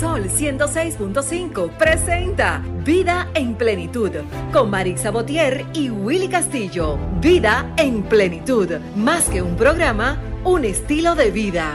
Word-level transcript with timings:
Sol 0.00 0.24
106.5 0.24 1.70
presenta 1.76 2.62
Vida 2.84 3.28
en 3.34 3.54
Plenitud 3.54 4.10
con 4.52 4.70
Marisa 4.70 5.10
Botier 5.10 5.66
y 5.74 5.90
Willy 5.90 6.28
Castillo. 6.28 6.98
Vida 7.20 7.72
en 7.76 8.02
Plenitud, 8.02 8.68
más 8.96 9.28
que 9.28 9.42
un 9.42 9.56
programa, 9.56 10.18
un 10.44 10.64
estilo 10.64 11.14
de 11.14 11.30
vida. 11.30 11.74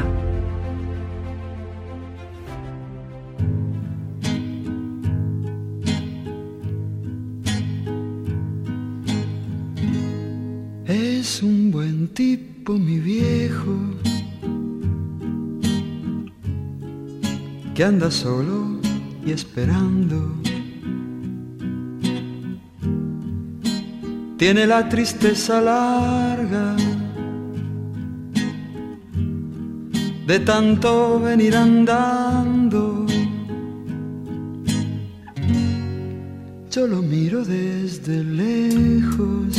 Es 10.85 11.44
un 11.44 11.69
buen 11.71 12.07
tipo, 12.13 12.73
mi 12.73 12.99
viejo, 12.99 13.76
que 17.80 17.86
anda 17.86 18.12
solo 18.12 18.78
y 19.26 19.32
esperando. 19.32 20.34
Tiene 24.38 24.68
la 24.68 24.90
tristeza 24.90 25.62
larga 25.62 26.76
de 30.28 30.40
tanto 30.42 31.22
venir 31.22 31.56
andando. 31.56 33.06
Yo 36.72 36.86
lo 36.86 37.02
miro 37.02 37.46
desde 37.46 38.26
lejos 38.26 39.56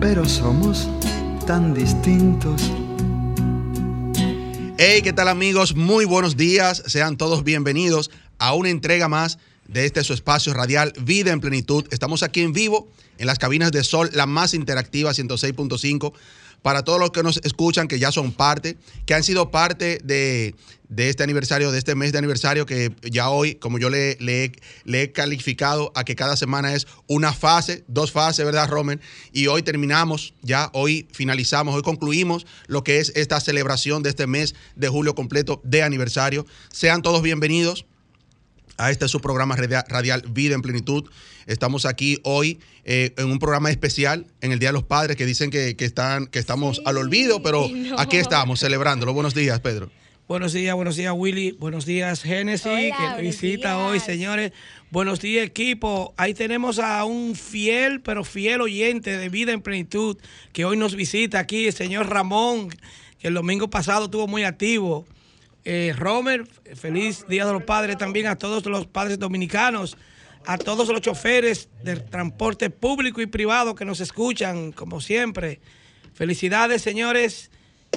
pero 0.00 0.24
somos 0.24 0.88
tan 1.46 1.74
distintos. 1.74 2.72
Hey, 4.80 5.02
¿qué 5.02 5.12
tal 5.12 5.26
amigos? 5.26 5.74
Muy 5.74 6.04
buenos 6.04 6.36
días. 6.36 6.84
Sean 6.86 7.16
todos 7.16 7.42
bienvenidos 7.42 8.12
a 8.38 8.54
una 8.54 8.68
entrega 8.68 9.08
más 9.08 9.40
de 9.66 9.86
este 9.86 10.04
su 10.04 10.12
espacio 10.12 10.54
radial 10.54 10.92
Vida 11.00 11.32
en 11.32 11.40
Plenitud. 11.40 11.84
Estamos 11.90 12.22
aquí 12.22 12.42
en 12.42 12.52
vivo 12.52 12.88
en 13.18 13.26
las 13.26 13.40
cabinas 13.40 13.72
de 13.72 13.82
Sol, 13.82 14.08
la 14.12 14.26
más 14.26 14.54
interactiva 14.54 15.10
106.5 15.10 16.12
para 16.62 16.82
todos 16.82 16.98
los 17.00 17.10
que 17.10 17.22
nos 17.22 17.40
escuchan, 17.44 17.88
que 17.88 17.98
ya 17.98 18.12
son 18.12 18.32
parte, 18.32 18.76
que 19.06 19.14
han 19.14 19.24
sido 19.24 19.50
parte 19.50 20.00
de, 20.02 20.54
este 20.96 21.22
aniversario, 21.22 21.70
de 21.70 21.78
este 21.78 21.94
mes 21.94 22.12
de 22.12 22.18
aniversario, 22.18 22.66
que 22.66 22.92
ya 23.02 23.30
hoy, 23.30 23.54
como 23.54 23.78
yo 23.78 23.90
le, 23.90 24.16
le, 24.20 24.52
he 25.02 25.12
calificado 25.12 25.92
a 25.94 26.04
que 26.04 26.16
cada 26.16 26.36
semana 26.36 26.74
es 26.74 26.86
una 27.06 27.32
fase, 27.32 27.84
dos 27.88 28.12
fases, 28.12 28.44
¿verdad, 28.44 28.68
Roman? 28.68 29.00
Y 29.32 29.46
hoy 29.46 29.62
terminamos, 29.62 30.34
ya 30.42 30.70
hoy 30.72 31.08
finalizamos, 31.12 31.74
hoy 31.74 31.82
concluimos 31.82 32.46
lo 32.66 32.84
que 32.84 32.98
es 32.98 33.12
esta 33.14 33.40
celebración 33.40 34.02
de 34.02 34.10
este 34.10 34.26
mes 34.26 34.54
de 34.76 34.88
julio 34.88 35.14
completo 35.14 35.60
de 35.64 35.82
aniversario. 35.82 36.46
Sean 36.70 37.02
todos 37.02 37.22
bienvenidos 37.22 37.86
a 38.78 38.90
este 38.90 39.08
su 39.08 39.20
programa 39.20 39.56
radial 39.56 40.22
Vida 40.30 40.54
en 40.54 40.62
Plenitud. 40.62 41.04
Estamos 41.46 41.84
aquí 41.84 42.18
hoy 42.22 42.60
eh, 42.84 43.12
en 43.18 43.30
un 43.30 43.38
programa 43.38 43.70
especial 43.70 44.26
en 44.40 44.52
el 44.52 44.58
Día 44.58 44.70
de 44.70 44.74
los 44.74 44.84
Padres 44.84 45.16
que 45.16 45.26
dicen 45.26 45.50
que, 45.50 45.76
están, 45.78 46.26
que 46.26 46.38
estamos 46.38 46.80
al 46.86 46.96
olvido, 46.96 47.42
pero 47.42 47.68
aquí 47.98 48.16
estamos 48.16 48.60
celebrándolo. 48.60 49.12
Buenos 49.12 49.34
días, 49.34 49.60
Pedro. 49.60 49.90
Buenos 50.28 50.52
días, 50.52 50.74
buenos 50.74 50.96
días, 50.96 51.14
Willy. 51.16 51.52
Buenos 51.52 51.86
días, 51.86 52.22
Génesis, 52.22 52.66
que 52.66 53.22
visita 53.22 53.78
hoy, 53.78 53.98
señores. 53.98 54.52
Buenos 54.90 55.20
días, 55.20 55.46
equipo. 55.46 56.12
Ahí 56.18 56.34
tenemos 56.34 56.78
a 56.78 57.04
un 57.06 57.34
fiel, 57.34 58.02
pero 58.02 58.24
fiel 58.24 58.60
oyente 58.60 59.16
de 59.16 59.28
Vida 59.30 59.52
en 59.52 59.62
Plenitud, 59.62 60.18
que 60.52 60.66
hoy 60.66 60.76
nos 60.76 60.94
visita 60.94 61.38
aquí, 61.38 61.66
el 61.66 61.72
señor 61.72 62.10
Ramón, 62.10 62.68
que 63.18 63.28
el 63.28 63.34
domingo 63.34 63.70
pasado 63.70 64.04
estuvo 64.04 64.28
muy 64.28 64.44
activo. 64.44 65.06
Eh, 65.64 65.92
Romer, 65.96 66.46
feliz 66.76 67.26
Día 67.28 67.44
de 67.44 67.52
los 67.52 67.64
Padres 67.64 67.98
también 67.98 68.26
a 68.26 68.36
todos 68.36 68.64
los 68.66 68.86
padres 68.86 69.18
dominicanos 69.18 69.96
a 70.48 70.56
todos 70.56 70.88
los 70.88 71.02
choferes 71.02 71.68
del 71.82 72.04
transporte 72.04 72.70
público 72.70 73.20
y 73.20 73.26
privado 73.26 73.74
que 73.74 73.84
nos 73.84 74.00
escuchan, 74.00 74.72
como 74.72 75.02
siempre. 75.02 75.60
Felicidades, 76.14 76.80
señores, 76.80 77.50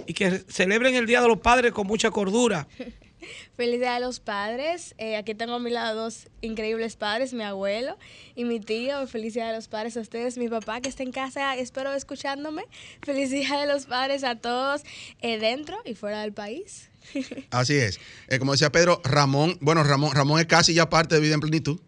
y 0.05 0.13
que 0.13 0.44
celebren 0.50 0.95
el 0.95 1.05
Día 1.05 1.21
de 1.21 1.29
los 1.29 1.39
Padres 1.39 1.71
con 1.71 1.88
mucha 1.88 2.11
cordura. 2.11 2.67
Felicidades 3.55 3.97
a 3.97 4.00
los 4.00 4.19
padres. 4.19 4.95
Eh, 4.97 5.16
aquí 5.16 5.33
tengo 5.33 5.53
a 5.53 5.59
mi 5.59 5.69
lado 5.69 6.03
dos 6.03 6.27
increíbles 6.41 6.97
padres, 6.97 7.33
mi 7.33 7.44
abuelo 7.44 7.97
y 8.35 8.44
mi 8.44 8.59
tío. 8.59 9.07
Felicidades 9.07 9.53
a 9.53 9.55
los 9.55 9.67
padres 9.69 9.95
a 9.95 10.01
ustedes, 10.01 10.38
mi 10.38 10.50
papá 10.50 10.81
que 10.81 10.89
está 10.89 11.03
en 11.03 11.13
casa, 11.13 11.55
espero 11.55 11.94
escuchándome. 11.94 12.66
Felicidades 13.01 13.69
a 13.69 13.73
los 13.73 13.85
padres 13.85 14.25
a 14.25 14.35
todos 14.35 14.83
eh, 15.21 15.39
dentro 15.39 15.77
y 15.85 15.95
fuera 15.95 16.21
del 16.21 16.33
país. 16.33 16.91
Así 17.51 17.75
es. 17.75 18.00
Eh, 18.28 18.39
como 18.39 18.53
decía 18.53 18.72
Pedro, 18.72 19.01
Ramón, 19.03 19.57
bueno, 19.62 19.84
Ramón, 19.84 20.16
Ramón 20.16 20.39
es 20.39 20.45
casi 20.45 20.73
ya 20.73 20.89
parte 20.89 21.16
de 21.16 21.22
Vida 21.22 21.34
en 21.34 21.39
Plenitud. 21.39 21.79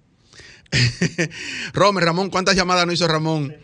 Romer, 1.73 2.03
Ramón, 2.03 2.29
¿cuántas 2.29 2.55
llamadas 2.55 2.85
no 2.85 2.93
hizo 2.93 3.07
Ramón? 3.07 3.55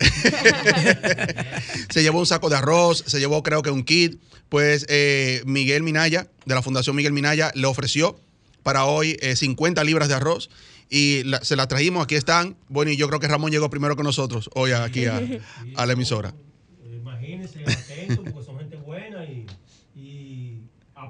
se 1.90 2.02
llevó 2.02 2.18
un 2.18 2.26
saco 2.26 2.48
de 2.48 2.56
arroz, 2.56 3.04
se 3.06 3.18
llevó 3.18 3.42
creo 3.42 3.62
que 3.62 3.70
un 3.70 3.84
kit. 3.84 4.20
Pues 4.48 4.86
eh, 4.88 5.42
Miguel 5.46 5.82
Minaya, 5.82 6.28
de 6.44 6.54
la 6.54 6.62
Fundación 6.62 6.96
Miguel 6.96 7.12
Minaya, 7.12 7.50
le 7.54 7.66
ofreció 7.66 8.20
para 8.62 8.84
hoy 8.84 9.18
50 9.20 9.80
eh, 9.80 9.84
libras 9.84 10.08
de 10.08 10.14
arroz 10.14 10.48
y 10.90 11.22
se 11.42 11.56
las 11.56 11.68
trajimos, 11.68 12.04
aquí 12.04 12.14
están. 12.14 12.56
Bueno, 12.68 12.90
y 12.90 12.96
yo 12.96 13.08
creo 13.08 13.20
que 13.20 13.28
Ramón 13.28 13.50
llegó 13.50 13.68
primero 13.70 13.96
que 13.96 14.02
nosotros 14.02 14.50
hoy 14.54 14.72
aquí 14.72 15.06
a, 15.06 15.20
la 15.86 15.92
emisora. 15.92 16.34
Imagínense, 16.84 17.64
porque 18.16 18.44
son 18.44 18.58
gente 18.58 18.76
buena 18.76 19.24
y, 19.24 19.46
y 19.96 20.60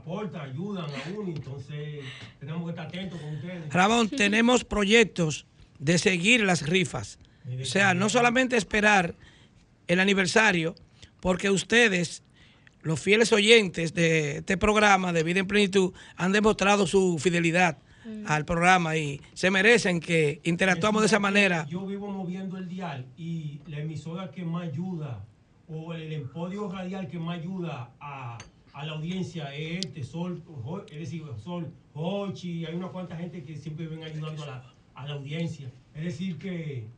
aportan, 0.04 0.50
ayudan 0.50 0.84
a 0.84 1.19
uno, 1.19 1.32
entonces 1.34 2.04
tenemos 2.38 2.65
que 2.65 2.70
estar 2.70 2.87
atentos 2.87 3.20
con 3.20 3.34
ustedes. 3.34 3.72
Ramón, 3.72 4.09
tenemos 4.10 4.65
proyectos 4.65 5.47
de 5.78 5.98
seguir 5.98 6.42
las 6.44 6.66
rifas. 6.66 7.19
O 7.60 7.65
sea, 7.65 7.94
no 7.94 8.09
solamente 8.09 8.56
esperar 8.56 9.14
el 9.87 10.00
aniversario, 10.00 10.75
porque 11.20 11.50
ustedes, 11.50 12.22
los 12.82 13.00
fieles 13.00 13.32
oyentes 13.32 13.94
de 13.94 14.38
este 14.38 14.56
programa 14.56 15.12
de 15.12 15.22
Vida 15.22 15.41
en 15.41 15.47
Plenitud, 15.47 15.93
han 16.16 16.32
demostrado 16.32 16.87
su 16.87 17.19
fidelidad 17.19 17.78
mm. 18.04 18.25
al 18.26 18.44
programa 18.44 18.97
y 18.97 19.20
se 19.32 19.50
merecen 19.50 20.00
que 20.00 20.41
interactuamos 20.44 21.03
de 21.03 21.06
esa 21.06 21.19
manera. 21.19 21.66
Yo 21.69 21.87
vivo 21.87 22.10
moviendo 22.10 22.59
el 22.59 22.69
dial 22.69 23.06
y 23.16 23.60
la 23.66 23.81
emisora 23.81 24.31
que 24.31 24.44
más 24.44 24.69
ayuda 24.69 25.25
o 25.69 25.94
el 25.94 26.12
empodio 26.12 26.70
radial 26.70 27.09
que 27.09 27.19
más 27.19 27.38
ayuda 27.38 27.91
a 28.00 28.38
a 28.75 28.85
la 28.85 28.93
audiencia 28.93 29.55
este, 29.55 30.03
Sol, 30.03 30.43
es 30.91 30.99
decir, 30.99 31.23
Sol, 31.43 31.73
Hochi, 31.95 32.67
hay 32.67 32.75
una 32.75 32.89
cuanta 32.89 33.17
gente 33.17 33.43
que 33.45 33.57
siempre 33.57 33.87
ven 33.87 34.03
ayudando 34.03 34.43
a 34.43 34.47
la, 34.47 34.75
a 34.95 35.07
la 35.07 35.15
audiencia. 35.15 35.73
Es 35.95 36.05
decir, 36.05 36.39
que 36.39 36.89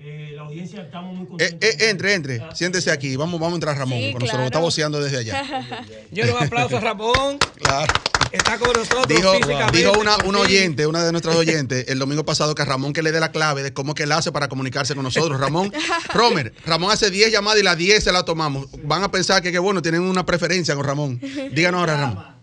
eh, 0.00 0.32
la 0.34 0.42
audiencia 0.42 0.82
estamos 0.82 1.14
muy 1.16 1.26
contentos. 1.26 1.68
Eh, 1.68 1.76
eh, 1.80 1.90
entre, 1.90 2.14
entre, 2.14 2.40
ah, 2.40 2.54
siéntese 2.54 2.90
aquí. 2.90 3.16
Vamos, 3.16 3.40
vamos 3.40 3.54
a 3.54 3.56
entrar 3.56 3.76
Ramón, 3.76 3.98
sí, 3.98 4.14
nosotros 4.14 4.40
lo 4.40 4.46
está 4.46 4.58
voceando 4.60 5.00
desde 5.00 5.18
allá. 5.18 5.44
Yo 6.12 6.24
le 6.24 6.32
un 6.32 6.42
aplauso 6.42 6.76
a 6.76 6.80
Ramón. 6.80 7.38
Claro. 7.56 7.92
Está 8.30 8.58
con 8.58 8.72
nosotros. 8.74 9.08
Dijo, 9.08 9.32
dijo 9.72 9.92
una, 9.98 10.16
oyente, 10.38 10.86
una 10.86 11.02
de 11.02 11.12
nuestras 11.12 11.34
oyentes, 11.34 11.86
el 11.88 11.98
domingo 11.98 12.24
pasado 12.24 12.54
que 12.54 12.62
a 12.62 12.64
Ramón 12.66 12.92
que 12.92 13.02
le 13.02 13.10
dé 13.10 13.20
la 13.20 13.32
clave 13.32 13.62
de 13.62 13.72
cómo 13.72 13.94
que 13.94 14.02
él 14.02 14.12
hace 14.12 14.30
para 14.32 14.48
comunicarse 14.48 14.94
con 14.94 15.02
nosotros. 15.02 15.40
Ramón, 15.40 15.72
Romer, 16.14 16.52
Ramón 16.66 16.90
hace 16.90 17.10
10 17.10 17.32
llamadas 17.32 17.60
y 17.60 17.62
las 17.62 17.76
10 17.76 18.04
se 18.04 18.12
las 18.12 18.24
tomamos. 18.24 18.66
Van 18.84 19.02
a 19.02 19.10
pensar 19.10 19.42
que, 19.42 19.50
que 19.50 19.58
bueno, 19.58 19.82
tienen 19.82 20.02
una 20.02 20.26
preferencia 20.26 20.74
con 20.74 20.84
Ramón. 20.84 21.20
Díganos 21.52 21.80
ahora, 21.80 21.96
Ramón 21.96 22.37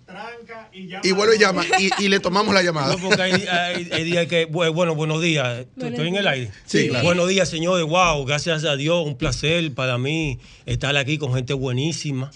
y, 1.03 1.12
vuelve 1.13 1.38
y 1.38 1.40
llama 1.40 1.63
y, 2.00 2.09
le 2.09 2.19
tomamos 2.19 2.53
la 2.53 2.62
llamada. 2.62 2.97
porque 2.97 3.22
hay, 3.22 4.03
días 4.03 4.28
que, 4.28 4.46
bueno, 4.46 4.94
buenos 4.94 5.22
días. 5.22 5.66
Estoy 5.78 6.09
en 6.09 6.16
el 6.18 6.28
aire. 6.28 6.52
Sí, 6.66 6.90
Buenos 7.02 7.30
días, 7.30 7.47
señores. 7.47 7.86
Wow, 7.86 8.25
gracias 8.25 8.66
a 8.66 8.75
Dios, 8.75 9.06
un 9.06 9.18
placer 9.18 9.74
para 9.74 9.97
mí 9.97 10.40
estar 10.66 10.96
aquí 10.97 11.18
con 11.18 11.34
gente 11.34 11.53
buenísima. 11.53 12.30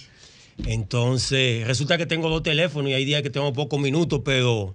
Entonces, 0.65 1.67
resulta 1.67 1.97
que 1.97 2.05
tengo 2.05 2.29
dos 2.29 2.43
teléfonos 2.43 2.91
y 2.91 2.93
hay 2.93 3.05
días 3.05 3.21
que 3.21 3.29
tengo 3.29 3.51
pocos 3.51 3.79
minutos, 3.79 4.21
pero 4.23 4.73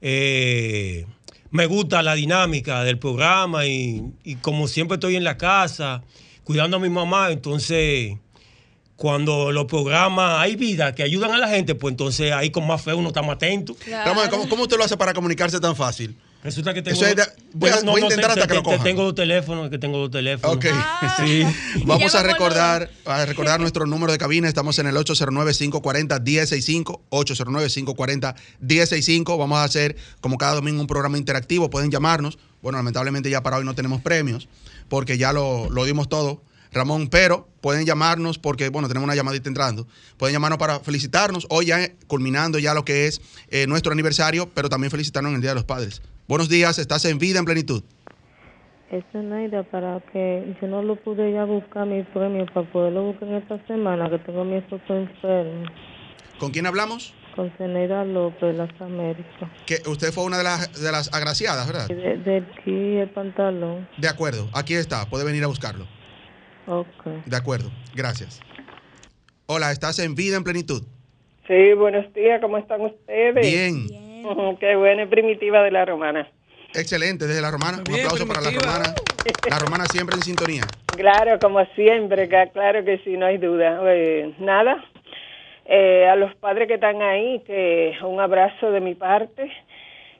eh, 0.00 1.06
me 1.50 1.66
gusta 1.66 2.02
la 2.02 2.14
dinámica 2.14 2.84
del 2.84 2.98
programa 2.98 3.66
y, 3.66 4.02
y 4.22 4.36
como 4.36 4.68
siempre 4.68 4.96
estoy 4.96 5.16
en 5.16 5.24
la 5.24 5.36
casa 5.36 6.02
cuidando 6.44 6.76
a 6.76 6.80
mi 6.80 6.90
mamá, 6.90 7.30
entonces 7.30 8.16
cuando 9.02 9.50
los 9.50 9.64
programas 9.64 10.38
hay 10.38 10.54
vida 10.54 10.94
que 10.94 11.02
ayudan 11.02 11.32
a 11.32 11.38
la 11.38 11.48
gente, 11.48 11.74
pues 11.74 11.90
entonces 11.90 12.30
ahí 12.30 12.50
con 12.50 12.64
más 12.68 12.82
fe 12.82 12.94
uno 12.94 13.08
está 13.08 13.20
más 13.20 13.34
atento. 13.34 13.74
¿Cómo, 14.48 14.62
usted 14.62 14.76
lo 14.76 14.84
hace 14.84 14.96
para 14.96 15.12
comunicarse 15.12 15.58
tan 15.58 15.74
fácil? 15.74 16.16
Resulta 16.44 16.72
que 16.72 16.82
tengo. 16.82 17.00
voy, 17.52 17.70
a, 17.70 17.80
intentar 17.98 18.30
hasta 18.30 18.46
que 18.46 18.54
lo 18.54 18.62
cojan. 18.62 18.84
Tengo 18.84 19.02
dos 19.02 19.16
teléfonos, 19.16 19.70
que 19.70 19.78
tengo 19.78 19.98
dos 19.98 20.12
teléfonos. 20.12 20.54
Ok. 20.54 20.66
Ah. 20.70 21.16
sí. 21.18 21.42
Vamos 21.84 22.14
a 22.14 22.22
recordar, 22.22 22.90
a 23.04 23.26
recordar 23.32 23.58
nuestro 23.58 23.86
número 23.86 24.12
de 24.12 24.18
cabina. 24.18 24.46
Estamos 24.46 24.78
en 24.78 24.86
el 24.86 24.94
809-540-1065. 24.94 27.00
809-540-1065. 27.10 29.36
Vamos 29.36 29.58
a 29.58 29.64
hacer, 29.64 29.96
como 30.20 30.38
cada 30.38 30.54
domingo, 30.54 30.80
un 30.80 30.86
programa 30.86 31.18
interactivo. 31.18 31.70
Pueden 31.70 31.90
llamarnos. 31.90 32.38
Bueno, 32.62 32.78
lamentablemente 32.78 33.30
ya 33.30 33.42
para 33.42 33.56
hoy 33.56 33.64
no 33.64 33.74
tenemos 33.74 34.00
premios, 34.00 34.48
porque 34.88 35.18
ya 35.18 35.32
lo, 35.32 35.68
lo 35.70 35.84
dimos 35.86 36.08
todo 36.08 36.40
Ramón, 36.72 37.08
pero 37.08 37.48
pueden 37.60 37.84
llamarnos 37.84 38.38
porque, 38.38 38.68
bueno, 38.70 38.88
tenemos 38.88 39.04
una 39.04 39.14
llamadita 39.14 39.48
entrando. 39.48 39.86
Pueden 40.16 40.32
llamarnos 40.32 40.58
para 40.58 40.80
felicitarnos, 40.80 41.46
hoy 41.50 41.66
ya 41.66 41.78
culminando 42.06 42.58
ya 42.58 42.74
lo 42.74 42.84
que 42.84 43.06
es 43.06 43.20
eh, 43.50 43.66
nuestro 43.66 43.92
aniversario, 43.92 44.48
pero 44.54 44.68
también 44.68 44.90
felicitarnos 44.90 45.30
en 45.30 45.36
el 45.36 45.42
Día 45.42 45.50
de 45.50 45.56
los 45.56 45.64
Padres. 45.64 46.02
Buenos 46.28 46.48
días, 46.48 46.78
estás 46.78 47.04
en 47.04 47.18
vida 47.18 47.38
en 47.38 47.44
plenitud. 47.44 47.82
Es 48.90 49.04
una 49.14 49.42
idea 49.42 49.62
para 49.62 50.00
que 50.12 50.54
yo 50.60 50.68
no 50.68 50.82
lo 50.82 50.96
pude 50.96 51.32
ya 51.32 51.44
buscar 51.44 51.86
mi 51.86 52.02
premio 52.02 52.44
para 52.52 52.70
poderlo 52.70 53.04
buscar 53.04 53.28
en 53.28 53.34
esta 53.36 53.66
semana, 53.66 54.10
que 54.10 54.18
tengo 54.18 54.44
mi 54.44 54.56
esposo 54.56 54.94
enfermo. 54.94 55.64
¿Con 56.38 56.50
quién 56.50 56.66
hablamos? 56.66 57.14
Con 57.34 57.50
Zeneida 57.56 58.04
López 58.04 58.40
de 58.40 58.52
las 58.52 58.80
Américas. 58.80 59.50
Que 59.64 59.82
usted 59.86 60.12
fue 60.12 60.24
una 60.24 60.36
de 60.36 60.44
las, 60.44 60.82
de 60.82 60.92
las 60.92 61.12
agraciadas, 61.14 61.66
¿verdad? 61.66 61.88
De, 61.88 62.18
de 62.18 62.36
aquí 62.38 62.96
el 62.98 63.08
pantalón. 63.10 63.88
De 63.96 64.08
acuerdo, 64.08 64.50
aquí 64.52 64.74
está, 64.74 65.08
puede 65.08 65.24
venir 65.24 65.42
a 65.44 65.46
buscarlo. 65.46 65.86
Ok. 66.66 67.06
De 67.26 67.36
acuerdo, 67.36 67.70
gracias. 67.94 68.40
Hola, 69.46 69.72
¿estás 69.72 69.98
en 69.98 70.14
vida 70.14 70.36
en 70.36 70.44
plenitud? 70.44 70.82
Sí, 71.46 71.72
buenos 71.74 72.12
días, 72.14 72.40
¿cómo 72.40 72.58
están 72.58 72.80
ustedes? 72.82 73.34
Bien. 73.34 73.86
Ujú, 74.24 74.56
Qué 74.58 74.76
buena 74.76 75.02
y 75.02 75.06
primitiva 75.06 75.62
de 75.62 75.70
la 75.72 75.84
romana. 75.84 76.28
Excelente, 76.74 77.26
desde 77.26 77.42
la 77.42 77.50
romana. 77.50 77.78
Un 77.78 77.84
Bien, 77.84 78.06
aplauso 78.06 78.26
para 78.26 78.40
la 78.40 78.50
romana. 78.50 78.94
La 79.50 79.58
romana 79.58 79.84
siempre 79.86 80.16
en 80.16 80.22
sintonía. 80.22 80.62
Claro, 80.96 81.38
como 81.40 81.64
siempre, 81.74 82.28
claro 82.28 82.84
que 82.84 82.98
sí, 83.04 83.16
no 83.16 83.26
hay 83.26 83.38
duda. 83.38 83.80
Eh, 83.86 84.32
nada, 84.38 84.82
eh, 85.66 86.06
a 86.06 86.16
los 86.16 86.34
padres 86.36 86.68
que 86.68 86.74
están 86.74 87.02
ahí, 87.02 87.42
que 87.46 87.94
un 88.04 88.20
abrazo 88.20 88.70
de 88.70 88.80
mi 88.80 88.94
parte 88.94 89.50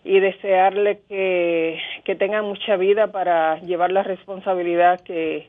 y 0.05 0.19
desearle 0.19 1.01
que, 1.09 1.79
que 2.05 2.17
tengan 2.17 2.45
mucha 2.45 2.77
vida 2.77 3.13
para 3.13 3.61
llevar 3.61 3.93
la 3.93 4.03
responsabilidad 4.03 5.01
que, 5.01 5.49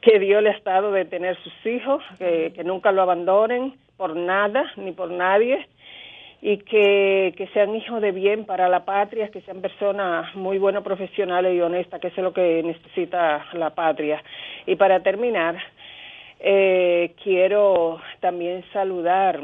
que 0.00 0.18
Dios 0.18 0.42
le 0.42 0.50
ha 0.50 0.60
dado 0.64 0.92
de 0.92 1.04
tener 1.04 1.36
sus 1.42 1.66
hijos, 1.66 2.02
que, 2.18 2.52
que 2.54 2.64
nunca 2.64 2.92
lo 2.92 3.02
abandonen 3.02 3.74
por 3.96 4.16
nada 4.16 4.72
ni 4.76 4.92
por 4.92 5.10
nadie 5.10 5.66
y 6.42 6.56
que, 6.58 7.34
que 7.36 7.48
sean 7.48 7.74
hijos 7.74 8.00
de 8.00 8.12
bien 8.12 8.46
para 8.46 8.68
la 8.68 8.84
patria, 8.84 9.28
que 9.28 9.42
sean 9.42 9.60
personas 9.60 10.34
muy 10.34 10.58
buenas, 10.58 10.82
profesionales 10.82 11.54
y 11.54 11.60
honestas, 11.60 12.00
que 12.00 12.08
eso 12.08 12.20
es 12.20 12.24
lo 12.24 12.32
que 12.32 12.62
necesita 12.62 13.46
la 13.52 13.70
patria. 13.74 14.22
Y 14.66 14.76
para 14.76 15.02
terminar, 15.02 15.58
eh, 16.38 17.14
quiero 17.22 18.00
también 18.20 18.64
saludar 18.72 19.40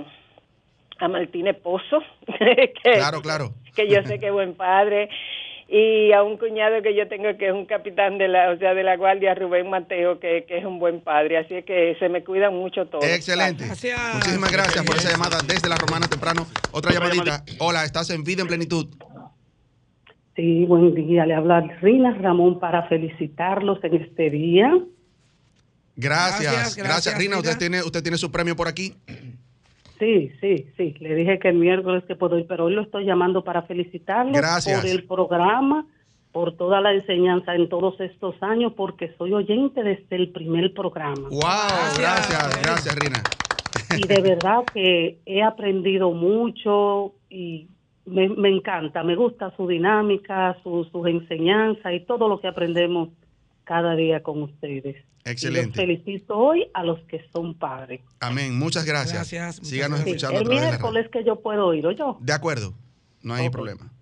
a 0.98 1.08
Martínez 1.08 1.56
Pozo, 1.62 2.02
que, 2.26 2.92
Claro, 2.92 3.20
claro. 3.20 3.50
que 3.74 3.88
yo 3.88 4.02
sé 4.04 4.18
que 4.18 4.28
es 4.28 4.32
buen 4.32 4.54
padre, 4.54 5.10
y 5.68 6.12
a 6.12 6.22
un 6.22 6.36
cuñado 6.36 6.80
que 6.80 6.94
yo 6.94 7.08
tengo 7.08 7.36
que 7.36 7.48
es 7.48 7.52
un 7.52 7.66
capitán 7.66 8.18
de 8.18 8.28
la, 8.28 8.50
o 8.50 8.58
sea, 8.58 8.72
de 8.72 8.84
la 8.84 8.96
guardia, 8.96 9.34
Rubén 9.34 9.68
Mateo, 9.68 10.20
que, 10.20 10.44
que 10.46 10.58
es 10.58 10.64
un 10.64 10.78
buen 10.78 11.00
padre, 11.00 11.38
así 11.38 11.62
que 11.64 11.96
se 11.98 12.08
me 12.08 12.22
cuidan 12.22 12.54
mucho 12.54 12.86
todos. 12.86 13.04
Excelente. 13.04 13.66
Gracias. 13.66 14.14
Muchísimas 14.14 14.52
gracias 14.52 14.84
por 14.84 14.96
esa 14.96 15.10
llamada 15.10 15.38
desde 15.46 15.68
la 15.68 15.76
romana 15.76 16.06
temprano. 16.06 16.46
Otra 16.70 16.92
llamadita. 16.92 17.44
Hola, 17.58 17.84
¿estás 17.84 18.10
en 18.10 18.22
vida 18.22 18.42
en 18.42 18.48
plenitud? 18.48 18.86
Sí, 20.36 20.66
buen 20.66 20.94
día. 20.94 21.26
Le 21.26 21.34
habla 21.34 21.62
Rina 21.80 22.14
Ramón 22.14 22.60
para 22.60 22.86
felicitarlos 22.88 23.82
en 23.82 23.94
este 23.96 24.30
día. 24.30 24.70
Gracias, 25.96 26.52
Gracias, 26.52 26.76
gracias, 26.76 26.86
gracias, 26.86 27.18
Rina. 27.18 27.38
Usted 27.38 27.58
tiene, 27.58 27.82
usted 27.82 28.02
tiene 28.02 28.18
su 28.18 28.30
premio 28.30 28.54
por 28.54 28.68
aquí. 28.68 28.94
Sí, 29.98 30.30
sí, 30.40 30.66
sí. 30.76 30.94
Le 31.00 31.14
dije 31.14 31.38
que 31.38 31.48
el 31.48 31.56
miércoles 31.56 32.04
que 32.06 32.16
puedo 32.16 32.38
ir, 32.38 32.46
pero 32.46 32.64
hoy 32.64 32.74
lo 32.74 32.82
estoy 32.82 33.04
llamando 33.04 33.42
para 33.42 33.62
felicitarlos 33.62 34.36
Gracias. 34.36 34.80
por 34.80 34.90
el 34.90 35.04
programa, 35.04 35.86
por 36.32 36.56
toda 36.56 36.80
la 36.80 36.92
enseñanza 36.92 37.54
en 37.54 37.68
todos 37.68 37.98
estos 38.00 38.34
años, 38.42 38.72
porque 38.76 39.14
soy 39.16 39.32
oyente 39.32 39.82
desde 39.82 40.16
el 40.16 40.30
primer 40.30 40.74
programa. 40.74 41.28
Wow, 41.30 41.40
Gracias. 41.40 41.98
gracias, 41.98 42.62
gracias, 42.62 42.96
Rina. 42.96 43.22
Y 43.96 44.06
de 44.06 44.20
verdad 44.20 44.64
que 44.72 45.18
he 45.24 45.42
aprendido 45.42 46.10
mucho 46.10 47.14
y 47.30 47.68
me, 48.04 48.28
me 48.28 48.48
encanta, 48.48 49.02
me 49.02 49.16
gusta 49.16 49.52
su 49.56 49.66
dinámica, 49.66 50.56
su, 50.62 50.84
sus 50.90 51.06
enseñanzas 51.06 51.92
y 51.92 52.00
todo 52.00 52.28
lo 52.28 52.40
que 52.40 52.48
aprendemos 52.48 53.08
cada 53.66 53.94
día 53.96 54.22
con 54.22 54.42
ustedes. 54.42 54.96
Y 54.96 55.28
los 55.28 55.32
Excelente. 55.32 55.74
felicito 55.74 56.38
hoy 56.38 56.68
a 56.72 56.84
los 56.84 57.00
que 57.08 57.20
son 57.32 57.54
padres. 57.58 58.00
Amén. 58.20 58.56
Muchas 58.56 58.84
gracias. 58.84 59.14
Gracias, 59.14 59.56
muchas 59.56 59.68
Síganos 59.68 59.98
gracias. 59.98 60.22
Escuchando 60.22 60.38
a 60.38 60.54
el 60.54 60.60
miércoles 60.60 61.08
que 61.12 61.24
yo 61.24 61.40
puedo 61.40 61.74
ir, 61.74 61.84
¿o 61.84 61.90
yo? 61.90 62.16
De 62.20 62.32
acuerdo, 62.32 62.74
no 63.22 63.34
hay 63.34 63.50
problema. 63.50 63.92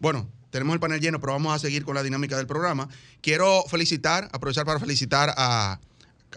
Bueno, 0.00 0.28
tenemos 0.50 0.74
el 0.74 0.80
panel 0.80 1.00
lleno, 1.00 1.20
pero 1.20 1.32
vamos 1.32 1.54
a 1.54 1.58
seguir 1.60 1.84
con 1.84 1.94
la 1.94 2.02
dinámica 2.02 2.36
del 2.36 2.46
programa. 2.46 2.88
Quiero 3.20 3.62
felicitar, 3.68 4.28
aprovechar 4.32 4.66
para 4.66 4.80
felicitar 4.80 5.32
a, 5.36 5.78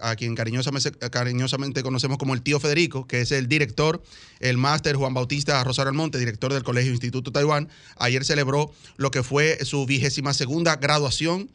a 0.00 0.16
quien 0.16 0.36
cariñosamente, 0.36 0.92
cariñosamente 1.10 1.82
conocemos 1.82 2.18
como 2.18 2.34
el 2.34 2.42
tío 2.42 2.60
Federico, 2.60 3.08
que 3.08 3.22
es 3.22 3.32
el 3.32 3.48
director, 3.48 4.02
el 4.38 4.56
máster 4.56 4.94
Juan 4.94 5.14
Bautista 5.14 5.62
Rosario 5.64 5.90
Almonte, 5.90 6.18
director 6.18 6.52
del 6.52 6.62
Colegio 6.62 6.92
Instituto 6.92 7.32
Taiwán. 7.32 7.68
Ayer 7.96 8.24
celebró 8.24 8.70
lo 8.96 9.10
que 9.10 9.24
fue 9.24 9.64
su 9.64 9.84
vigésima 9.84 10.32
segunda 10.32 10.76
graduación 10.76 11.50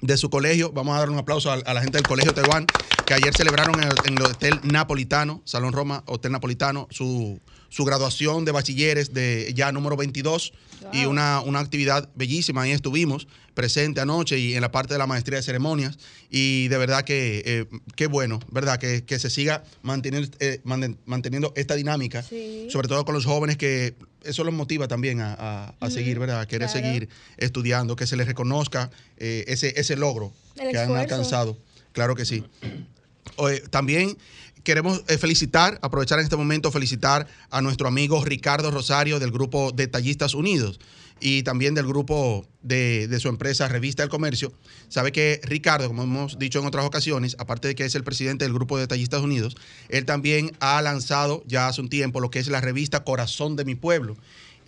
de 0.00 0.16
su 0.16 0.30
colegio. 0.30 0.72
Vamos 0.72 0.96
a 0.96 1.00
dar 1.00 1.10
un 1.10 1.18
aplauso 1.18 1.50
a, 1.50 1.56
la 1.56 1.82
gente 1.82 1.98
del 1.98 2.06
Colegio 2.06 2.34
Taiwán, 2.34 2.66
que 3.06 3.14
ayer 3.14 3.34
celebraron 3.34 3.80
en 3.80 3.88
el, 3.88 4.00
en 4.04 4.14
el 4.14 4.22
Hotel 4.22 4.60
Napolitano, 4.62 5.42
Salón 5.44 5.72
Roma, 5.72 6.02
Hotel 6.06 6.32
Napolitano, 6.32 6.88
su, 6.90 7.40
su 7.76 7.84
graduación 7.84 8.46
de 8.46 8.52
bachilleres 8.52 9.12
de 9.12 9.52
ya 9.54 9.70
número 9.70 9.98
22 9.98 10.54
y 10.94 11.04
una, 11.04 11.42
una 11.42 11.58
actividad 11.58 12.08
bellísima. 12.14 12.62
Ahí 12.62 12.70
estuvimos 12.70 13.28
presente 13.52 14.00
anoche 14.00 14.38
y 14.38 14.54
en 14.54 14.62
la 14.62 14.70
parte 14.72 14.94
de 14.94 14.98
la 14.98 15.06
maestría 15.06 15.36
de 15.36 15.42
ceremonias. 15.42 15.98
Y 16.30 16.68
de 16.68 16.78
verdad 16.78 17.04
que 17.04 17.42
eh, 17.44 17.66
qué 17.94 18.06
bueno, 18.06 18.40
¿verdad? 18.50 18.78
Que, 18.78 19.04
que 19.04 19.18
se 19.18 19.28
siga 19.28 19.62
manteniendo, 19.82 20.30
eh, 20.40 20.62
manteniendo 21.04 21.52
esta 21.54 21.74
dinámica, 21.74 22.22
Sí. 22.22 22.66
sobre 22.70 22.88
todo 22.88 23.04
con 23.04 23.14
los 23.14 23.26
jóvenes 23.26 23.58
que 23.58 23.94
eso 24.24 24.42
los 24.42 24.54
motiva 24.54 24.88
también 24.88 25.20
a, 25.20 25.34
a- 25.38 25.74
a 25.78 25.90
seguir, 25.90 26.18
¿verdad? 26.18 26.40
A 26.40 26.46
querer 26.48 26.70
claro. 26.70 26.86
seguir 26.86 27.08
estudiando, 27.36 27.94
que 27.94 28.06
se 28.06 28.16
les 28.16 28.26
reconozca 28.26 28.90
eh, 29.18 29.44
ese, 29.48 29.78
ese 29.78 29.96
logro 29.96 30.32
El 30.58 30.70
que 30.70 30.78
han 30.78 30.96
alcanzado. 30.96 31.58
Claro 31.92 32.14
que 32.14 32.24
sí. 32.24 32.42
También 33.70 34.16
queremos 34.66 35.04
eh, 35.06 35.16
felicitar, 35.16 35.78
aprovechar 35.80 36.18
en 36.18 36.24
este 36.24 36.36
momento, 36.36 36.72
felicitar 36.72 37.28
a 37.50 37.62
nuestro 37.62 37.86
amigo 37.86 38.24
Ricardo 38.24 38.72
Rosario 38.72 39.20
del 39.20 39.30
grupo 39.30 39.70
Detallistas 39.70 40.34
Unidos 40.34 40.80
y 41.20 41.44
también 41.44 41.74
del 41.74 41.86
grupo 41.86 42.44
de, 42.62 43.06
de 43.06 43.20
su 43.20 43.28
empresa 43.28 43.68
Revista 43.68 44.02
del 44.02 44.10
Comercio. 44.10 44.52
Sabe 44.88 45.12
que 45.12 45.40
Ricardo, 45.44 45.86
como 45.86 46.02
hemos 46.02 46.40
dicho 46.40 46.58
en 46.58 46.66
otras 46.66 46.84
ocasiones, 46.84 47.36
aparte 47.38 47.68
de 47.68 47.74
que 47.76 47.84
es 47.84 47.94
el 47.94 48.02
presidente 48.02 48.44
del 48.44 48.52
grupo 48.52 48.76
Detallistas 48.76 49.22
Unidos, 49.22 49.56
él 49.88 50.04
también 50.04 50.50
ha 50.58 50.82
lanzado 50.82 51.44
ya 51.46 51.68
hace 51.68 51.80
un 51.80 51.88
tiempo 51.88 52.18
lo 52.18 52.32
que 52.32 52.40
es 52.40 52.48
la 52.48 52.60
revista 52.60 53.04
Corazón 53.04 53.54
de 53.54 53.64
mi 53.64 53.76
Pueblo 53.76 54.16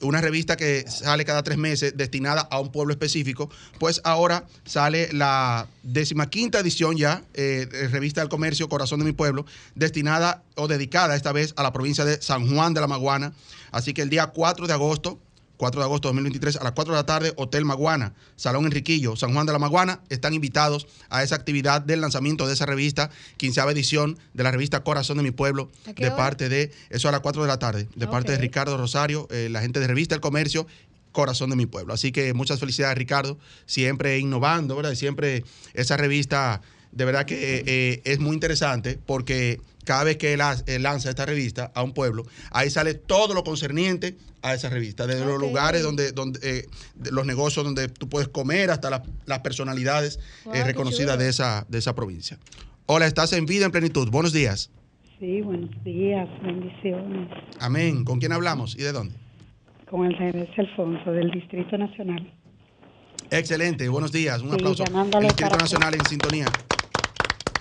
una 0.00 0.20
revista 0.20 0.56
que 0.56 0.84
sale 0.88 1.24
cada 1.24 1.42
tres 1.42 1.58
meses 1.58 1.96
destinada 1.96 2.42
a 2.50 2.60
un 2.60 2.70
pueblo 2.70 2.92
específico, 2.92 3.50
pues 3.78 4.00
ahora 4.04 4.46
sale 4.64 5.12
la 5.12 5.66
decimaquinta 5.82 6.60
edición 6.60 6.96
ya, 6.96 7.22
eh, 7.34 7.66
revista 7.90 8.20
del 8.20 8.28
comercio 8.28 8.68
Corazón 8.68 9.00
de 9.00 9.04
mi 9.04 9.12
Pueblo, 9.12 9.46
destinada 9.74 10.42
o 10.56 10.68
dedicada 10.68 11.16
esta 11.16 11.32
vez 11.32 11.54
a 11.56 11.62
la 11.62 11.72
provincia 11.72 12.04
de 12.04 12.20
San 12.22 12.52
Juan 12.52 12.74
de 12.74 12.80
la 12.80 12.86
Maguana. 12.86 13.32
Así 13.70 13.92
que 13.92 14.02
el 14.02 14.10
día 14.10 14.28
4 14.28 14.66
de 14.66 14.72
agosto, 14.72 15.20
4 15.58 15.80
de 15.80 15.84
agosto 15.84 16.08
de 16.08 16.12
2023, 16.12 16.56
a 16.56 16.64
las 16.64 16.72
4 16.72 16.94
de 16.94 16.98
la 16.98 17.04
tarde, 17.04 17.32
Hotel 17.36 17.66
Maguana, 17.66 18.14
Salón 18.36 18.64
Enriquillo, 18.64 19.16
San 19.16 19.34
Juan 19.34 19.44
de 19.44 19.52
la 19.52 19.58
Maguana, 19.58 20.00
están 20.08 20.32
invitados 20.32 20.86
a 21.10 21.22
esa 21.22 21.34
actividad 21.34 21.82
del 21.82 22.00
lanzamiento 22.00 22.46
de 22.46 22.54
esa 22.54 22.64
revista, 22.64 23.10
quinceava 23.36 23.72
edición 23.72 24.18
de 24.32 24.44
la 24.44 24.52
revista 24.52 24.82
Corazón 24.82 25.18
de 25.18 25.24
mi 25.24 25.32
Pueblo, 25.32 25.70
¿A 25.86 25.92
qué 25.92 26.04
de 26.04 26.08
hora? 26.10 26.16
parte 26.16 26.48
de, 26.48 26.72
eso 26.88 27.08
a 27.08 27.12
las 27.12 27.20
4 27.20 27.42
de 27.42 27.48
la 27.48 27.58
tarde, 27.58 27.88
de 27.94 28.06
parte 28.06 28.32
de. 28.32 28.38
Ricardo 28.38 28.78
Rosario, 28.78 29.26
eh, 29.30 29.48
la 29.50 29.60
gente 29.60 29.80
de 29.80 29.88
Revista 29.88 30.14
El 30.14 30.20
Comercio, 30.20 30.66
Corazón 31.12 31.50
de 31.50 31.56
mi 31.56 31.66
Pueblo. 31.66 31.92
Así 31.92 32.12
que 32.12 32.32
muchas 32.32 32.60
felicidades, 32.60 32.96
Ricardo, 32.96 33.38
siempre 33.66 34.18
innovando, 34.18 34.76
¿verdad? 34.76 34.94
Siempre 34.94 35.44
esa 35.74 35.96
revista, 35.96 36.62
de 36.92 37.04
verdad 37.04 37.24
que 37.26 37.62
eh, 37.66 38.02
es 38.04 38.18
muy 38.20 38.34
interesante 38.34 38.98
porque 39.06 39.60
cada 39.84 40.04
vez 40.04 40.16
que 40.18 40.34
él, 40.34 40.40
lanza 40.82 41.08
esta 41.08 41.24
revista 41.24 41.72
a 41.74 41.82
un 41.82 41.92
pueblo, 41.94 42.24
ahí 42.50 42.68
sale 42.70 42.94
todo 42.94 43.32
lo 43.34 43.42
concerniente 43.44 44.16
a 44.42 44.54
esa 44.54 44.68
revista, 44.68 45.06
desde 45.06 45.24
los 45.24 45.40
lugares 45.40 45.82
donde, 45.82 46.12
donde 46.12 46.38
eh, 46.42 46.66
los 47.10 47.24
negocios 47.26 47.64
donde 47.64 47.88
tú 47.88 48.08
puedes 48.08 48.28
comer 48.28 48.70
hasta 48.70 48.90
las- 48.90 49.02
las 49.26 49.38
personalidades 49.40 50.20
Wow, 50.44 50.54
eh, 50.54 50.64
reconocidas 50.64 51.18
de 51.18 51.28
esa, 51.28 51.64
de 51.68 51.78
esa 51.78 51.94
provincia. 51.94 52.38
Hola, 52.86 53.06
estás 53.06 53.32
en 53.32 53.46
vida 53.46 53.64
en 53.64 53.72
plenitud. 53.72 54.08
Buenos 54.10 54.32
días. 54.32 54.70
Sí, 55.18 55.40
buenos 55.40 55.70
días, 55.84 56.28
bendiciones. 56.42 57.28
Amén. 57.58 58.04
¿Con 58.04 58.20
quién 58.20 58.32
hablamos 58.32 58.76
y 58.76 58.82
de 58.82 58.92
dónde? 58.92 59.14
Con 59.90 60.04
el 60.06 60.16
regreso 60.16 60.52
Alfonso 60.58 61.10
del 61.10 61.30
Distrito 61.30 61.76
Nacional. 61.78 62.32
Excelente, 63.30 63.88
buenos 63.88 64.12
días. 64.12 64.40
Un 64.42 64.50
Sí, 64.50 64.54
aplauso. 64.54 64.84
El 64.84 65.22
Distrito 65.26 65.56
Nacional 65.56 65.94
en 65.94 66.04
sintonía. 66.06 66.46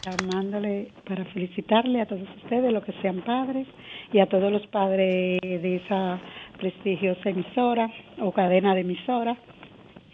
Llamándole 0.08 0.94
para 1.06 1.26
felicitarle 1.26 2.00
a 2.00 2.06
todos 2.06 2.28
ustedes, 2.44 2.72
los 2.72 2.84
que 2.86 2.94
sean 3.02 3.22
padres, 3.26 3.68
y 4.14 4.20
a 4.20 4.28
todos 4.28 4.50
los 4.52 4.66
padres 4.68 5.42
de 5.42 5.82
esa 5.84 6.22
prestigiosa 6.58 7.30
emisora 7.30 7.92
o 8.20 8.32
cadena 8.32 8.74
de 8.74 8.82
emisora, 8.82 9.38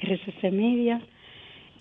RCC 0.01 0.51
Media, 0.51 0.99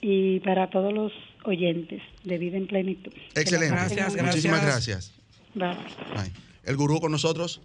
y 0.02 0.40
para 0.40 0.68
todos 0.68 0.92
los 0.92 1.12
oyentes 1.44 2.02
de 2.24 2.36
Vida 2.36 2.58
en 2.58 2.66
Plenitud. 2.66 3.12
Excelente. 3.34 3.74
Gracias, 3.74 4.22
Muchísimas 4.22 4.62
gracias. 4.62 5.12
gracias. 5.54 5.92
Bye. 6.14 6.22
Bye. 6.22 6.32
El 6.64 6.76
gurú 6.76 7.00
con 7.00 7.12
nosotros. 7.12 7.62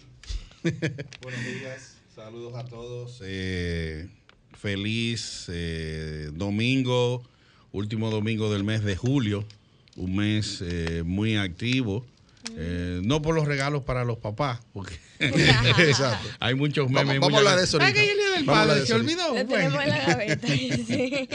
Buenos 0.63 1.45
días, 1.45 1.97
saludos 2.15 2.55
a 2.55 2.63
todos. 2.65 3.21
Eh, 3.25 4.07
feliz 4.53 5.49
eh, 5.51 6.29
domingo, 6.33 7.21
último 7.73 8.09
domingo 8.09 8.51
del 8.51 8.63
mes 8.63 8.83
de 8.83 8.95
julio, 8.95 9.45
un 9.97 10.15
mes 10.15 10.63
eh, 10.65 11.03
muy 11.05 11.35
activo. 11.35 12.05
Eh, 12.55 13.01
no 13.03 13.21
por 13.21 13.35
los 13.35 13.45
regalos 13.45 13.83
para 13.83 14.05
los 14.05 14.19
papás, 14.19 14.59
porque 14.71 14.95
Exacto. 15.19 16.29
hay 16.39 16.55
muchos 16.55 16.85
Vamos- 16.85 17.01
memes. 17.03 17.15
y 17.17 17.19
vamos 17.19 17.33
a 17.35 17.37
hablar 17.39 17.57
de 17.57 17.63
eso 17.65 17.77
ahorita. 17.77 17.99
"Ay, 17.99 18.05
que 18.07 18.11
el 18.13 18.17
día 18.17 18.29
del 18.37 18.45
Vamos 18.45 18.57
a 18.57 18.61
hablar 18.61 18.67
padre 18.67 18.79
de 18.81 18.87
se 18.87 18.93
eso 18.93 19.01
olvidó. 19.01 19.27
Lo 19.27 19.45
Bueno. 19.45 19.49
tenemos 19.49 19.83
en 19.83 19.89
la 19.89 20.05
gaveta. 20.05 20.47
sí. 20.87 21.29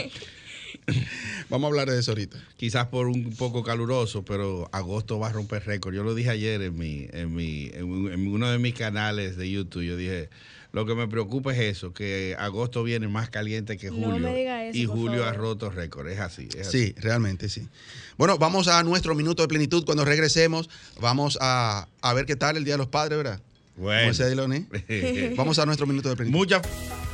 Vamos 1.49 1.67
a 1.67 1.69
hablar 1.69 1.89
de 1.89 1.99
eso 1.99 2.11
ahorita. 2.11 2.37
Quizás 2.57 2.87
por 2.87 3.07
un 3.07 3.35
poco 3.35 3.63
caluroso, 3.63 4.25
pero 4.25 4.69
agosto 4.73 5.19
va 5.19 5.27
a 5.27 5.31
romper 5.31 5.63
récord. 5.65 5.93
Yo 5.93 6.03
lo 6.03 6.15
dije 6.15 6.31
ayer 6.31 6.61
en 6.61 6.77
mi, 6.77 7.07
en 7.11 7.33
mi, 7.35 7.69
en 7.73 8.27
uno 8.27 8.49
de 8.51 8.57
mis 8.57 8.73
canales 8.73 9.37
de 9.37 9.49
YouTube. 9.51 9.83
Yo 9.83 9.95
dije, 9.95 10.29
lo 10.73 10.87
que 10.87 10.95
me 10.95 11.07
preocupa 11.07 11.53
es 11.53 11.59
eso, 11.59 11.93
que 11.93 12.35
agosto 12.37 12.83
viene 12.83 13.07
más 13.07 13.29
caliente 13.29 13.77
que 13.77 13.91
No 13.91 14.07
julio. 14.07 14.19
me 14.27 14.35
diga 14.35 14.65
eso, 14.65 14.77
y 14.77 14.87
por 14.87 14.97
julio 14.97 15.23
ha 15.25 15.31
roto 15.31 15.69
récord. 15.69 16.07
Es 16.09 16.19
así. 16.19 16.49
es 16.57 16.67
así. 16.67 16.87
Sí, 16.87 16.95
realmente 16.97 17.47
sí. 17.47 17.69
Bueno, 18.17 18.39
vamos 18.39 18.67
a 18.67 18.81
nuestro 18.83 19.13
minuto 19.13 19.43
de 19.43 19.47
plenitud. 19.47 19.85
Cuando 19.85 20.03
regresemos, 20.03 20.71
vamos 20.99 21.37
a, 21.39 21.87
a 22.01 22.13
ver 22.13 22.25
qué 22.25 22.35
tal 22.35 22.57
el 22.57 22.65
Día 22.65 22.73
de 22.73 22.79
los 22.79 22.87
Padres, 22.87 23.17
¿verdad? 23.17 23.39
Bueno. 23.75 24.11
Vamos 25.35 25.57
a 25.59 25.65
nuestro 25.65 25.87
minuto 25.87 26.09
de 26.09 26.15
plenitud. 26.15 26.37
Muchas 26.37 26.61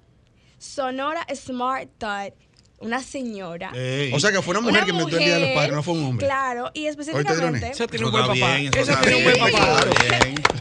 Sonora 0.59 1.27
Smart 1.35 1.89
Todd, 1.99 2.33
una 2.79 3.03
señora. 3.03 3.73
O 4.13 4.21
sea 4.21 4.33
que 4.33 4.43
fue 4.43 4.53
una 4.57 4.61
mujer 4.61 4.85
que 4.85 4.91
inventó 4.91 5.17
el 5.17 5.25
Día 5.25 5.35
de 5.35 5.41
los 5.41 5.49
mujer, 5.49 5.55
Padres, 5.57 5.75
no 5.75 5.83
fue 5.83 5.95
un 5.95 6.05
hombre. 6.05 6.27
Claro, 6.27 6.71
y 6.75 6.87
específicamente... 6.87 7.71
Esa 7.71 7.87
tiene 7.87 8.07
un 8.07 8.15
Eso 8.15 8.27
buen 8.27 8.41
papá. 8.41 8.59
Esa 8.81 9.01
tiene 9.01 9.17
un 9.19 9.25
buen 9.25 9.39
papá. 9.39 9.87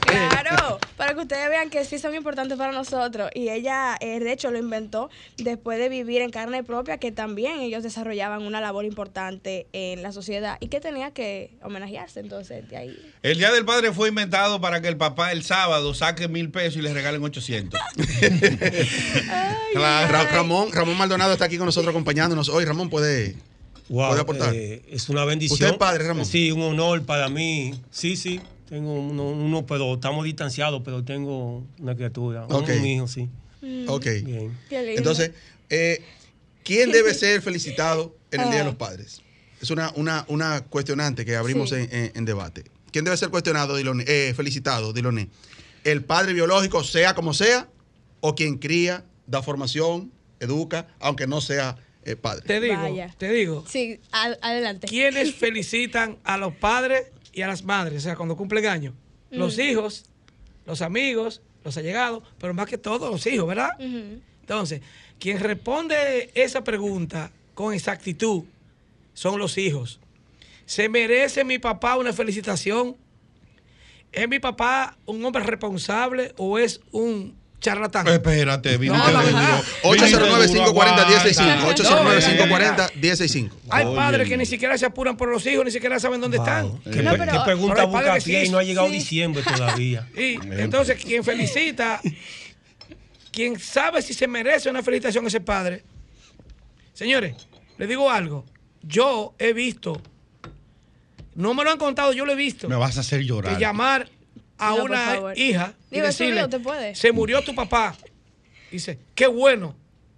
Claro, 0.06 0.80
para 0.96 1.14
que 1.14 1.20
ustedes 1.22 1.50
vean 1.50 1.70
que 1.70 1.84
sí 1.84 2.00
son 2.00 2.16
importantes 2.16 2.58
para 2.58 2.72
nosotros. 2.72 3.30
Y 3.34 3.50
ella, 3.50 3.98
eh, 4.00 4.20
de 4.20 4.32
hecho, 4.32 4.50
lo 4.52 4.58
inventó 4.60 5.10
después 5.38 5.78
de 5.78 5.90
vivir 5.90 6.22
en 6.22 6.30
carne 6.32 6.64
propia, 6.64 6.98
que 7.00 7.12
también 7.12 7.60
ellos 7.60 7.84
desarrollaban 7.84 8.44
una 8.44 8.62
labor 8.62 8.86
importante 8.86 9.68
en 9.74 10.02
la 10.04 10.12
sociedad 10.14 10.58
y 10.62 10.68
que 10.70 10.80
tenía 10.80 11.12
que 11.12 11.52
homenajearse. 11.64 12.22
Entonces, 12.22 12.70
de 12.70 12.78
ahí. 12.78 13.14
El 13.24 13.38
Día 13.40 13.52
del 13.52 13.66
Padre 13.66 13.92
fue 13.92 14.08
inventado 14.10 14.62
para 14.62 14.82
que 14.82 14.88
el 14.88 14.96
papá 14.98 15.32
el 15.34 15.44
sábado 15.44 15.94
saque 15.94 16.28
mil 16.30 16.50
pesos 16.50 16.78
y 16.78 16.82
le 16.82 16.94
regalen 16.94 17.22
800. 17.24 17.80
Ra- 19.76 20.08
Ramón, 20.32 20.72
Ramón 20.72 20.98
Maldonado 20.98 21.34
está 21.34 21.46
aquí 21.46 21.58
con 21.58 21.66
nosotros 21.66 21.94
acompañándonos. 22.10 22.50
Hoy 22.50 22.66
Ramón 22.66 22.90
puede, 22.90 23.36
Wow, 23.90 24.10
puede 24.10 24.22
aportar. 24.22 24.54
eh, 24.56 24.84
es 24.92 25.10
una 25.10 25.26
bendición. 25.26 25.56
¿Usted 25.56 25.70
es 25.72 25.78
padre, 25.78 26.08
Ramón? 26.08 26.26
Sí, 26.26 26.52
un 26.52 26.62
honor 26.62 27.04
para 27.04 27.30
mí. 27.30 27.74
Sí, 27.90 28.16
sí. 28.16 28.40
Tengo 28.70 28.94
uno, 28.94 29.30
uno, 29.30 29.66
pero 29.66 29.96
estamos 29.96 30.24
distanciados, 30.24 30.82
pero 30.86 31.04
tengo 31.04 31.64
una 31.80 31.96
criatura. 31.96 32.46
un- 32.46 32.54
Ok. 32.54 32.70
Un 32.80 32.86
hijo, 32.86 33.08
sí. 33.08 33.28
Ok. 33.88 34.06
Bien. 34.24 34.56
Qué 34.70 34.78
lindo. 34.84 34.98
Entonces, 35.00 35.32
eh, 35.72 36.04
¿quién 36.64 36.92
debe 36.92 37.14
ser 37.16 37.42
felicitado 37.42 38.16
en 38.32 38.42
el 38.42 38.48
Día 38.50 38.56
de 38.58 38.62
Ah. 38.62 38.66
los 38.66 38.76
Padres? 38.76 39.22
Es 39.62 39.72
una, 39.72 39.92
una, 39.96 40.26
una 40.28 40.62
cuestionante 40.62 41.26
que 41.26 41.36
abrimos 41.36 41.70
Sí. 41.70 41.76
en, 41.76 41.90
en- 41.92 42.12
en 42.16 42.26
debate. 42.26 42.66
¿Quién 42.92 43.04
debe 43.06 43.18
ser 43.18 43.30
cuestionado, 43.30 43.76
Diloné, 43.76 44.06
eh, 44.08 44.34
felicitado, 44.36 44.94
Diloné? 44.94 45.28
¿El 45.84 46.04
padre 46.04 46.34
biológico, 46.34 46.84
sea 46.84 47.14
como 47.16 47.34
sea, 47.34 47.68
o 48.22 48.36
quien 48.36 48.58
cría, 48.58 49.04
da 49.28 49.42
formación, 49.42 50.12
educa, 50.40 50.88
aunque 51.00 51.28
no 51.28 51.40
sea 51.42 51.78
eh, 52.06 52.16
padre? 52.16 52.44
Te 52.46 52.62
digo, 52.62 52.76
Vaya. 52.82 53.14
te 53.18 53.32
digo. 53.32 53.64
Sí, 53.68 54.00
adelante. 54.12 54.88
¿Quiénes 54.88 55.34
felicitan 55.36 56.18
a 56.24 56.38
los 56.38 56.54
padres 56.56 57.08
y 57.34 57.42
a 57.42 57.48
las 57.48 57.64
madres? 57.64 57.98
O 57.98 58.02
sea, 58.02 58.16
cuando 58.16 58.36
cumplen 58.38 58.66
años. 58.68 58.94
Los 59.32 59.58
Mm. 59.58 59.62
hijos, 59.62 60.06
los 60.66 60.82
amigos, 60.82 61.42
los 61.64 61.76
allegados, 61.78 62.24
pero 62.40 62.54
más 62.54 62.68
que 62.68 62.78
todo 62.78 63.10
los 63.12 63.26
hijos, 63.28 63.48
¿verdad? 63.48 63.72
Entonces, 63.80 64.82
quien 65.20 65.40
responde 65.40 66.30
esa 66.36 66.64
pregunta 66.64 67.32
con 67.56 67.74
exactitud 67.74 68.44
son 69.14 69.40
los 69.40 69.58
hijos. 69.58 70.00
¿Se 70.66 70.90
merece 70.90 71.44
mi 71.44 71.58
papá 71.60 71.98
una 71.98 72.14
felicitación? 72.14 72.96
¿Es 74.12 74.30
mi 74.30 74.40
papá 74.40 74.98
un 75.06 75.24
hombre 75.26 75.44
responsable 75.44 76.34
o 76.38 76.58
es 76.60 76.82
un 76.92 77.36
charlatán? 77.66 78.08
Espérate, 78.08 78.78
viniste 78.78 79.12
No, 79.12 79.12
no, 79.12 79.26
de 79.26 79.32
no. 79.32 79.40
duro. 79.42 79.64
809-540-1065. 79.84 81.58
Viniste 81.58 81.84
duro, 81.84 81.96
aguanta. 82.46 82.90
809-540-1065. 82.94 83.50
Hay 83.70 83.86
padres 83.96 84.30
que 84.30 84.38
ni 84.38 84.46
siquiera 84.46 84.78
se 84.78 84.86
apuran 84.86 85.18
por 85.18 85.30
los 85.30 85.46
hijos, 85.46 85.66
ni 85.66 85.72
siquiera 85.72 86.00
saben 86.00 86.22
dónde 86.22 86.38
están. 86.38 86.78
¿Qué, 86.84 87.02
No, 87.02 87.12
pe- 87.12 87.18
pero- 87.18 87.32
qué 87.32 87.40
pregunta 87.46 87.84
busca 87.86 88.14
que 88.16 88.22
pie 88.22 88.42
sí, 88.42 88.48
y 88.48 88.50
no 88.52 88.58
ha 88.60 88.64
llegado 88.64 88.88
sí. 88.88 88.94
diciembre 88.94 89.44
todavía? 89.44 90.08
Y 90.18 90.38
entonces, 90.62 91.04
quien 91.04 91.24
felicita, 91.24 92.00
quien 93.32 93.60
sabe 93.60 94.02
si 94.02 94.14
se 94.14 94.28
merece 94.28 94.70
una 94.70 94.82
felicitación 94.84 95.26
a 95.26 95.28
ese 95.28 95.42
padre. 95.42 95.84
Señores, 96.94 97.36
les 97.78 97.90
digo 97.90 98.10
algo. 98.10 98.46
Yo 98.84 99.34
he 99.40 99.52
visto, 99.54 100.00
no 101.34 101.54
me 101.54 101.64
lo 101.64 101.72
han 101.72 101.78
contado, 101.78 102.14
yo 102.14 102.26
lo 102.26 102.32
he 102.32 102.36
visto, 102.36 102.70
Me 102.70 102.76
vas 102.76 102.98
a 102.98 103.02
hacer 103.02 103.20
que 103.22 103.26
llorar. 103.26 103.58
llamar 103.58 104.08
a 104.58 104.76
No, 104.76 104.84
una 104.86 105.34
hija 105.36 105.74
y 105.92 105.96
Digo, 105.96 106.08
decirle, 106.08 106.42
no 106.42 106.50
te 106.50 106.60
puede. 106.60 106.96
se 106.96 107.12
murió 107.12 107.42
tu 107.44 107.54
papá. 107.56 107.96
Dice, 108.72 109.00
qué 109.14 109.28
bueno 109.28 109.76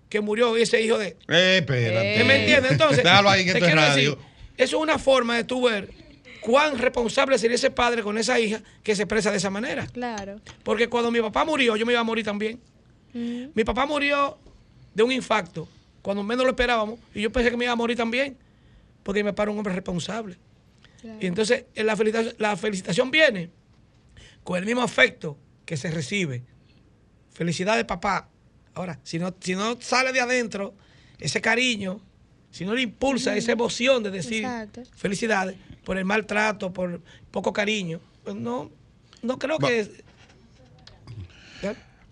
que 0.10 0.22
murió 0.22 0.56
ese 0.56 0.82
hijo 0.82 0.98
de... 0.98 1.18
Eh, 1.28 1.58
espérate. 1.60 2.24
¿Me 2.24 2.40
entiendes? 2.42 2.72
Entonces, 2.72 3.06
ahí 3.06 3.46
que 3.46 3.52
te 3.52 3.58
esto 3.58 3.66
es 3.66 3.74
quiero 3.74 3.82
radio. 3.88 4.12
decir, 4.12 4.26
eso 4.58 4.78
es 4.78 4.82
una 4.84 4.98
forma 4.98 5.36
de 5.36 5.44
tú 5.44 5.64
ver 5.64 5.90
cuán 6.42 6.78
responsable 6.78 7.38
sería 7.38 7.56
ese 7.56 7.72
padre 7.72 8.04
con 8.04 8.18
esa 8.18 8.40
hija 8.40 8.62
que 8.84 8.96
se 8.96 9.04
expresa 9.04 9.32
de 9.32 9.38
esa 9.38 9.50
manera. 9.50 9.86
Claro. 9.88 10.40
Porque 10.64 10.88
cuando 10.88 11.12
mi 11.12 11.20
papá 11.20 11.44
murió, 11.44 11.76
yo 11.76 11.86
me 11.86 11.92
iba 11.94 12.00
a 12.00 12.06
morir 12.06 12.24
también. 12.24 12.60
Mm. 13.14 13.48
Mi 13.54 13.64
papá 13.64 13.86
murió 13.86 14.38
de 14.94 15.04
un 15.04 15.12
infarto, 15.12 15.68
cuando 16.02 16.24
menos 16.24 16.46
lo 16.46 16.52
esperábamos, 16.52 17.00
y 17.14 17.22
yo 17.22 17.32
pensé 17.32 17.52
que 17.52 17.58
me 17.58 17.66
iba 17.66 17.74
a 17.74 17.76
morir 17.76 17.98
también, 17.98 18.38
porque 19.04 19.24
mi 19.24 19.30
papá 19.32 19.44
era 19.44 19.52
un 19.52 19.58
hombre 19.58 19.74
responsable. 19.74 20.38
Claro. 21.02 21.18
Y 21.22 21.26
entonces 21.28 21.66
eh, 21.76 21.84
la 21.84 21.96
felicitación, 21.96 22.36
la 22.40 22.56
felicitación 22.56 23.12
viene 23.12 23.50
con 24.48 24.58
el 24.58 24.64
mismo 24.64 24.82
afecto 24.82 25.38
que 25.66 25.76
se 25.76 25.92
recibe. 25.92 26.42
Felicidades, 27.34 27.84
papá. 27.84 28.30
Ahora, 28.76 28.98
si 29.04 29.20
no, 29.20 29.36
si 29.42 29.56
no 29.56 29.78
sale 29.82 30.14
de 30.14 30.22
adentro 30.22 30.74
ese 31.20 31.42
cariño, 31.42 32.00
si 32.50 32.64
no 32.64 32.74
le 32.74 32.84
impulsa 32.84 33.36
esa 33.36 33.52
emoción 33.52 34.04
de 34.04 34.10
decir 34.10 34.46
Exacto. 34.46 34.84
felicidades 34.96 35.58
por 35.84 35.98
el 35.98 36.06
maltrato, 36.06 36.72
por 36.72 37.02
poco 37.30 37.52
cariño, 37.52 38.00
pues 38.24 38.38
no, 38.38 38.72
no 39.22 39.38
creo 39.38 39.60
que... 39.60 39.92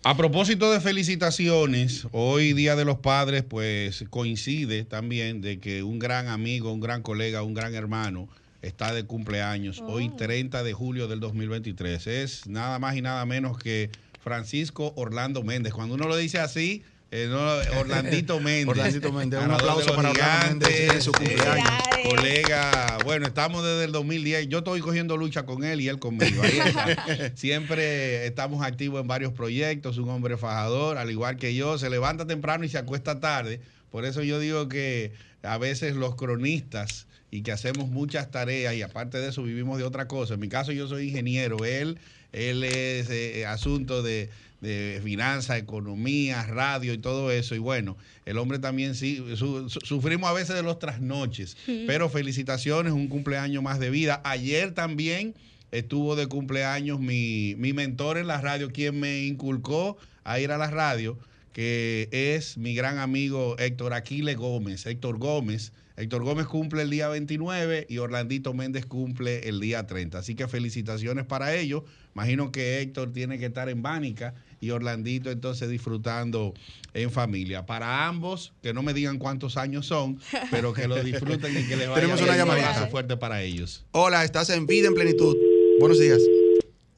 A 0.02 0.14
propósito 0.14 0.70
de 0.70 0.82
felicitaciones, 0.82 2.06
hoy 2.12 2.52
Día 2.52 2.76
de 2.76 2.84
los 2.84 2.98
Padres, 2.98 3.44
pues 3.44 4.04
coincide 4.10 4.84
también 4.84 5.40
de 5.40 5.58
que 5.58 5.82
un 5.82 5.98
gran 5.98 6.28
amigo, 6.28 6.70
un 6.70 6.80
gran 6.80 7.00
colega, 7.00 7.42
un 7.42 7.54
gran 7.54 7.74
hermano 7.74 8.28
está 8.62 8.92
de 8.92 9.04
cumpleaños, 9.04 9.82
hoy 9.86 10.08
30 10.10 10.62
de 10.62 10.72
julio 10.72 11.08
del 11.08 11.20
2023. 11.20 12.06
Es 12.06 12.46
nada 12.46 12.78
más 12.78 12.96
y 12.96 13.02
nada 13.02 13.24
menos 13.26 13.58
que 13.58 13.90
Francisco 14.22 14.92
Orlando 14.96 15.42
Méndez. 15.42 15.72
Cuando 15.72 15.94
uno 15.94 16.08
lo 16.08 16.16
dice 16.16 16.38
así, 16.38 16.82
eh, 17.12 17.28
no, 17.30 17.38
Orlandito 17.78 18.40
Méndez. 18.40 18.68
Orlandito 18.68 19.12
Méndez. 19.12 19.40
Un 19.44 19.52
aplauso 19.52 19.94
para 19.94 20.10
Orlando 20.10 20.66
Méndez 20.66 20.94
en 20.94 21.02
su 21.02 21.12
gigantes, 21.12 21.36
cumpleaños. 21.36 21.70
eh, 21.98 22.08
Colega, 22.08 22.98
bueno, 23.04 23.26
estamos 23.26 23.62
desde 23.64 23.84
el 23.84 23.92
2010. 23.92 24.48
Yo 24.48 24.58
estoy 24.58 24.80
cogiendo 24.80 25.16
lucha 25.16 25.44
con 25.46 25.62
él 25.62 25.80
y 25.80 25.88
él 25.88 25.98
conmigo. 26.00 26.42
Ahí 26.42 26.58
está. 26.58 27.32
Siempre 27.36 28.26
estamos 28.26 28.64
activos 28.64 29.00
en 29.00 29.06
varios 29.06 29.32
proyectos. 29.32 29.98
Un 29.98 30.08
hombre 30.08 30.36
fajador, 30.36 30.98
al 30.98 31.10
igual 31.10 31.36
que 31.36 31.54
yo. 31.54 31.78
Se 31.78 31.88
levanta 31.88 32.26
temprano 32.26 32.64
y 32.64 32.68
se 32.68 32.78
acuesta 32.78 33.20
tarde. 33.20 33.60
Por 33.90 34.04
eso 34.04 34.22
yo 34.24 34.40
digo 34.40 34.68
que 34.68 35.12
a 35.42 35.58
veces 35.58 35.94
los 35.94 36.16
cronistas 36.16 37.06
y 37.36 37.42
que 37.42 37.52
hacemos 37.52 37.88
muchas 37.88 38.30
tareas 38.30 38.74
y 38.74 38.82
aparte 38.82 39.18
de 39.18 39.28
eso 39.28 39.42
vivimos 39.42 39.78
de 39.78 39.84
otra 39.84 40.08
cosa. 40.08 40.34
En 40.34 40.40
mi 40.40 40.48
caso 40.48 40.72
yo 40.72 40.88
soy 40.88 41.08
ingeniero. 41.08 41.64
Él, 41.64 41.98
él 42.32 42.64
es 42.64 43.08
eh, 43.10 43.44
asunto 43.46 44.02
de, 44.02 44.30
de 44.60 45.00
finanzas, 45.04 45.58
economía, 45.58 46.42
radio 46.44 46.92
y 46.92 46.98
todo 46.98 47.30
eso. 47.30 47.54
Y 47.54 47.58
bueno, 47.58 47.96
el 48.24 48.38
hombre 48.38 48.58
también 48.58 48.94
sí, 48.94 49.22
su- 49.36 49.68
su- 49.70 49.80
sufrimos 49.80 50.28
a 50.30 50.32
veces 50.32 50.56
de 50.56 50.62
los 50.62 50.78
trasnoches, 50.78 51.56
pero 51.86 52.08
felicitaciones, 52.08 52.92
un 52.92 53.08
cumpleaños 53.08 53.62
más 53.62 53.78
de 53.78 53.90
vida. 53.90 54.20
Ayer 54.24 54.72
también 54.72 55.34
estuvo 55.72 56.16
de 56.16 56.26
cumpleaños 56.26 57.00
mi, 57.00 57.54
mi 57.58 57.72
mentor 57.72 58.18
en 58.18 58.26
la 58.28 58.40
radio, 58.40 58.70
quien 58.70 58.98
me 58.98 59.24
inculcó 59.26 59.96
a 60.24 60.40
ir 60.40 60.50
a 60.52 60.58
la 60.58 60.70
radio, 60.70 61.18
que 61.56 62.10
es 62.12 62.58
mi 62.58 62.74
gran 62.74 62.98
amigo 62.98 63.56
Héctor 63.58 63.94
Aquiles 63.94 64.36
Gómez, 64.36 64.84
Héctor 64.84 65.16
Gómez. 65.16 65.72
Héctor 65.96 66.22
Gómez 66.22 66.44
cumple 66.44 66.82
el 66.82 66.90
día 66.90 67.08
29 67.08 67.86
y 67.88 67.96
Orlandito 67.96 68.52
Méndez 68.52 68.84
cumple 68.84 69.48
el 69.48 69.58
día 69.58 69.86
30. 69.86 70.18
Así 70.18 70.34
que 70.34 70.48
felicitaciones 70.48 71.24
para 71.24 71.54
ellos. 71.54 71.84
Imagino 72.14 72.52
que 72.52 72.82
Héctor 72.82 73.10
tiene 73.14 73.38
que 73.38 73.46
estar 73.46 73.70
en 73.70 73.80
Bánica 73.80 74.34
y 74.60 74.68
Orlandito 74.68 75.30
entonces 75.30 75.70
disfrutando 75.70 76.52
en 76.92 77.10
familia. 77.10 77.64
Para 77.64 78.06
ambos, 78.06 78.52
que 78.62 78.74
no 78.74 78.82
me 78.82 78.92
digan 78.92 79.16
cuántos 79.16 79.56
años 79.56 79.86
son, 79.86 80.20
pero 80.50 80.74
que 80.74 80.86
lo 80.86 81.02
disfruten 81.02 81.52
y 81.52 81.66
que 81.66 81.76
les 81.76 81.88
vaya 81.88 82.02
Tenemos 82.02 82.20
una 82.20 82.34
abrazo 82.34 82.88
fuerte 82.88 83.16
para 83.16 83.40
ellos. 83.42 83.86
Hola, 83.92 84.24
estás 84.24 84.50
en 84.50 84.66
vida 84.66 84.88
en 84.88 84.94
plenitud. 84.94 85.34
Buenos 85.80 85.98
días. 85.98 86.20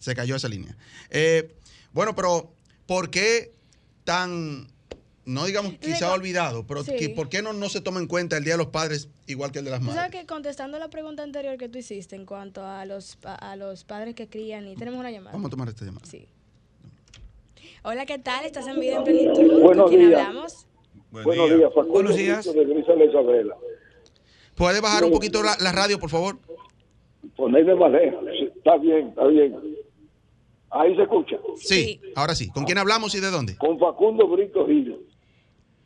Se 0.00 0.16
cayó 0.16 0.34
esa 0.34 0.48
línea. 0.48 0.76
Eh, 1.10 1.54
bueno, 1.92 2.16
pero 2.16 2.52
¿por 2.86 3.10
qué 3.10 3.56
tan, 4.08 4.66
no 5.26 5.44
digamos 5.44 5.74
quizá 5.74 6.06
Digo, 6.06 6.12
olvidado, 6.14 6.66
pero 6.66 6.82
sí. 6.82 6.92
que- 6.96 7.10
¿por 7.10 7.28
qué 7.28 7.42
no, 7.42 7.52
no 7.52 7.68
se 7.68 7.82
toma 7.82 8.00
en 8.00 8.06
cuenta 8.06 8.38
el 8.38 8.44
Día 8.44 8.54
de 8.54 8.58
los 8.58 8.68
Padres 8.68 9.10
igual 9.26 9.52
que 9.52 9.58
el 9.58 9.66
de 9.66 9.70
las 9.70 9.82
madres? 9.82 9.96
sabes 9.96 10.12
que 10.12 10.26
contestando 10.26 10.78
la 10.78 10.88
pregunta 10.88 11.22
anterior 11.22 11.58
que 11.58 11.68
tú 11.68 11.76
hiciste 11.76 12.16
en 12.16 12.24
cuanto 12.24 12.64
a 12.64 12.86
los, 12.86 13.18
a 13.24 13.54
los 13.56 13.84
padres 13.84 14.14
que 14.14 14.26
crían 14.26 14.66
y 14.66 14.76
tenemos 14.76 14.98
una 14.98 15.10
llamada. 15.10 15.32
Vamos 15.34 15.48
a 15.48 15.50
tomar 15.50 15.68
esta 15.68 15.84
llamada. 15.84 16.06
Sí. 16.06 16.26
Hola, 17.84 18.06
¿qué 18.06 18.18
tal? 18.18 18.46
¿Estás 18.46 18.66
en 18.66 18.80
vida 18.80 18.96
en 18.96 19.04
plenitud? 19.04 19.60
Buenos 19.60 19.84
¿Con 19.84 19.94
quién 19.94 20.08
días. 20.08 20.20
hablamos? 20.26 20.66
Buenos 21.10 21.50
días, 21.50 21.68
Facundo 21.74 21.92
Buenos 21.92 22.16
días. 22.16 22.44
De. 22.46 23.46
¿Puede 24.54 24.80
bajar 24.80 25.04
un 25.04 25.10
poquito 25.10 25.42
la, 25.42 25.54
la 25.60 25.72
radio, 25.72 25.98
por 25.98 26.08
favor? 26.08 26.38
Ponerme 27.36 27.74
más 27.74 27.92
lejos. 27.92 28.24
Está 28.56 28.78
bien, 28.78 29.08
está 29.08 29.26
bien. 29.26 29.67
Ahí 30.70 30.94
se 30.96 31.02
escucha. 31.02 31.36
Sí, 31.56 32.00
ahora 32.14 32.34
sí. 32.34 32.50
¿Con 32.50 32.64
quién 32.64 32.78
hablamos 32.78 33.14
y 33.14 33.20
de 33.20 33.30
dónde? 33.30 33.56
Con 33.56 33.78
Facundo 33.78 34.26
Brito 34.28 34.66
Gil. 34.66 34.98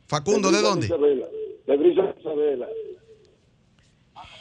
Facundo, 0.07 0.51
¿de 0.51 0.61
dónde? 0.61 0.85
Isabela. 0.87 1.25
De 1.65 1.77
Grisel 1.77 2.13
Isabela. 2.19 2.67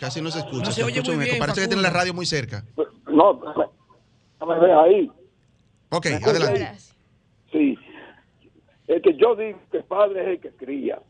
Casi 0.01 0.21
no 0.21 0.31
se 0.31 0.41
escucha. 0.41 0.65
No 0.65 0.73
se 0.73 0.83
oye 0.83 0.95
escucha 0.95 1.13
muy 1.13 1.17
un 1.19 1.23
eco. 1.23 1.31
bien, 1.33 1.41
Parece 1.41 1.61
que 1.61 1.69
tiene 1.69 1.83
la 1.83 1.91
radio 1.91 2.13
muy 2.13 2.27
cerca. 2.27 2.65
No, 3.07 3.35
me 3.35 4.59
ves 4.59 4.73
ahí. 4.77 5.11
Ok, 5.91 6.07
adelante. 6.07 6.73
Sí. 7.53 7.79
Es 8.89 9.01
que 9.03 9.15
yo 9.17 9.37
digo 9.37 9.61
que 9.71 9.79
el 9.79 9.85
padre 9.85 10.23
es 10.23 10.29
el 10.29 10.41
que 10.41 10.51
cría. 10.57 11.01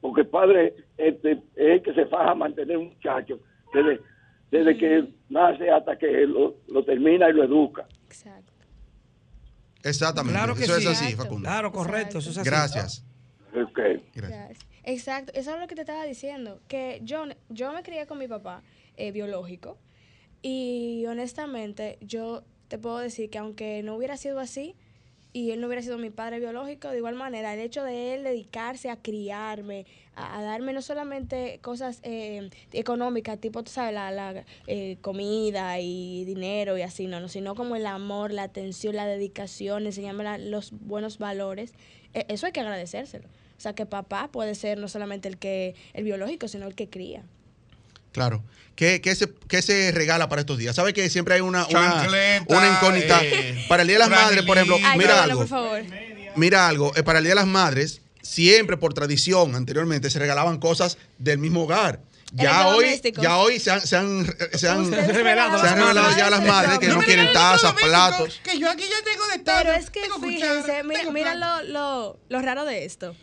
Porque 0.00 0.22
el 0.22 0.28
padre 0.28 0.74
este, 0.96 1.32
es 1.32 1.38
el 1.56 1.82
que 1.82 1.92
se 1.92 2.06
faja 2.06 2.30
a 2.30 2.34
mantener 2.34 2.78
un 2.78 2.86
muchacho 2.88 3.38
desde, 3.74 4.00
desde 4.50 4.78
que 4.78 5.04
nace 5.28 5.70
hasta 5.70 5.98
que 5.98 6.26
lo, 6.26 6.54
lo 6.68 6.82
termina 6.84 7.28
y 7.28 7.34
lo 7.34 7.44
educa. 7.44 7.86
Exactamente. 9.82 10.38
Claro 10.38 10.54
que 10.54 10.64
Eso 10.64 10.76
sí. 10.78 10.86
es 10.86 10.88
así, 10.88 11.14
Facundo. 11.14 11.48
Claro, 11.48 11.72
correcto. 11.72 12.18
Eso 12.18 12.30
es 12.30 12.38
así. 12.38 12.48
Gracias. 12.48 13.04
Gracias. 14.14 14.58
Exacto, 14.84 15.32
eso 15.34 15.54
es 15.54 15.60
lo 15.60 15.66
que 15.66 15.74
te 15.74 15.82
estaba 15.82 16.04
diciendo, 16.04 16.60
que 16.68 17.00
yo, 17.04 17.24
yo 17.48 17.72
me 17.72 17.82
crié 17.82 18.06
con 18.06 18.18
mi 18.18 18.28
papá 18.28 18.62
eh, 18.96 19.12
biológico 19.12 19.78
y 20.42 21.04
honestamente 21.06 21.98
yo 22.00 22.44
te 22.68 22.78
puedo 22.78 22.98
decir 22.98 23.30
que 23.30 23.38
aunque 23.38 23.82
no 23.82 23.94
hubiera 23.96 24.16
sido 24.16 24.40
así 24.40 24.76
y 25.32 25.52
él 25.52 25.60
no 25.60 25.68
hubiera 25.68 25.82
sido 25.82 25.98
mi 25.98 26.10
padre 26.10 26.40
biológico, 26.40 26.88
de 26.88 26.98
igual 26.98 27.14
manera 27.14 27.54
el 27.54 27.60
hecho 27.60 27.84
de 27.84 28.14
él 28.14 28.24
dedicarse 28.24 28.90
a 28.90 28.96
criarme, 28.96 29.86
a, 30.16 30.42
darme 30.42 30.72
no 30.72 30.82
solamente 30.82 31.60
cosas 31.62 32.00
eh, 32.02 32.50
económicas, 32.72 33.38
tipo, 33.38 33.62
tú 33.62 33.70
sabes, 33.70 33.94
la, 33.94 34.10
la, 34.10 34.44
eh, 34.66 34.96
comida 35.00 35.78
y 35.78 36.24
dinero 36.24 36.76
y 36.76 36.82
así, 36.82 37.06
no, 37.06 37.20
no, 37.20 37.28
sino 37.28 37.54
como 37.54 37.76
el 37.76 37.86
amor, 37.86 38.32
la 38.32 38.42
atención, 38.44 38.96
la 38.96 39.06
dedicación, 39.06 39.86
enseñarme 39.86 40.38
los 40.38 40.72
buenos 40.72 41.18
valores, 41.18 41.74
eh, 42.14 42.24
eso 42.28 42.46
hay 42.46 42.52
que 42.52 42.60
agradecérselo. 42.60 43.28
O 43.28 43.62
sea, 43.62 43.74
que 43.74 43.84
papá 43.84 44.28
puede 44.32 44.54
ser 44.54 44.78
no 44.78 44.88
solamente 44.88 45.28
el 45.28 45.36
que 45.36 45.74
el 45.92 46.04
biológico, 46.04 46.48
sino 46.48 46.66
el 46.66 46.74
que 46.74 46.88
cría. 46.88 47.24
Claro. 48.12 48.42
¿Qué, 48.76 49.00
qué 49.02 49.14
se, 49.14 49.30
qué 49.48 49.60
se 49.60 49.92
regala 49.92 50.28
para 50.28 50.40
estos 50.40 50.56
días? 50.56 50.74
¿Sabe 50.74 50.94
que 50.94 51.10
siempre 51.10 51.34
hay 51.34 51.40
una, 51.42 51.66
una, 51.66 52.06
una 52.48 52.68
incógnita? 52.68 53.20
eh, 53.22 53.66
para 53.68 53.82
el 53.82 53.88
Día 53.88 53.96
de 53.96 54.00
las 54.00 54.10
Madres, 54.10 54.42
por 54.44 54.56
ejemplo, 54.56 54.78
Ay, 54.82 54.98
mira 54.98 55.22
algo. 55.22 55.40
por 55.40 55.48
favor. 55.48 55.82
Mira 56.36 56.66
algo. 56.68 56.92
eh, 56.96 57.02
para 57.02 57.18
el 57.18 57.24
Día 57.24 57.32
de 57.32 57.40
las 57.40 57.46
Madres, 57.46 58.00
siempre 58.22 58.76
por 58.78 58.94
tradición, 58.94 59.54
anteriormente, 59.54 60.08
se 60.08 60.18
regalaban 60.18 60.58
cosas 60.58 60.96
del 61.18 61.38
mismo 61.38 61.64
hogar. 61.64 62.00
Ya 62.32 62.68
hoy, 62.68 63.00
ya 63.20 63.38
hoy 63.38 63.58
se 63.58 63.72
han, 63.72 63.80
se 63.80 63.96
han, 63.96 64.24
se 64.54 64.68
han, 64.68 64.82
Ustedes 64.82 65.04
se 65.06 65.08
han 65.08 65.08
las 65.08 65.16
revelado 65.16 65.58
madres. 65.58 66.16
ya 66.16 66.30
las 66.30 66.46
madres 66.46 66.78
que 66.78 66.86
no, 66.86 67.00
quieren 67.00 67.32
tazas, 67.32 67.72
platos. 67.74 68.40
Que 68.44 68.56
yo 68.56 68.70
aquí 68.70 68.84
ya 68.84 69.04
tengo 69.04 69.26
de 69.26 69.38
todo. 69.40 69.56
Pero 69.58 69.72
es 69.72 69.90
que 69.90 70.00
fíjense, 70.22 70.84
mira, 70.84 71.10
mira 71.10 71.34
lo, 71.34 71.62
lo, 71.64 72.18
lo 72.28 72.40
raro 72.40 72.64
de 72.64 72.84
esto. 72.84 73.16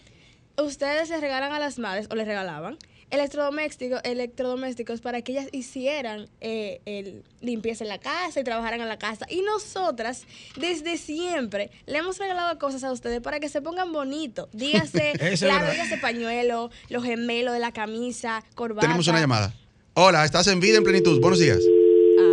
Ustedes 0.58 1.10
les 1.10 1.21
regalan 1.21 1.54
a 1.54 1.60
las 1.60 1.80
madres, 1.80 2.08
o 2.12 2.15
les 2.15 2.28
regalaban, 2.28 2.78
electrodomésticos, 3.09 4.01
electrodomésticos 4.03 5.01
para 5.01 5.21
que 5.21 5.33
ellas 5.33 5.47
hicieran 5.51 6.29
eh, 6.41 6.81
el 6.85 7.23
limpieza 7.41 7.83
en 7.83 7.89
la 7.89 7.99
casa 7.99 8.39
y 8.39 8.43
trabajaran 8.43 8.81
en 8.81 8.87
la 8.87 8.97
casa. 8.97 9.25
Y 9.29 9.41
nosotras, 9.41 10.25
desde 10.55 10.97
siempre, 10.97 11.71
le 11.85 11.99
hemos 11.99 12.17
regalado 12.17 12.57
cosas 12.59 12.83
a 12.83 12.91
ustedes 12.91 13.21
para 13.21 13.39
que 13.39 13.49
se 13.49 13.61
pongan 13.61 13.91
bonitos. 13.91 14.49
Dígase, 14.53 15.13
claro, 15.39 15.71
dígase 15.71 15.97
pañuelo, 15.97 16.69
los 16.89 17.03
gemelos 17.03 17.53
de 17.53 17.59
la 17.59 17.71
camisa, 17.71 18.43
corbata. 18.55 18.81
Tenemos 18.81 19.07
una 19.07 19.19
llamada. 19.19 19.53
Hola, 19.93 20.25
estás 20.25 20.47
en 20.47 20.59
vida 20.59 20.77
en 20.77 20.83
plenitud. 20.83 21.19
Buenos 21.19 21.39
días. 21.39 21.59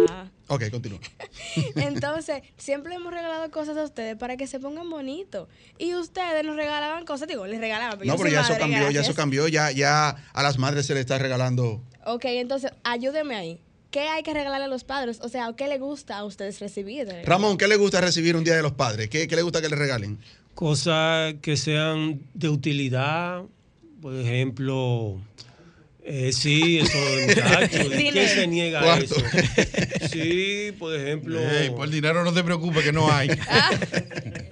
Ah. 0.08 0.28
Ok, 0.48 0.70
continúa. 0.70 0.98
Entonces, 1.76 2.42
siempre 2.56 2.94
hemos 2.94 3.12
regalado 3.12 3.50
cosas 3.50 3.76
a 3.76 3.84
ustedes 3.84 4.16
para 4.16 4.36
que 4.36 4.46
se 4.46 4.60
pongan 4.60 4.88
bonitos. 4.90 5.48
Y 5.78 5.94
ustedes 5.94 6.44
nos 6.44 6.56
regalaban 6.56 7.04
cosas, 7.04 7.28
digo, 7.28 7.46
les 7.46 7.60
regalaban. 7.60 7.98
Pero 7.98 8.12
No, 8.12 8.18
pero 8.18 8.30
ya 8.30 8.42
eso 8.42 8.54
cambió, 8.58 8.90
ya 8.90 9.00
eso 9.00 9.14
cambió. 9.14 9.48
Ya, 9.48 9.70
ya 9.70 10.10
a 10.32 10.42
las 10.42 10.58
madres 10.58 10.86
se 10.86 10.94
le 10.94 11.00
está 11.00 11.18
regalando. 11.18 11.82
Ok, 12.04 12.26
entonces, 12.26 12.72
ayúdeme 12.82 13.34
ahí. 13.36 13.60
¿Qué 13.90 14.00
hay 14.00 14.22
que 14.24 14.34
regalarle 14.34 14.64
a 14.64 14.68
los 14.68 14.82
padres? 14.82 15.20
O 15.22 15.28
sea, 15.28 15.52
¿qué 15.56 15.68
le 15.68 15.78
gusta 15.78 16.18
a 16.18 16.24
ustedes 16.24 16.58
recibir? 16.58 17.06
Ramón, 17.24 17.56
¿qué 17.56 17.68
le 17.68 17.76
gusta 17.76 18.00
recibir 18.00 18.34
un 18.36 18.42
Día 18.42 18.56
de 18.56 18.62
los 18.62 18.72
Padres? 18.72 19.08
¿Qué, 19.08 19.28
qué 19.28 19.36
le 19.36 19.42
gusta 19.42 19.62
que 19.62 19.68
le 19.68 19.76
regalen? 19.76 20.18
Cosas 20.54 21.34
que 21.40 21.56
sean 21.56 22.20
de 22.34 22.48
utilidad, 22.48 23.42
por 24.02 24.16
ejemplo, 24.16 25.20
eh, 26.04 26.32
sí, 26.32 26.78
eso 26.80 26.98
muchachos, 27.26 27.90
¿de 27.90 27.96
¿quién 28.12 28.28
se 28.28 28.46
niega 28.46 28.80
a 28.80 28.98
eso? 28.98 29.16
Sí, 30.10 30.72
por 30.78 30.94
ejemplo. 30.94 31.40
Ey, 31.40 31.70
por 31.70 31.86
el 31.86 31.90
dinero 31.90 32.22
no 32.24 32.32
te 32.32 32.44
preocupes 32.44 32.84
que 32.84 32.92
no 32.92 33.10
hay. 33.10 33.30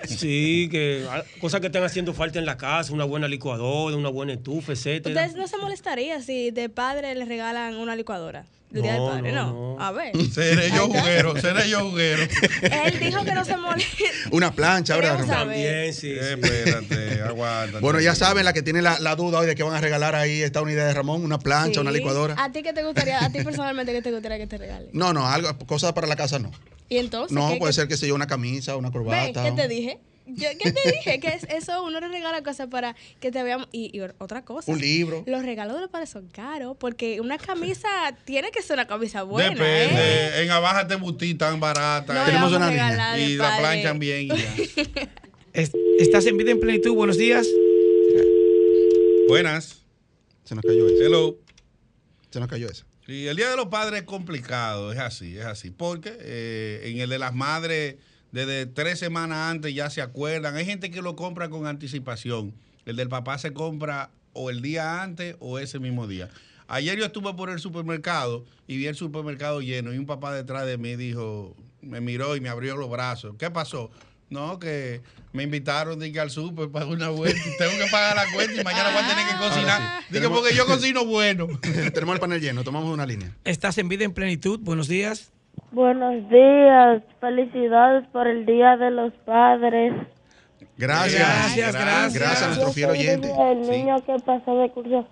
Sí, 0.05 0.69
que 0.71 1.07
cosas 1.41 1.61
que 1.61 1.69
están 1.69 1.85
haciendo 1.85 2.13
falta 2.13 2.39
en 2.39 2.45
la 2.45 2.57
casa, 2.57 2.93
una 2.93 3.05
buena 3.05 3.29
licuadora, 3.29 3.97
una 3.97 4.09
buena 4.09 4.33
estufa, 4.33 4.73
etcétera. 4.73 5.15
¿Ustedes 5.15 5.37
no 5.37 5.47
se 5.47 5.57
molestaría 5.59 6.21
si 6.21 6.51
de 6.51 6.69
padre 6.69 7.15
les 7.15 7.29
regalan 7.29 7.77
una 7.77 7.95
licuadora? 7.95 8.45
El 8.75 8.83
día 8.83 8.93
del 8.95 9.03
padre, 9.03 9.33
no. 9.33 9.77
A 9.79 9.93
ver. 9.93 10.13
Seré 10.33 10.71
yo 10.71 10.87
juguero, 10.89 11.39
seré 11.41 11.69
yo 11.69 11.91
juguero. 11.91 12.23
Él 12.63 12.99
dijo 13.01 13.25
que 13.25 13.33
no 13.33 13.45
se 13.45 13.57
molesta. 13.57 14.05
Una 14.31 14.53
plancha, 14.53 14.95
saber. 14.95 15.27
También, 15.27 15.93
sí. 15.93 16.13
sí. 16.13 16.19
Espérate, 16.19 17.23
aguanta. 17.27 17.81
Bueno, 17.81 18.01
ya 18.01 18.15
saben, 18.15 18.45
la 18.45 18.53
que 18.53 18.63
tiene 18.63 18.81
la, 18.83 18.99
la 19.01 19.15
duda 19.17 19.41
hoy 19.41 19.47
de 19.47 19.55
que 19.55 19.63
van 19.63 19.75
a 19.75 19.81
regalar 19.81 20.15
ahí 20.15 20.43
esta 20.43 20.63
unidad 20.63 20.87
de 20.87 20.95
Ramón, 20.95 21.25
una 21.25 21.39
plancha, 21.39 21.81
una 21.81 21.91
licuadora. 21.91 22.35
¿A 22.39 22.51
ti 22.53 22.63
qué 22.63 22.73
te 22.73 22.83
gustaría, 22.85 23.23
a 23.25 23.31
ti 23.31 23.43
personalmente 23.45 23.93
qué 23.93 24.03
te 24.03 24.11
gustaría 24.13 24.39
que 24.39 24.47
te 24.47 24.59
regalen? 24.59 24.89
No, 24.93 25.13
no, 25.13 25.27
algo, 25.27 25.57
cosas 25.67 25.93
para 25.93 26.07
la 26.07 26.17
casa 26.17 26.39
no. 26.39 26.51
Y 26.89 26.99
entonces, 26.99 27.33
No, 27.33 27.51
¿qué, 27.51 27.57
puede 27.57 27.71
qué- 27.71 27.75
ser 27.77 27.89
que 27.89 27.97
sea 27.97 28.13
una 28.15 28.27
camisa, 28.27 28.77
una 28.77 28.89
Ve, 28.89 28.93
corbata. 28.93 29.43
¿qué 29.45 29.53
te 29.53 29.69
dije? 29.69 29.99
Yo, 30.27 30.49
¿Qué 30.59 30.71
te 30.73 30.91
dije? 30.93 31.21
Que 31.21 31.29
es 31.29 31.45
eso, 31.51 31.83
uno 31.85 31.99
le 32.01 32.09
regala 32.09 32.43
cosas 32.43 32.69
para 32.69 32.95
que 33.21 33.31
te 33.33 33.43
veamos. 33.43 33.69
Y, 33.73 33.91
y 33.97 34.01
otra 34.19 34.45
cosa. 34.45 34.71
Un 34.71 34.81
libro. 34.81 35.25
Los 35.27 35.43
regalos 35.43 35.75
de 35.75 35.81
los 35.83 35.91
padres 35.91 36.11
son 36.11 36.29
caros 36.29 36.77
porque 36.79 37.21
una 37.21 37.39
camisa 37.39 37.89
tiene 38.25 38.51
que 38.51 38.63
ser 38.63 38.75
una 38.75 38.87
camisa 38.87 39.23
buena. 39.25 39.51
Depende. 39.51 39.95
¿eh? 40.01 40.43
En 40.45 40.51
Abájate 40.51 40.95
Butí 40.97 41.35
tan 41.35 41.59
barata. 41.61 42.15
No 42.15 42.25
Tenemos 42.25 42.51
una 42.53 42.59
vamos 42.61 42.69
a 42.69 42.71
línea. 42.71 42.91
regalar 42.91 43.17
de 43.19 43.25
Y 43.25 43.37
la 43.37 43.59
planchan 43.59 43.99
bien. 43.99 44.23
y 44.25 44.29
ya. 44.29 45.11
Estás 45.99 46.25
en 46.27 46.37
vida 46.37 46.53
en 46.53 46.61
plenitud. 46.61 46.95
Buenos 46.95 47.19
días. 47.19 47.47
Buenas. 49.29 49.79
Se 50.45 50.55
nos 50.55 50.65
cayó 50.65 50.87
esa. 50.89 51.05
Hello. 51.05 51.39
Se 52.31 52.41
nos 52.41 52.49
cayó 52.49 52.69
esa. 52.69 52.85
Sí, 53.07 53.27
el 53.27 53.37
Día 53.37 53.51
de 53.51 53.57
los 53.57 53.67
Padres 53.67 54.01
es 54.01 54.07
complicado, 54.07 54.93
es 54.93 54.99
así, 54.99 55.37
es 55.37 55.45
así. 55.45 55.71
Porque 55.71 56.17
eh, 56.21 56.83
en 56.85 56.99
el 57.01 57.11
de 57.11 57.19
las 57.19 57.35
madres, 57.35 57.97
desde 58.33 58.67
tres 58.67 58.99
semanas 58.99 59.51
antes 59.51 59.75
ya 59.75 59.91
se 59.91 60.03
acuerdan. 60.03 60.57
Hay 60.57 60.65
gente 60.65 60.91
que 60.91 61.03
lo 61.03 61.15
compra 61.17 61.49
con 61.51 61.67
anticipación. 61.67 62.55
El 62.87 62.97
del 62.97 63.09
papá 63.09 63.39
se 63.39 63.53
compra 63.53 64.11
o 64.33 64.51
el 64.51 64.63
día 64.63 65.03
antes 65.03 65.37
o 65.39 65.59
ese 65.59 65.79
mismo 65.79 66.07
día. 66.09 66.29
Ayer 66.67 66.99
yo 66.99 67.05
estuve 67.05 67.35
por 67.35 67.51
el 67.51 67.59
supermercado 67.59 68.45
y 68.67 68.79
vi 68.79 68.87
el 68.87 68.95
supermercado 68.97 69.61
lleno 69.61 69.93
y 69.93 69.99
un 69.99 70.07
papá 70.07 70.35
detrás 70.35 70.65
de 70.67 70.79
mí 70.79 70.97
dijo, 70.97 71.55
me 71.83 72.01
miró 72.01 72.35
y 72.35 72.41
me 72.41 72.49
abrió 72.49 72.77
los 72.77 72.91
brazos. 72.91 73.35
¿Qué 73.39 73.51
pasó? 73.51 73.91
No, 74.31 74.59
que 74.59 75.03
me 75.35 75.43
invitaron 75.43 76.01
dije, 76.01 76.19
al 76.19 76.31
super 76.31 76.71
para 76.71 76.87
una 76.87 77.11
vuelta 77.11 77.39
tengo 77.59 77.73
que 77.73 77.91
pagar 77.91 78.17
la 78.17 78.33
cuenta 78.33 78.59
y 78.59 78.65
mañana 78.65 78.91
voy 78.91 79.03
a 79.03 79.09
tener 79.09 79.27
que 79.27 79.37
cocinar. 79.37 79.81
Ahora 79.83 79.99
sí. 80.01 80.07
Dije, 80.09 80.21
Tenemos- 80.21 80.41
porque 80.41 80.55
yo 80.57 80.65
cocino 80.65 81.05
bueno. 81.05 81.49
Tenemos 81.93 82.15
el 82.15 82.21
panel 82.21 82.41
lleno, 82.41 82.65
tomamos 82.65 82.95
una 82.95 83.05
línea. 83.05 83.37
Estás 83.45 83.77
en 83.77 83.89
vida 83.91 84.05
en 84.05 84.15
plenitud. 84.15 84.59
Buenos 84.61 84.89
días. 84.89 85.33
Buenos 85.73 86.29
días, 86.29 87.03
felicidades 87.21 88.07
por 88.09 88.29
el 88.29 88.45
Día 88.45 88.77
de 88.77 88.91
los 88.91 89.13
Padres. 89.25 89.95
Gracias. 90.77 91.21
Gracias, 91.21 91.73
gracias. 91.73 92.15
Gracias 92.15 92.43
a 92.43 92.47
nuestro 92.49 92.73
fiel 92.73 92.91
oyente. 92.91 93.33
El 93.51 93.63
niño 93.63 93.97
que 94.05 94.17
pasó 94.25 94.59
de 94.59 94.71
curso, 94.71 95.07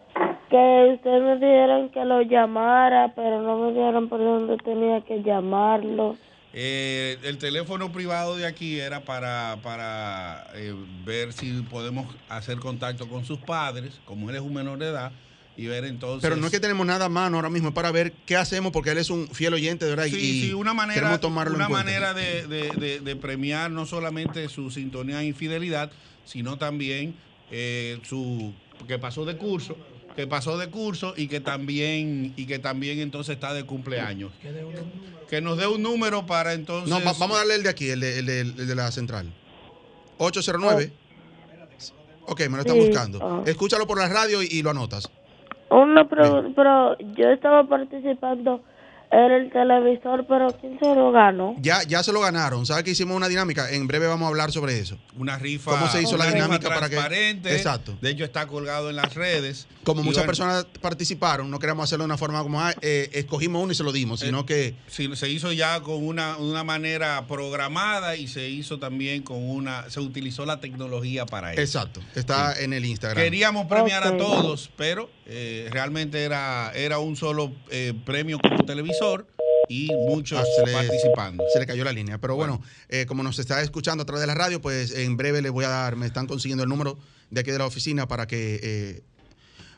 que 0.50 0.92
ustedes 0.94 1.22
me 1.22 1.34
dijeron 1.34 1.90
que 1.90 2.04
lo 2.04 2.22
llamara, 2.22 3.12
pero 3.14 3.40
no 3.40 3.56
me 3.58 3.72
dijeron 3.72 4.08
por 4.08 4.20
dónde 4.20 4.56
tenía 4.58 5.00
que 5.02 5.22
llamarlo. 5.22 6.16
Eh, 6.52 7.18
el 7.22 7.38
teléfono 7.38 7.92
privado 7.92 8.36
de 8.36 8.46
aquí 8.46 8.80
era 8.80 9.00
para, 9.00 9.58
para 9.62 10.46
eh, 10.54 10.74
ver 11.04 11.32
si 11.32 11.62
podemos 11.62 12.06
hacer 12.28 12.58
contacto 12.58 13.08
con 13.08 13.24
sus 13.24 13.38
padres, 13.38 14.00
como 14.04 14.30
él 14.30 14.36
es 14.36 14.42
un 14.42 14.54
menor 14.54 14.78
de 14.78 14.88
edad, 14.88 15.12
y 15.56 15.66
ver 15.66 15.84
entonces... 15.84 16.22
Pero 16.22 16.36
no 16.36 16.46
es 16.46 16.52
que 16.52 16.60
tenemos 16.60 16.86
nada 16.86 17.06
a 17.06 17.08
mano 17.08 17.36
ahora 17.36 17.50
mismo 17.50 17.68
es 17.68 17.74
para 17.74 17.90
ver 17.90 18.12
qué 18.26 18.36
hacemos 18.36 18.72
porque 18.72 18.90
él 18.90 18.98
es 18.98 19.10
un 19.10 19.28
fiel 19.28 19.52
oyente 19.54 19.84
de 19.84 19.90
verdad 19.90 20.06
y 20.06 20.10
Sí, 20.12 20.52
una 20.54 20.72
manera, 20.74 20.94
queremos 21.00 21.20
tomarlo 21.20 21.54
una 21.54 21.64
en 21.66 21.70
cuenta. 21.70 21.84
manera 21.90 22.14
de, 22.14 22.46
de- 22.46 22.70
de- 22.70 23.00
de 23.00 23.16
premiar 23.16 23.70
no 23.70 23.84
solamente 23.86 24.48
su 24.48 24.70
sintonía 24.70 25.20
e 25.20 25.26
infidelidad, 25.26 25.90
sino 26.24 26.56
también 26.58 27.14
eh, 27.50 27.98
su 28.08 28.54
que 28.88 28.98
pasó 28.98 29.24
de 29.26 29.36
curso, 29.36 29.76
que 30.16 30.26
pasó 30.26 30.56
de 30.56 30.68
curso 30.68 31.12
y 31.16 31.26
que 31.28 31.40
también 31.40 32.32
y 32.36 32.46
que 32.46 32.58
también 32.58 32.98
entonces 33.00 33.34
está 33.34 33.52
de 33.52 33.64
cumpleaños. 33.64 34.32
Que 35.28 35.40
nos 35.40 35.58
dé 35.58 35.66
un 35.66 35.82
número 35.82 36.26
para 36.26 36.54
entonces. 36.54 36.88
No, 36.88 36.96
va- 37.04 37.12
vamos 37.12 37.36
a 37.36 37.40
darle 37.40 37.56
el 37.56 37.62
de 37.62 37.68
aquí, 37.68 37.88
el 37.90 38.00
de, 38.00 38.18
el 38.20 38.26
de- 38.26 38.40
el 38.40 38.66
de 38.66 38.74
la 38.74 38.90
central. 38.92 39.32
809. 40.18 40.92
Ok, 42.26 42.40
me 42.42 42.56
lo 42.56 42.60
están 42.60 42.76
Sí, 42.76 42.82
buscando. 42.86 43.18
ah. 43.22 43.42
Escúchalo 43.46 43.86
por 43.86 43.98
la 43.98 44.08
radio 44.08 44.42
y, 44.42 44.46
y 44.46 44.62
lo 44.62 44.70
anotas. 44.70 45.10
Una 45.70 46.08
pregunta, 46.08 46.50
pero 46.56 46.98
yo 47.14 47.30
estaba 47.30 47.64
participando 47.64 48.60
el 49.10 49.50
televisor, 49.50 50.24
pero 50.28 50.48
¿quién 50.60 50.78
se 50.78 50.94
lo 50.94 51.10
ganó? 51.12 51.54
Ya, 51.60 51.82
ya 51.82 52.02
se 52.02 52.12
lo 52.12 52.20
ganaron. 52.20 52.64
¿Sabes 52.66 52.84
que 52.84 52.92
hicimos 52.92 53.16
una 53.16 53.28
dinámica? 53.28 53.70
En 53.70 53.86
breve 53.86 54.06
vamos 54.06 54.26
a 54.26 54.28
hablar 54.28 54.52
sobre 54.52 54.78
eso. 54.78 54.98
Una 55.16 55.36
rifa. 55.38 55.72
¿Cómo 55.72 55.88
se 55.88 56.00
hizo 56.02 56.16
la 56.16 56.26
dinámica 56.30 56.68
para 56.68 56.88
que- 56.88 56.96
transparente. 56.96 57.56
Exacto. 57.56 57.96
De 58.00 58.10
hecho, 58.10 58.24
está 58.24 58.46
colgado 58.46 58.88
en 58.88 58.96
las 58.96 59.14
redes. 59.14 59.66
Como 59.82 60.02
Y 60.02 60.04
muchas 60.04 60.18
bueno, 60.26 60.26
personas 60.28 60.66
participaron, 60.80 61.50
no 61.50 61.58
queremos 61.58 61.84
hacerlo 61.84 62.04
de 62.04 62.06
una 62.06 62.18
forma 62.18 62.42
como 62.42 62.60
ah, 62.60 62.72
eh, 62.82 63.08
escogimos 63.14 63.62
uno 63.62 63.72
y 63.72 63.74
se 63.74 63.82
lo 63.82 63.92
dimos, 63.92 64.20
sino 64.20 64.44
que 64.46 64.74
sí, 64.86 65.08
se 65.16 65.28
hizo 65.30 65.52
ya 65.52 65.80
con 65.80 66.06
una, 66.06 66.36
una 66.36 66.62
manera 66.64 67.24
programada 67.26 68.14
y 68.16 68.28
se 68.28 68.48
hizo 68.48 68.78
también 68.78 69.22
con 69.22 69.42
una. 69.42 69.88
Se 69.90 70.00
utilizó 70.00 70.44
la 70.46 70.60
tecnología 70.60 71.26
para 71.26 71.52
eso. 71.52 71.62
exacto, 71.62 72.00
está 72.14 72.60
en 72.60 72.74
el 72.74 72.84
Instagram. 72.84 73.24
Queríamos 73.24 73.66
premiar 73.66 74.06
a 74.06 74.16
todos, 74.16 74.70
pero 74.76 75.10
eh, 75.26 75.68
realmente 75.72 76.22
era, 76.24 76.70
era 76.74 76.98
un 76.98 77.16
solo 77.16 77.50
eh, 77.70 77.94
premio 78.04 78.38
como 78.38 78.64
televisor 78.64 78.99
y 79.68 79.90
muchos 80.06 80.38
Ah, 80.40 80.44
se 80.56 80.64
le- 80.66 80.72
participando. 80.72 81.44
Se 81.52 81.58
le 81.60 81.66
cayó 81.66 81.84
la 81.84 81.92
línea. 81.92 82.18
Pero 82.18 82.34
bueno, 82.36 82.60
eh, 82.88 83.06
como 83.06 83.22
nos 83.22 83.38
está 83.38 83.62
escuchando 83.62 84.02
a 84.02 84.06
través 84.06 84.20
de 84.20 84.26
la 84.26 84.34
radio, 84.34 84.60
pues 84.60 84.92
en 84.92 85.16
breve 85.16 85.42
les 85.42 85.52
voy 85.52 85.64
a 85.64 85.68
dar, 85.68 85.96
me 85.96 86.06
están 86.06 86.26
consiguiendo 86.26 86.62
el 86.64 86.68
número 86.68 86.98
de 87.30 87.40
aquí 87.40 87.50
de 87.50 87.58
la 87.58 87.66
oficina 87.66 88.08
para 88.08 88.26
que... 88.26 88.60
eh, 88.62 89.02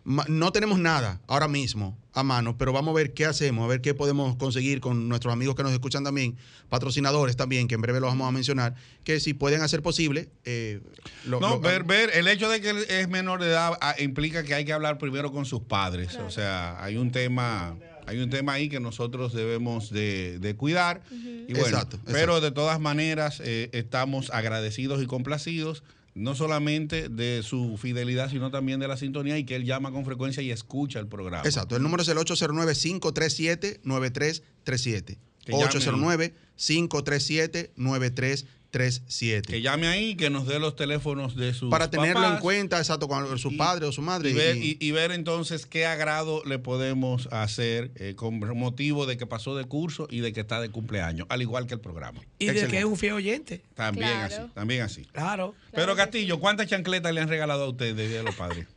no 0.05 0.51
tenemos 0.51 0.81
nada 0.81 1.21
ahora 1.29 1.47
mismo 1.47 1.97
a 2.13 2.25
mano, 2.25 2.59
pero 2.59 2.73
vamos 2.73 2.91
a 2.91 2.97
ver 2.97 3.13
qué 3.15 3.25
hacemos, 3.25 3.65
a 3.65 3.69
ver 3.69 3.81
qué 3.81 3.95
podemos 3.95 4.35
conseguir 4.35 4.81
con 4.81 5.09
nuestros 5.09 5.33
amigos 5.33 5.55
que 5.55 5.63
nos 5.63 5.71
escuchan 5.73 6.03
también, 6.03 6.37
patrocinadores 6.69 7.37
también, 7.37 7.69
que 7.69 7.77
en 7.77 7.83
breve 7.83 8.01
los 8.01 8.09
vamos 8.11 8.27
a 8.29 8.33
mencionar, 8.33 8.75
que 9.05 9.21
si 9.21 9.33
pueden 9.33 9.63
hacer 9.63 9.81
posible... 9.81 10.29
eh, 10.45 10.81
lo- 11.25 11.39
No, 11.39 11.51
lo- 11.51 11.61
ver, 11.61 11.85
ver, 11.85 12.11
el 12.15 12.27
hecho 12.27 12.49
de 12.51 12.61
que 12.61 12.71
él 12.71 12.79
es 12.89 13.09
menor 13.09 13.41
de 13.41 13.51
edad 13.51 13.79
ah, 13.81 13.95
implica 14.01 14.43
que 14.43 14.55
hay 14.55 14.65
que 14.65 14.73
hablar 14.73 14.99
primero 14.99 15.31
con 15.31 15.45
sus 15.45 15.61
padres. 15.63 16.17
O 16.17 16.31
sea, 16.31 16.83
hay 16.83 16.97
un 16.97 17.13
tema, 17.13 17.77
hay 18.07 18.19
un 18.19 18.31
tema 18.31 18.55
ahí 18.55 18.69
que 18.69 18.81
nosotros 18.81 19.33
debemos 19.33 19.91
de, 19.91 20.39
de 20.39 20.57
cuidar. 20.57 21.03
Y 21.11 21.53
bueno, 21.53 21.67
Exacto, 21.67 21.97
exacto. 21.97 22.13
pero 22.13 22.41
de 22.41 22.51
todas 22.51 22.81
maneras 22.81 23.41
eh, 23.45 23.69
estamos 23.73 24.31
agradecidos 24.31 25.03
y 25.03 25.07
complacidos, 25.07 25.83
no 26.15 26.35
solamente 26.35 27.09
de 27.09 27.43
su 27.43 27.79
fidelidad, 27.79 28.31
sino 28.31 28.51
también 28.51 28.81
de 28.81 28.89
la 28.89 28.97
sintonía 28.97 29.39
y 29.39 29.45
que 29.45 29.57
él 29.57 29.65
llama 29.65 29.93
con 29.93 30.05
frecuencia 30.05 30.43
y 30.43 30.51
escucha 30.51 30.99
el 30.99 31.07
programa. 31.07 31.45
Exacto, 31.45 31.77
el 31.77 31.83
número 31.83 32.03
es 32.03 32.09
el 32.09 32.19
809-537-9337. 32.19 35.19
Que 35.45 35.53
llame 38.73 38.89
809-537-9337. 39.09 39.43
Que 39.47 39.61
llame 39.63 39.87
ahí, 39.89 40.15
que 40.17 40.31
nos 40.31 40.47
dé 40.47 40.59
los 40.59 40.77
teléfonos 40.77 41.37
de 41.37 41.53
sus 41.55 41.71
Para 41.71 41.91
tenerlo 41.91 42.27
en 42.27 42.39
cuenta, 42.39 42.79
exacto, 42.79 43.09
con 43.09 43.39
su 43.39 43.57
padre 43.57 43.87
o 43.87 43.93
su 43.93 44.03
madre. 44.03 44.31
y 44.31 44.35
ver, 44.35 44.57
y- 44.57 44.79
y- 44.81 44.87
y 44.87 44.91
ver 44.93 45.13
entonces 45.13 45.67
qué 45.67 45.87
agrado 45.87 46.43
le 46.45 46.59
podemos 46.59 47.29
hacer 47.33 47.91
eh, 47.97 48.15
con 48.17 48.39
motivo 48.57 49.07
de 49.07 49.17
que 49.17 49.27
pasó 49.27 49.57
de 49.57 49.65
curso 49.65 50.07
y 50.11 50.21
de 50.21 50.33
que 50.33 50.41
está 50.41 50.61
de 50.61 50.71
cumpleaños, 50.71 51.27
al 51.31 51.43
igual 51.43 51.67
que 51.67 51.75
el 51.75 51.81
programa. 51.81 52.21
Y 52.39 52.47
de 52.47 52.67
que 52.67 52.79
es 52.79 52.85
un 52.85 52.97
fiel 52.97 53.13
oyente. 53.15 53.63
También 53.75 54.09
Claro. 54.09 54.45
así, 54.45 54.53
también 54.55 54.83
así. 54.83 55.05
Claro. 55.13 55.55
Pero 55.73 55.95
Castillo, 55.97 56.39
¿cuántas 56.41 56.67
chancletas 56.69 57.13
le 57.13 57.21
han 57.21 57.29
regalado 57.29 57.65
a 57.65 57.69
ustedes 57.69 57.97
de 57.97 58.09
Día 58.09 58.19
de 58.19 58.25
los 58.25 58.35
Padres? 58.35 58.67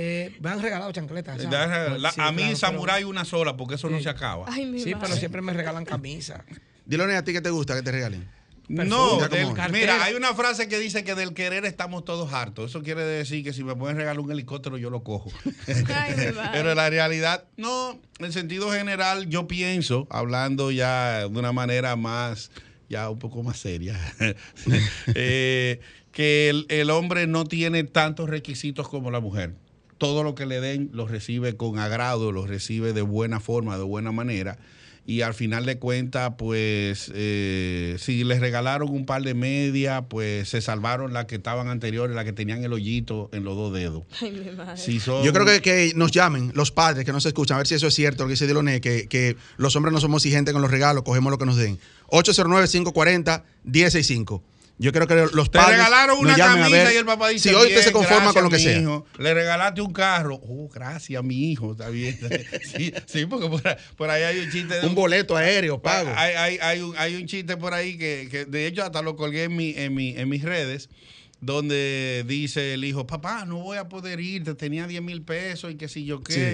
Eh, 0.00 0.36
me 0.40 0.50
han 0.50 0.60
regalado 0.60 0.92
chancletas. 0.92 1.40
¿sabes? 1.42 1.50
La- 1.50 1.98
la- 1.98 2.12
Sí, 2.12 2.20
a 2.20 2.30
mí 2.30 2.42
claro, 2.42 2.56
Samurai 2.56 3.04
una 3.04 3.24
sola, 3.24 3.56
porque 3.56 3.76
eso 3.76 3.88
no 3.88 3.98
se 4.00 4.08
acaba. 4.10 4.44
Ay, 4.46 4.66
Sí, 4.78 4.90
madre. 4.94 4.96
pero 5.00 5.16
siempre 5.16 5.40
me 5.40 5.54
regalan 5.54 5.86
camisas. 5.86 6.42
Dile 6.84 7.16
a 7.16 7.24
ti 7.24 7.32
que 7.32 7.40
te 7.40 7.48
gusta 7.48 7.74
que 7.74 7.80
te 7.82 7.90
regalen. 7.90 8.28
No, 8.68 9.16
del- 9.28 9.48
mira, 9.72 10.04
hay 10.04 10.14
una 10.14 10.34
frase 10.34 10.68
que 10.68 10.78
dice 10.78 11.02
que 11.02 11.14
del 11.14 11.32
querer 11.32 11.64
estamos 11.64 12.04
todos 12.04 12.32
hartos. 12.32 12.70
Eso 12.70 12.82
quiere 12.82 13.02
decir 13.02 13.42
que 13.42 13.52
si 13.54 13.64
me 13.64 13.74
pueden 13.74 13.96
regalar 13.96 14.20
un 14.20 14.30
helicóptero, 14.30 14.76
yo 14.76 14.90
lo 14.90 15.02
cojo. 15.02 15.30
Ay. 15.66 16.14
Pero 16.52 16.74
la 16.74 16.90
realidad, 16.90 17.44
no, 17.56 17.98
en 18.18 18.32
sentido 18.32 18.70
general, 18.70 19.26
yo 19.28 19.48
pienso, 19.48 20.06
hablando 20.10 20.70
ya 20.70 21.20
de 21.20 21.26
una 21.26 21.52
manera 21.52 21.96
más, 21.96 22.50
ya 22.90 23.08
un 23.08 23.18
poco 23.18 23.42
más 23.42 23.58
seria, 23.58 23.98
eh, 25.14 25.80
que 26.12 26.48
el, 26.50 26.66
el 26.68 26.90
hombre 26.90 27.26
no 27.26 27.44
tiene 27.44 27.84
tantos 27.84 28.28
requisitos 28.28 28.88
como 28.88 29.10
la 29.10 29.20
mujer. 29.20 29.54
Todo 29.98 30.22
lo 30.22 30.34
que 30.34 30.46
le 30.46 30.60
den 30.60 30.90
lo 30.92 31.06
recibe 31.08 31.56
con 31.56 31.78
agrado, 31.78 32.30
lo 32.32 32.46
recibe 32.46 32.92
de 32.92 33.02
buena 33.02 33.40
forma, 33.40 33.76
de 33.78 33.84
buena 33.84 34.12
manera. 34.12 34.58
Y 35.10 35.22
al 35.22 35.32
final 35.32 35.64
de 35.64 35.78
cuentas, 35.78 36.34
pues, 36.36 37.10
eh, 37.14 37.96
si 37.98 38.24
les 38.24 38.40
regalaron 38.40 38.90
un 38.90 39.06
par 39.06 39.22
de 39.22 39.32
medias, 39.32 40.04
pues 40.10 40.50
se 40.50 40.60
salvaron 40.60 41.14
las 41.14 41.24
que 41.24 41.36
estaban 41.36 41.68
anteriores, 41.68 42.14
las 42.14 42.26
que 42.26 42.34
tenían 42.34 42.62
el 42.62 42.74
hoyito 42.74 43.30
en 43.32 43.42
los 43.42 43.56
dos 43.56 43.72
dedos. 43.72 44.02
Ay, 44.20 44.32
mi 44.32 44.50
madre. 44.54 44.76
Si 44.76 45.00
son- 45.00 45.24
Yo 45.24 45.32
creo 45.32 45.46
que, 45.46 45.62
que 45.62 45.92
nos 45.96 46.12
llamen 46.12 46.52
los 46.54 46.72
padres 46.72 47.06
que 47.06 47.12
nos 47.12 47.24
escuchan, 47.24 47.54
a 47.54 47.58
ver 47.58 47.66
si 47.66 47.74
eso 47.74 47.86
es 47.86 47.94
cierto, 47.94 48.24
lo 48.24 48.28
que 48.28 48.32
dice 48.34 48.46
Diloné, 48.46 48.82
que, 48.82 49.08
que 49.08 49.34
los 49.56 49.74
hombres 49.76 49.94
no 49.94 50.00
somos 50.02 50.22
exigentes 50.22 50.52
con 50.52 50.60
los 50.60 50.70
regalos, 50.70 51.04
cogemos 51.04 51.30
lo 51.30 51.38
que 51.38 51.46
nos 51.46 51.56
den. 51.56 51.78
809-540-165. 52.08 54.42
Yo 54.80 54.92
creo 54.92 55.06
que 55.08 55.26
los 55.34 55.48
padres 55.48 55.76
regalaron 55.76 56.18
una 56.20 56.36
camisa 56.36 56.92
y 56.94 56.96
el 56.96 57.04
papá 57.04 57.28
dice. 57.30 57.48
Si 57.48 57.54
hoy 57.54 57.62
usted 57.62 57.74
"Bien, 57.74 57.82
se 57.84 57.92
conforma 57.92 58.32
con 58.32 58.44
lo 58.44 58.50
que 58.50 58.58
sea. 58.60 58.78
hijo". 58.78 59.04
Le 59.18 59.34
regalaste 59.34 59.80
un 59.80 59.92
carro. 59.92 60.36
Oh, 60.36 60.68
gracias, 60.72 61.22
mi 61.24 61.50
hijo. 61.50 61.72
Está 61.72 61.88
bien. 61.88 62.16
Sí, 62.76 62.92
sí 63.06 63.26
porque 63.26 63.48
por, 63.48 63.66
ahí- 63.66 63.76
por 63.96 64.10
ahí 64.10 64.22
hay 64.22 64.38
un 64.38 64.50
chiste. 64.50 64.80
de 64.80 64.86
Un 64.86 64.94
boleto 64.94 65.36
aéreo 65.36 65.82
pago. 65.82 66.10
Hay, 66.14 66.34
hay, 66.34 66.58
hay 66.62 66.80
un, 66.80 66.94
hay 66.96 67.16
un 67.16 67.26
chiste 67.26 67.56
por 67.56 67.74
ahí 67.74 67.98
que, 67.98 68.28
que 68.30 68.44
de 68.44 68.66
hecho 68.66 68.84
hasta 68.84 69.02
lo 69.02 69.16
colgué 69.16 69.44
en, 69.44 69.56
mi, 69.56 69.74
en, 69.76 69.94
mi, 69.94 70.10
en 70.16 70.28
mis 70.28 70.42
redes 70.44 70.88
donde 71.40 72.24
dice 72.26 72.74
el 72.74 72.84
hijo, 72.84 73.06
papá, 73.06 73.44
no 73.44 73.58
voy 73.58 73.78
a 73.78 73.88
poder 73.88 74.20
ir, 74.20 74.44
te 74.44 74.54
tenía 74.54 74.86
10 74.86 75.02
mil 75.02 75.22
pesos 75.22 75.70
y 75.72 75.76
que 75.76 75.88
si 75.88 76.04
yo 76.04 76.20
qué. 76.22 76.32
Sí. 76.32 76.40
eh, 76.42 76.52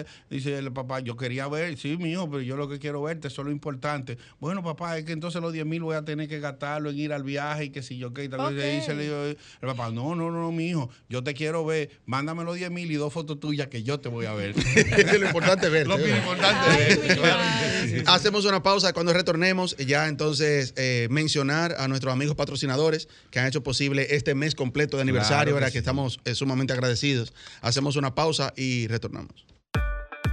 eh". 0.00 0.04
Dice 0.30 0.58
el 0.58 0.72
papá, 0.72 1.00
yo 1.00 1.16
quería 1.16 1.46
ver, 1.48 1.76
sí, 1.78 1.96
mi 1.96 2.10
hijo, 2.12 2.28
pero 2.30 2.42
yo 2.42 2.56
lo 2.56 2.68
que 2.68 2.78
quiero 2.78 3.02
verte, 3.02 3.28
eso 3.28 3.42
es 3.42 3.46
lo 3.46 3.52
importante. 3.52 4.18
Bueno, 4.40 4.62
papá, 4.62 4.98
es 4.98 5.04
que 5.04 5.12
entonces 5.12 5.40
los 5.40 5.52
10 5.52 5.64
mil 5.66 5.82
voy 5.82 5.96
a 5.96 6.04
tener 6.04 6.28
que 6.28 6.40
gastarlo 6.40 6.90
en 6.90 6.98
ir 6.98 7.12
al 7.12 7.22
viaje 7.22 7.66
y 7.66 7.70
que 7.70 7.82
si 7.82 7.98
yo 7.98 8.12
qué. 8.12 8.24
Y 8.24 8.28
tal 8.28 8.52
vez 8.54 8.64
Ok. 8.64 8.80
dice 8.80 8.92
el, 8.92 9.02
hijo, 9.02 9.22
el 9.24 9.68
papá, 9.68 9.90
no, 9.90 10.14
no, 10.14 10.30
no, 10.30 10.50
mi 10.52 10.68
hijo, 10.70 10.90
yo 11.08 11.22
te 11.22 11.34
quiero 11.34 11.64
ver, 11.64 11.90
mándame 12.04 12.42
los 12.44 12.56
10 12.56 12.70
mil 12.70 12.90
y 12.90 12.94
dos 12.96 13.12
fotos 13.12 13.38
tuyas 13.38 13.68
que 13.68 13.82
yo 13.82 14.00
te 14.00 14.08
voy 14.08 14.26
a 14.26 14.32
ver. 14.32 14.54
lo 15.20 15.26
importante 15.26 15.66
es 15.66 15.72
verte, 15.72 15.88
Lo 15.88 16.06
importante 16.16 16.90
es 16.90 17.20
verte, 17.22 17.98
sí. 17.98 18.02
Hacemos 18.06 18.44
una 18.44 18.62
pausa 18.62 18.92
cuando 18.92 19.12
retornemos. 19.12 19.76
Ya 19.76 20.08
entonces 20.08 20.74
eh, 20.76 21.06
mencionar 21.10 21.76
a 21.78 21.88
nuestros 21.88 22.12
amigos 22.12 22.34
patrocinadores 22.36 23.08
que 23.30 23.38
han 23.38 23.46
hecho 23.46 23.62
posible 23.62 24.15
este 24.16 24.34
mes 24.34 24.54
completo 24.54 24.96
de 24.96 25.02
aniversario, 25.02 25.36
Claro 25.36 25.46
que 25.48 25.54
¿verdad? 25.54 25.68
sí. 25.68 25.72
que 25.72 25.78
estamos 25.78 26.20
eh, 26.24 26.34
sumamente 26.34 26.72
agradecidos. 26.72 27.32
Hacemos 27.60 27.96
una 27.96 28.14
pausa 28.14 28.52
y 28.56 28.86
retornamos. 28.88 29.46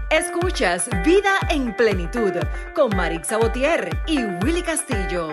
Escuchas 0.10 0.90
Vida 1.06 1.40
en 1.50 1.76
Plenitud 1.76 2.32
con 2.76 2.96
Marix 2.96 3.30
Sabotier 3.30 3.90
y 4.08 4.18
Willy 4.44 4.62
Castillo. 4.62 5.30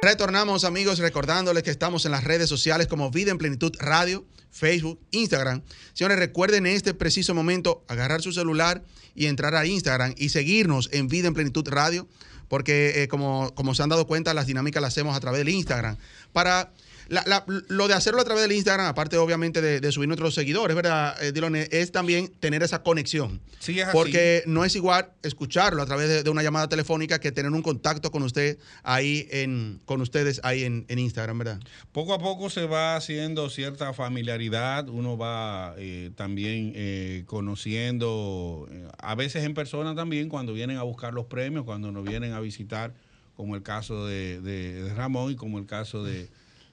Retornamos 0.00 0.64
amigos 0.64 0.98
recordándoles 0.98 1.62
que 1.62 1.70
estamos 1.70 2.04
en 2.04 2.12
las 2.12 2.24
redes 2.24 2.48
sociales 2.48 2.86
como 2.86 3.10
Vida 3.10 3.30
en 3.30 3.38
Plenitud 3.38 3.72
Radio, 3.78 4.26
Facebook, 4.50 5.00
Instagram. 5.12 5.62
Señores, 5.94 6.18
recuerden 6.18 6.66
en 6.66 6.76
este 6.76 6.94
preciso 6.94 7.34
momento 7.34 7.84
agarrar 7.88 8.20
su 8.20 8.30
celular 8.32 8.84
y 9.14 9.26
entrar 9.26 9.54
a 9.54 9.66
Instagram 9.66 10.14
y 10.18 10.28
seguirnos 10.28 10.90
en 10.92 11.08
Vida 11.08 11.28
en 11.28 11.34
Plenitud 11.34 11.66
Radio, 11.68 12.06
porque 12.48 13.02
eh, 13.02 13.08
como, 13.08 13.54
como 13.54 13.74
se 13.74 13.82
han 13.82 13.88
dado 13.88 14.06
cuenta, 14.06 14.34
las 14.34 14.46
dinámicas 14.46 14.82
las 14.82 14.92
hacemos 14.92 15.16
a 15.16 15.20
través 15.20 15.38
del 15.38 15.48
Instagram. 15.48 15.96
Para 16.32 16.70
la- 17.08 17.22
la- 17.26 17.44
lo 17.68 17.88
de 17.88 17.94
hacerlo 17.94 18.20
a 18.20 18.24
través 18.24 18.42
del 18.42 18.52
Instagram, 18.52 18.86
aparte 18.86 19.16
obviamente 19.16 19.60
de, 19.60 19.80
de 19.80 19.92
subir 19.92 20.08
nuestros 20.08 20.34
seguidores, 20.34 20.74
¿verdad, 20.76 21.22
eh, 21.22 21.32
Dylan? 21.32 21.54
Es 21.56 21.92
también 21.92 22.28
tener 22.40 22.62
esa 22.62 22.82
conexión. 22.82 23.40
Sí, 23.58 23.78
es 23.80 23.86
así. 23.86 23.92
Porque 23.96 24.42
no 24.46 24.64
es 24.64 24.74
igual 24.76 25.10
escucharlo 25.22 25.82
a 25.82 25.86
través 25.86 26.08
de, 26.08 26.22
de 26.22 26.30
una 26.30 26.42
llamada 26.42 26.68
telefónica 26.68 27.18
que 27.18 27.32
tener 27.32 27.50
un 27.52 27.62
contacto 27.62 28.10
con 28.10 28.22
usted 28.22 28.58
ahí 28.82 29.26
en, 29.30 29.80
con 29.84 30.00
ustedes 30.00 30.40
ahí 30.44 30.64
en, 30.64 30.84
en 30.88 30.98
Instagram, 30.98 31.38
¿verdad? 31.38 31.60
Poco 31.92 32.14
a 32.14 32.18
poco 32.18 32.50
se 32.50 32.66
va 32.66 32.96
haciendo 32.96 33.48
cierta 33.50 33.92
familiaridad, 33.92 34.88
uno 34.88 35.16
va 35.16 35.74
eh, 35.78 36.10
también 36.16 36.72
eh, 36.74 37.24
conociendo, 37.26 38.68
eh, 38.70 38.88
a 38.98 39.14
veces 39.14 39.44
en 39.44 39.54
persona 39.54 39.94
también, 39.94 40.28
cuando 40.28 40.52
vienen 40.52 40.76
a 40.78 40.82
buscar 40.82 41.12
los 41.14 41.26
premios, 41.26 41.64
cuando 41.64 41.92
nos 41.92 42.04
vienen 42.04 42.32
a 42.32 42.40
visitar, 42.40 42.92
como 43.36 43.56
el 43.56 43.62
caso 43.62 44.06
de 44.06 44.92
Ramón 44.96 45.32
y 45.32 45.36
como 45.36 45.58
el 45.58 45.66
caso 45.66 46.04
de, 46.04 46.28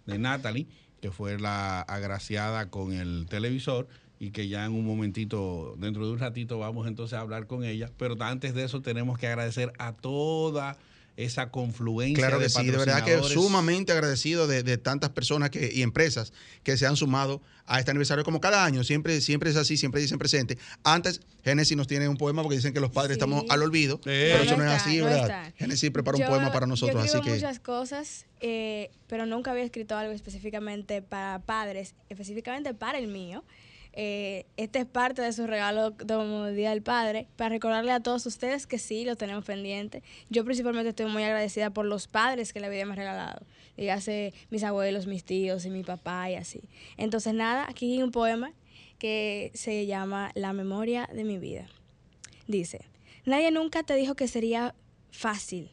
de 0.06 0.20
Natalie, 0.20 0.68
que 1.02 1.12
fue 1.12 1.40
la 1.40 1.82
agraciada 1.82 2.70
con 2.70 2.94
el 2.94 3.26
televisor 3.30 3.88
y 4.20 4.32
que 4.32 4.48
ya 4.48 4.66
en 4.66 4.74
un 4.74 4.86
momentito, 4.86 5.76
dentro 5.78 6.06
de 6.06 6.14
un 6.14 6.20
ratito, 6.20 6.60
vamos 6.60 6.88
entonces 6.88 7.18
a 7.18 7.22
hablar 7.22 7.48
con 7.48 7.64
ella. 7.64 7.90
Pero 7.98 8.16
antes 8.22 8.54
de 8.54 8.64
eso 8.64 8.82
tenemos 8.82 9.18
que 9.18 9.28
agradecer 9.28 9.74
a 9.80 9.94
toda 9.94 10.78
esa 11.18 11.50
confluencia 11.52 12.16
Claro 12.18 12.40
de 12.40 12.46
que 12.46 12.50
sí, 12.50 12.66
de 12.66 12.78
verdad 12.78 13.04
que 13.04 13.22
sumamente 13.24 13.92
agradecido 13.92 14.48
de, 14.48 14.64
de 14.64 14.78
tantas 14.78 15.10
personas 15.12 15.50
que, 15.50 15.72
y 15.74 15.82
empresas 15.82 16.34
que 16.64 16.78
se 16.78 16.88
han 16.88 16.96
sumado 16.96 17.42
a 17.66 17.80
este 17.80 17.92
aniversario 17.92 18.24
como 18.24 18.42
cada 18.42 18.66
año, 18.66 18.84
siempre, 18.84 19.22
siempre 19.22 19.50
es 19.50 19.56
así, 19.56 19.78
siempre 19.78 20.02
dicen 20.02 20.18
presente. 20.18 20.58
Antes, 20.84 21.22
Génesis 21.44 21.78
nos 21.78 21.88
tiene 21.88 22.08
un 22.10 22.18
poema 22.18 22.42
porque 22.42 22.56
dicen 22.58 22.74
que 22.74 22.80
los 22.80 22.92
padres 22.92 23.16
Sí. 23.16 23.20
estamos 23.20 23.46
al 23.50 23.62
olvido, 23.62 24.00
pero 24.02 24.38
No, 24.38 24.44
eso 24.44 24.58
no 24.58 24.64
no 24.64 24.72
es 24.72 24.82
así, 24.82 24.98
no 24.98 25.06
¿verdad? 25.06 25.22
está. 25.48 25.58
Génesis 25.58 25.92
prepara 25.92 26.18
un 26.18 26.26
poema 26.26 26.52
para 26.52 26.66
nosotros, 26.66 27.06
yo 27.06 27.18
así 27.20 27.22
que... 27.24 27.36
muchas 27.36 27.60
cosas, 27.60 28.26
eh, 28.40 28.90
pero 29.08 29.26
nunca 29.26 29.52
había 29.52 29.64
escrito 29.64 29.96
algo 29.98 30.14
específicamente 30.14 31.02
para 31.02 31.40
padres, 31.40 31.94
específicamente 32.10 32.74
para 32.74 32.98
el 32.98 33.08
mío. 33.08 33.44
Eh, 33.94 34.46
este 34.56 34.80
es 34.80 34.86
parte 34.86 35.22
de 35.22 35.34
su 35.34 35.48
regalo 35.48 35.96
como 36.08 36.48
Día 36.48 36.70
del 36.70 36.82
Padre, 36.82 37.28
para 37.36 37.50
recordarle 37.50 37.92
a 37.92 38.00
todos 38.00 38.26
ustedes 38.26 38.66
que 38.66 38.78
sí, 38.78 39.04
lo 39.04 39.16
tenemos 39.16 39.44
pendiente. 39.44 40.02
Yo 40.30 40.46
principalmente 40.46 40.90
estoy 40.90 41.08
muy 41.08 41.24
agradecida 41.24 41.72
por 41.72 41.86
los 41.86 42.08
padres 42.08 42.54
que 42.54 42.60
la 42.60 42.70
vida 42.70 42.86
me 42.86 42.94
ha 42.94 42.96
regalado. 42.96 43.46
Dígase 43.76 44.34
mis 44.50 44.64
abuelos, 44.64 45.08
mis 45.08 45.24
tíos 45.24 45.66
y 45.66 45.70
mi 45.70 45.84
papá 45.84 46.30
y 46.30 46.36
así. 46.36 46.62
Entonces 46.98 47.34
nada, 47.34 47.66
aquí 47.68 47.94
hay 47.94 48.04
un 48.04 48.12
poema 48.12 48.54
que 48.98 49.52
se 49.56 49.86
llama 49.86 50.32
La 50.36 50.54
memoria 50.54 51.10
de 51.12 51.24
mi 51.24 51.38
vida. 51.38 51.68
Dice, 52.48 52.82
nadie 53.26 53.52
nunca 53.52 53.84
te 53.84 53.96
dijo 53.96 54.16
que 54.16 54.28
sería 54.28 54.76
fácil. 55.12 55.72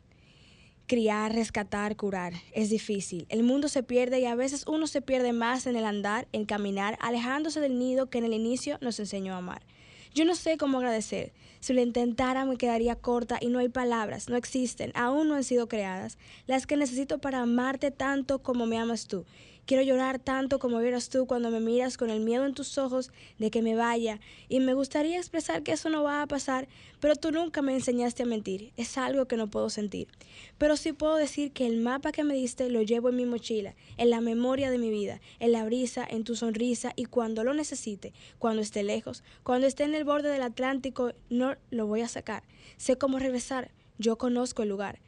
Criar, 0.88 1.35
rescatar, 1.35 1.96
curar. 1.96 2.33
Es 2.55 2.70
difícil. 2.70 3.27
El 3.29 3.42
mundo 3.42 3.68
se 3.68 3.83
pierde 3.83 4.20
y 4.20 4.24
a 4.24 4.35
veces 4.35 4.64
uno 4.66 4.87
se 4.87 5.03
pierde 5.03 5.35
más 5.35 5.66
en 5.66 5.77
el 5.77 5.85
andar, 5.85 6.29
en 6.33 6.46
caminar, 6.46 6.96
alejándose 7.03 7.61
del 7.61 7.79
nido 7.79 8.09
que 8.09 8.16
en 8.16 8.24
el 8.24 8.33
inicio 8.33 8.79
nos 8.81 8.98
enseñó 8.98 9.35
a 9.35 9.37
amar. 9.37 9.66
Yo 10.14 10.24
no 10.24 10.35
sé 10.35 10.57
cómo 10.57 10.79
agradecer. 10.79 11.35
Si 11.61 11.74
lo 11.74 11.83
intentara 11.83 12.46
me 12.46 12.57
quedaría 12.57 12.96
corta 12.96 13.37
y 13.38 13.48
no 13.48 13.59
hay 13.59 13.68
palabras, 13.68 14.31
no 14.31 14.37
existen, 14.37 14.92
aún 14.94 15.29
no 15.29 15.35
han 15.35 15.44
sido 15.44 15.68
creadas, 15.68 16.16
las 16.46 16.66
que 16.66 16.79
necesito 16.79 17.18
para 17.18 17.40
amarte 17.42 17.90
tanto 17.90 18.42
como 18.42 18.64
me 18.64 18.79
amas 18.79 19.09
tú. 19.09 19.27
Quiero 19.68 19.83
llorar 19.83 20.18
tanto 20.18 20.59
como 20.59 20.78
vieras 20.78 21.11
tú 21.11 21.26
cuando 21.26 21.50
me 21.50 21.61
miras 21.61 21.98
con 21.98 22.09
el 22.09 22.20
miedo 22.20 22.46
en 22.46 22.54
tus 22.54 22.78
ojos 22.78 23.12
de 23.38 23.50
que 23.50 23.61
me 23.61 23.74
vaya. 23.74 24.18
Y 24.48 24.61
me 24.61 24.72
gustaría 24.72 25.18
expresar 25.18 25.62
que 25.62 25.72
eso 25.72 25.90
no 25.90 26.02
va 26.02 26.22
a 26.22 26.26
pasar, 26.26 26.68
pero 27.00 27.16
tú 27.16 27.33
nunca 27.33 27.61
me 27.61 27.74
enseñaste 27.74 28.22
a 28.22 28.26
mentir. 28.26 28.72
Es 28.78 28.96
algo 28.96 29.26
que 29.26 29.37
no 29.37 29.50
puedo 29.50 29.68
sentir. 29.68 30.09
Pero 30.57 30.78
sí 30.78 30.94
puedo 30.94 31.16
decir 31.16 31.52
que 31.52 31.66
el 31.66 31.83
mapa 31.83 32.12
que 32.12 32.24
me 32.24 32.33
diste 32.33 32.70
lo 32.70 32.81
llevo 32.81 33.11
en 33.11 33.16
mi 33.16 33.26
mochila, 33.26 33.74
en 33.98 34.09
la 34.09 34.22
memoria 34.22 34.70
de 34.70 34.78
mi 34.78 34.88
vida, 34.88 35.20
en 35.38 35.52
la 35.52 35.66
brisa, 35.66 36.07
en 36.09 36.24
tu 36.24 36.35
sonrisa 36.35 36.94
y 36.96 37.04
cuando 37.04 37.44
lo 37.44 37.52
necesite, 37.52 38.14
cuando 38.38 38.62
esté 38.62 38.83
lejos, 38.83 39.22
cuando 39.42 39.66
esté 39.66 39.85
en 39.85 39.94
el 39.94 40.04
borde 40.04 40.31
del 40.31 40.44
Atlántico, 40.44 41.12
no 41.28 41.57
lo 41.68 41.87
voy 41.87 42.00
a 42.00 42.09
sacar. 42.09 42.42
Sé 42.78 42.96
cómo 42.96 43.18
regresar. 43.18 43.70
Yo 43.98 44.16
conozco 44.16 44.62
el 44.62 44.70
lugar 44.70 44.98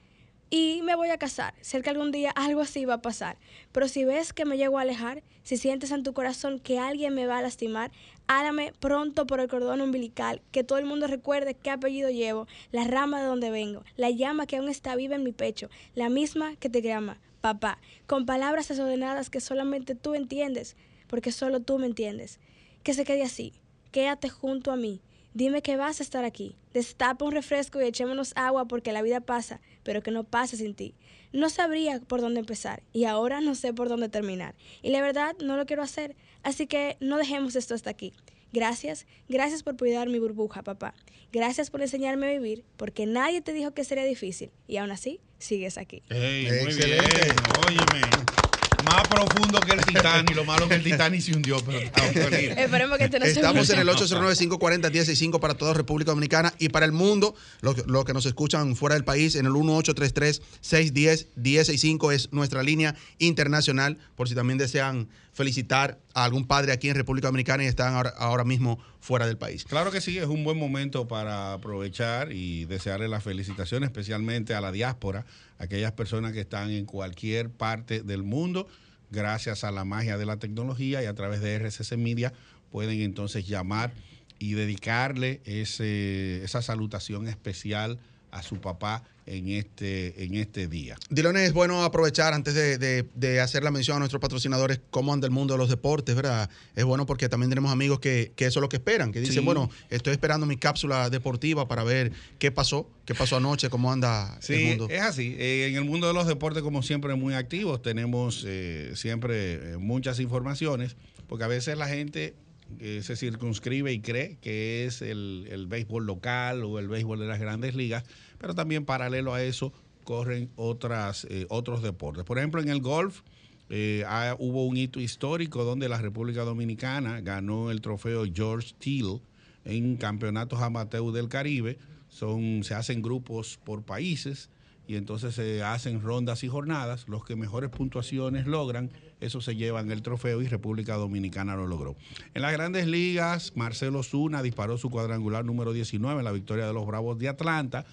y 0.50 0.82
me 0.82 0.96
voy 0.96 1.10
a 1.10 1.18
casar. 1.18 1.54
Sé 1.60 1.80
que 1.80 1.90
algún 1.90 2.10
día 2.10 2.30
algo 2.30 2.60
así 2.60 2.84
va 2.84 2.94
a 2.94 3.02
pasar. 3.02 3.38
Pero 3.70 3.86
si 3.86 4.04
ves 4.04 4.32
que 4.32 4.44
me 4.44 4.56
llego 4.56 4.78
a 4.78 4.82
alejar, 4.82 5.22
si 5.44 5.56
sientes 5.56 5.92
en 5.92 6.02
tu 6.02 6.12
corazón 6.12 6.58
que 6.58 6.78
alguien 6.80 7.14
me 7.14 7.26
va 7.26 7.38
a 7.38 7.42
lastimar, 7.42 7.92
hágame 8.26 8.72
pronto 8.80 9.26
por 9.26 9.40
el 9.40 9.48
cordón 9.48 9.80
umbilical, 9.80 10.42
que 10.50 10.64
todo 10.64 10.78
el 10.78 10.84
mundo 10.84 11.06
recuerde 11.06 11.54
qué 11.54 11.70
apellido 11.70 12.10
llevo, 12.10 12.48
la 12.72 12.84
rama 12.84 13.20
de 13.20 13.26
donde 13.26 13.50
vengo, 13.50 13.84
la 13.96 14.10
llama 14.10 14.46
que 14.46 14.56
aún 14.56 14.68
está 14.68 14.94
viva 14.96 15.14
en 15.14 15.24
mi 15.24 15.32
pecho, 15.32 15.70
la 15.94 16.08
misma 16.08 16.56
que 16.56 16.68
te 16.68 16.82
llama, 16.82 17.20
papá, 17.40 17.78
con 18.06 18.26
palabras 18.26 18.68
desordenadas 18.68 19.30
que 19.30 19.40
solamente 19.40 19.94
tú 19.94 20.14
entiendes, 20.14 20.76
porque 21.06 21.32
solo 21.32 21.60
tú 21.60 21.78
me 21.78 21.86
entiendes. 21.86 22.38
Que 22.82 22.94
se 22.94 23.04
quede 23.04 23.22
así, 23.22 23.52
quédate 23.92 24.28
junto 24.28 24.70
a 24.72 24.76
mí. 24.76 25.00
Dime 25.32 25.62
que 25.62 25.76
vas 25.76 26.00
a 26.00 26.02
estar 26.02 26.24
aquí. 26.24 26.56
Destapa 26.74 27.24
un 27.24 27.32
refresco 27.32 27.80
y 27.80 27.84
echémonos 27.84 28.32
agua 28.36 28.66
porque 28.66 28.92
la 28.92 29.02
vida 29.02 29.20
pasa, 29.20 29.60
pero 29.84 30.02
que 30.02 30.10
no 30.10 30.24
pase 30.24 30.56
sin 30.56 30.74
ti. 30.74 30.94
No 31.32 31.48
sabría 31.50 32.00
por 32.00 32.20
dónde 32.20 32.40
empezar 32.40 32.82
y 32.92 33.04
ahora 33.04 33.40
no 33.40 33.54
sé 33.54 33.72
por 33.72 33.88
dónde 33.88 34.08
terminar. 34.08 34.56
Y 34.82 34.90
la 34.90 35.00
verdad 35.02 35.36
no 35.42 35.56
lo 35.56 35.66
quiero 35.66 35.82
hacer, 35.82 36.16
así 36.42 36.66
que 36.66 36.96
no 37.00 37.16
dejemos 37.16 37.54
esto 37.54 37.74
hasta 37.74 37.90
aquí. 37.90 38.12
Gracias, 38.52 39.06
gracias 39.28 39.62
por 39.62 39.76
cuidar 39.76 40.08
mi 40.08 40.18
burbuja, 40.18 40.62
papá. 40.64 40.94
Gracias 41.32 41.70
por 41.70 41.82
enseñarme 41.82 42.26
a 42.26 42.30
vivir, 42.30 42.64
porque 42.76 43.06
nadie 43.06 43.40
te 43.42 43.52
dijo 43.52 43.72
que 43.72 43.84
sería 43.84 44.04
difícil 44.04 44.50
y 44.66 44.78
aún 44.78 44.90
así 44.90 45.20
sigues 45.38 45.78
aquí. 45.78 46.02
Ey, 46.10 46.46
muy 46.46 46.72
Excelente. 46.72 47.22
bien, 47.22 47.36
óyeme. 47.68 48.49
Más 48.84 49.08
profundo 49.08 49.60
que 49.60 49.72
el 49.72 49.84
Titanic, 49.84 50.34
lo 50.34 50.44
malo 50.44 50.68
que 50.68 50.74
el 50.74 50.82
Titanic 50.82 51.20
se 51.20 51.34
hundió, 51.34 51.62
pero. 51.64 51.78
Esperemos 51.80 52.98
que 52.98 53.04
este 53.04 53.18
no 53.18 53.24
se 53.26 53.32
Estamos 53.32 53.68
en 53.70 53.80
el 53.80 53.88
809-540-165 53.88 55.40
para 55.40 55.54
toda 55.54 55.74
República 55.74 56.12
Dominicana 56.12 56.54
y 56.58 56.68
para 56.68 56.86
el 56.86 56.92
mundo, 56.92 57.34
los 57.60 57.74
que 57.74 57.82
los 57.86 58.04
que 58.04 58.12
nos 58.12 58.26
escuchan 58.26 58.76
fuera 58.76 58.94
del 58.94 59.04
país, 59.04 59.34
en 59.34 59.46
el 59.46 59.52
1833-610-1065 59.52 62.12
es 62.12 62.32
nuestra 62.32 62.62
línea 62.62 62.94
internacional, 63.18 63.98
por 64.16 64.28
si 64.28 64.34
también 64.34 64.58
desean 64.58 65.08
felicitar 65.32 65.98
a 66.14 66.24
algún 66.24 66.46
padre 66.46 66.72
aquí 66.72 66.88
en 66.88 66.96
República 66.96 67.28
Dominicana 67.28 67.64
y 67.64 67.66
están 67.66 67.94
ahora, 67.94 68.12
ahora 68.18 68.44
mismo 68.44 68.78
fuera 69.00 69.26
del 69.26 69.38
país. 69.38 69.64
Claro 69.64 69.90
que 69.90 70.00
sí, 70.00 70.18
es 70.18 70.26
un 70.26 70.44
buen 70.44 70.58
momento 70.58 71.08
para 71.08 71.54
aprovechar 71.54 72.32
y 72.32 72.66
desearle 72.66 73.08
las 73.08 73.24
felicitaciones, 73.24 73.88
especialmente 73.88 74.54
a 74.54 74.60
la 74.60 74.72
diáspora, 74.72 75.24
aquellas 75.60 75.92
personas 75.92 76.32
que 76.32 76.40
están 76.40 76.70
en 76.70 76.86
cualquier 76.86 77.50
parte 77.50 78.02
del 78.02 78.22
mundo, 78.24 78.66
gracias 79.10 79.62
a 79.62 79.70
la 79.70 79.84
magia 79.84 80.16
de 80.18 80.26
la 80.26 80.38
tecnología 80.38 81.02
y 81.02 81.06
a 81.06 81.14
través 81.14 81.40
de 81.42 81.54
RCC 81.58 81.96
Media 81.96 82.32
pueden 82.70 83.00
entonces 83.00 83.46
llamar 83.46 83.92
y 84.38 84.54
dedicarle 84.54 85.42
ese, 85.44 86.42
esa 86.42 86.62
salutación 86.62 87.28
especial 87.28 87.98
a 88.30 88.42
su 88.42 88.60
papá 88.60 89.02
en 89.26 89.48
este, 89.48 90.24
en 90.24 90.34
este 90.34 90.66
día. 90.66 90.96
Dilones, 91.08 91.48
es 91.48 91.52
bueno 91.52 91.84
aprovechar 91.84 92.34
antes 92.34 92.54
de, 92.54 93.40
hacer 93.40 93.62
la 93.62 93.70
mención 93.70 93.96
a 93.96 94.00
nuestros 94.00 94.20
patrocinadores 94.20 94.80
cómo 94.90 95.12
anda 95.12 95.26
el 95.26 95.30
mundo 95.30 95.54
de 95.54 95.58
los 95.58 95.68
deportes, 95.68 96.16
¿verdad? 96.16 96.50
Es 96.74 96.84
bueno 96.84 97.06
porque 97.06 97.28
también 97.28 97.48
tenemos 97.48 97.70
amigos 97.70 98.00
que, 98.00 98.32
eso 98.36 98.58
es 98.58 98.60
lo 98.60 98.68
que 98.68 98.76
esperan, 98.76 99.12
que 99.12 99.20
dicen, 99.20 99.44
bueno, 99.44 99.70
estoy 99.88 100.12
esperando 100.12 100.46
mi 100.46 100.56
cápsula 100.56 101.10
deportiva 101.10 101.68
para 101.68 101.84
ver 101.84 102.12
qué 102.38 102.50
pasó, 102.50 102.90
qué 103.04 103.14
pasó 103.14 103.36
anoche, 103.36 103.70
cómo 103.70 103.92
anda 103.92 104.38
el 104.48 104.66
mundo. 104.66 104.88
Es 104.90 105.02
así, 105.02 105.36
eh, 105.38 105.68
en 105.68 105.76
el 105.76 105.84
mundo 105.84 106.08
de 106.08 106.14
los 106.14 106.26
deportes 106.26 106.62
como 106.62 106.82
siempre 106.82 107.14
muy 107.14 107.34
activos, 107.34 107.82
tenemos 107.82 108.44
eh, 108.46 108.92
siempre 108.94 109.74
eh, 109.74 109.76
muchas 109.76 110.18
informaciones, 110.18 110.96
porque 111.28 111.44
a 111.44 111.48
veces 111.48 111.78
la 111.78 111.86
gente 111.86 112.34
se 112.78 113.16
circunscribe 113.16 113.92
y 113.92 114.00
cree 114.00 114.38
que 114.40 114.86
es 114.86 115.02
el, 115.02 115.46
el 115.50 115.66
béisbol 115.66 116.06
local 116.06 116.64
o 116.64 116.78
el 116.78 116.88
béisbol 116.88 117.18
de 117.18 117.26
las 117.26 117.40
grandes 117.40 117.74
ligas, 117.74 118.04
pero 118.38 118.54
también 118.54 118.84
paralelo 118.84 119.34
a 119.34 119.42
eso 119.42 119.72
corren 120.04 120.50
otras, 120.56 121.24
eh, 121.30 121.46
otros 121.48 121.82
deportes. 121.82 122.24
Por 122.24 122.38
ejemplo, 122.38 122.60
en 122.60 122.68
el 122.68 122.80
golf 122.80 123.20
eh, 123.68 124.04
hubo 124.38 124.66
un 124.66 124.76
hito 124.76 125.00
histórico 125.00 125.62
donde 125.62 125.88
la 125.88 125.98
República 125.98 126.42
Dominicana 126.42 127.20
ganó 127.20 127.70
el 127.70 127.80
trofeo 127.80 128.24
George 128.32 128.74
Teal 128.78 129.20
en 129.64 129.96
campeonatos 129.96 130.60
amateur 130.60 131.12
del 131.12 131.28
Caribe. 131.28 131.78
Son, 132.08 132.64
se 132.64 132.74
hacen 132.74 133.02
grupos 133.02 133.60
por 133.62 133.84
países 133.84 134.50
y 134.88 134.96
entonces 134.96 135.36
se 135.36 135.62
hacen 135.62 136.02
rondas 136.02 136.42
y 136.42 136.48
jornadas. 136.48 137.06
Los 137.06 137.24
que 137.24 137.36
mejores 137.36 137.70
puntuaciones 137.70 138.46
logran, 138.48 138.90
eso 139.20 139.40
se 139.40 139.56
llevan 139.56 139.90
el 139.90 140.02
trofeo 140.02 140.42
y 140.42 140.48
República 140.48 140.96
Dominicana 140.96 141.56
lo 141.56 141.66
logró. 141.66 141.96
En 142.34 142.42
las 142.42 142.52
grandes 142.52 142.86
ligas, 142.86 143.52
Marcelo 143.54 144.02
Zuna 144.02 144.42
disparó 144.42 144.78
su 144.78 144.90
cuadrangular 144.90 145.44
número 145.44 145.72
19 145.72 146.18
en 146.18 146.24
la 146.24 146.32
victoria 146.32 146.66
de 146.66 146.72
los 146.72 146.86
Bravos 146.86 147.18
de 147.18 147.28
Atlanta. 147.28 147.84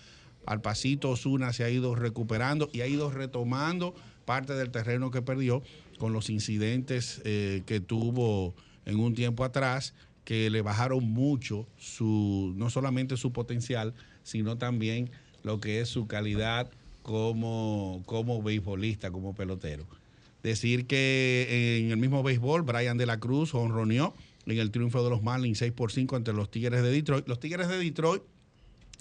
Al 0.45 0.61
pasito 0.61 1.09
Osuna 1.09 1.51
se 1.51 1.63
ha 1.63 1.69
ido 1.69 1.95
recuperando 1.95 2.69
y 2.71 2.81
ha 2.81 2.87
ido 2.87 3.11
retomando 3.11 3.93
parte 4.25 4.53
del 4.53 4.71
terreno 4.71 5.11
que 5.11 5.21
perdió 5.21 5.61
con 5.97 6.13
los 6.13 6.29
incidentes 6.29 7.21
eh, 7.25 7.63
que 7.65 7.79
tuvo 7.79 8.55
en 8.85 8.99
un 8.99 9.13
tiempo 9.13 9.43
atrás 9.43 9.93
que 10.23 10.49
le 10.49 10.61
bajaron 10.61 11.03
mucho 11.03 11.67
su 11.77 12.53
no 12.57 12.69
solamente 12.69 13.17
su 13.17 13.31
potencial, 13.31 13.93
sino 14.23 14.57
también 14.57 15.09
lo 15.43 15.59
que 15.59 15.81
es 15.81 15.89
su 15.89 16.07
calidad 16.07 16.69
como, 17.01 18.03
como 18.05 18.41
beisbolista, 18.41 19.11
como 19.11 19.33
pelotero. 19.33 19.85
Decir 20.47 20.87
que 20.87 21.81
en 21.81 21.91
el 21.91 21.97
mismo 21.97 22.23
béisbol, 22.23 22.61
Brian 22.61 22.97
de 22.97 23.05
la 23.05 23.19
Cruz 23.19 23.53
honroneó 23.53 24.13
en 24.45 24.57
el 24.57 24.71
triunfo 24.71 25.03
de 25.03 25.09
los 25.09 25.21
Marlins 25.21 25.57
6 25.57 25.73
por 25.73 25.91
5 25.91 26.15
entre 26.15 26.33
los 26.33 26.49
Tigres 26.49 26.81
de 26.81 26.89
Detroit. 26.89 27.27
Los 27.27 27.41
Tigres 27.41 27.67
de 27.67 27.77
Detroit 27.77 28.23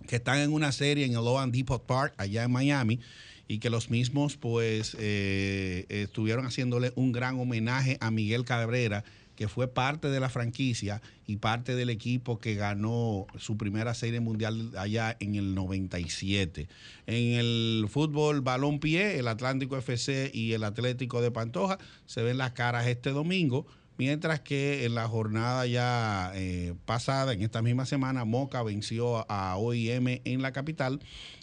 que 0.08 0.16
están 0.16 0.38
en 0.38 0.52
una 0.52 0.72
serie 0.72 1.06
en 1.06 1.12
el 1.12 1.24
Loan 1.24 1.52
Depot 1.52 1.84
Park, 1.84 2.14
allá 2.16 2.44
en 2.44 2.50
Miami, 2.50 3.00
y 3.48 3.58
que 3.58 3.70
los 3.70 3.90
mismos 3.90 4.36
pues 4.36 4.96
eh, 4.98 5.86
estuvieron 5.88 6.46
haciéndole 6.46 6.92
un 6.96 7.12
gran 7.12 7.38
homenaje 7.38 7.96
a 8.00 8.10
Miguel 8.10 8.44
Cabrera, 8.44 9.04
que 9.36 9.48
fue 9.48 9.68
parte 9.68 10.08
de 10.08 10.18
la 10.18 10.28
franquicia 10.28 11.02
y 11.26 11.36
parte 11.36 11.76
del 11.76 11.90
equipo 11.90 12.38
que 12.38 12.54
ganó 12.54 13.26
su 13.38 13.56
primera 13.56 13.94
serie 13.94 14.20
mundial 14.20 14.72
allá 14.76 15.16
en 15.20 15.34
el 15.34 15.54
97. 15.54 16.68
En 17.06 17.38
el 17.38 17.86
fútbol 17.88 18.40
balón 18.40 18.80
pie, 18.80 19.18
el 19.18 19.28
Atlántico 19.28 19.76
FC 19.76 20.30
y 20.32 20.54
el 20.54 20.64
Atlético 20.64 21.20
de 21.20 21.30
Pantoja 21.30 21.78
se 22.06 22.22
ven 22.22 22.38
las 22.38 22.52
caras 22.52 22.86
este 22.86 23.10
domingo. 23.10 23.66
Mientras 23.98 24.40
que 24.40 24.84
en 24.84 24.94
la 24.94 25.08
jornada 25.08 25.66
ya 25.66 26.30
eh, 26.34 26.74
pasada, 26.84 27.32
en 27.32 27.42
esta 27.42 27.62
misma 27.62 27.86
semana, 27.86 28.26
Moca 28.26 28.62
venció 28.62 29.30
a 29.30 29.56
OIM 29.56 30.20
en 30.24 30.42
la 30.42 30.52
capital 30.52 31.00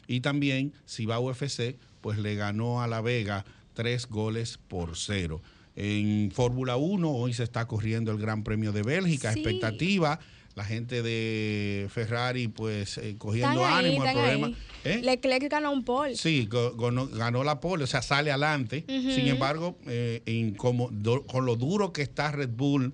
y 0.08 0.22
también 0.22 0.74
Cibao 0.88 1.22
UFC 1.22 1.78
pues 2.02 2.20
le 2.20 2.36
ganó 2.36 2.82
a 2.82 2.88
La 2.88 3.02
Vega 3.02 3.46
tres 3.74 4.08
goles 4.08 4.60
por 4.68 4.98
cero. 4.98 5.42
En 5.76 6.32
Fórmula 6.32 6.76
1 6.78 7.10
hoy 7.10 7.34
se 7.34 7.44
está 7.44 7.68
corriendo 7.68 8.12
el 8.12 8.20
Gran 8.20 8.44
Premio 8.44 8.72
de 8.72 8.84
Bélgica, 8.84 9.32
expectativa 9.32 10.20
la 10.56 10.64
gente 10.64 11.02
de 11.02 11.88
Ferrari 11.90 12.48
pues 12.48 12.98
eh, 12.98 13.16
cogiendo 13.18 13.66
ánimo 13.66 14.06
el 14.06 14.12
problema. 14.12 14.52
¿Eh? 14.84 15.02
Leclerc 15.02 15.50
ganó 15.50 15.72
un 15.72 15.84
pole. 15.84 16.16
Sí, 16.16 16.48
ganó, 16.50 17.44
la 17.44 17.60
pole, 17.60 17.86
o 17.86 17.88
sea, 17.88 18.02
sale 18.02 18.32
adelante. 18.32 18.86
Sin 18.88 19.28
embargo, 19.28 19.78
eh, 19.88 20.54
como, 20.58 20.90
con 21.26 21.46
lo 21.46 21.56
duro 21.56 21.94
que 21.94 22.02
está 22.02 22.32
Red 22.32 22.50
Bull, 22.50 22.94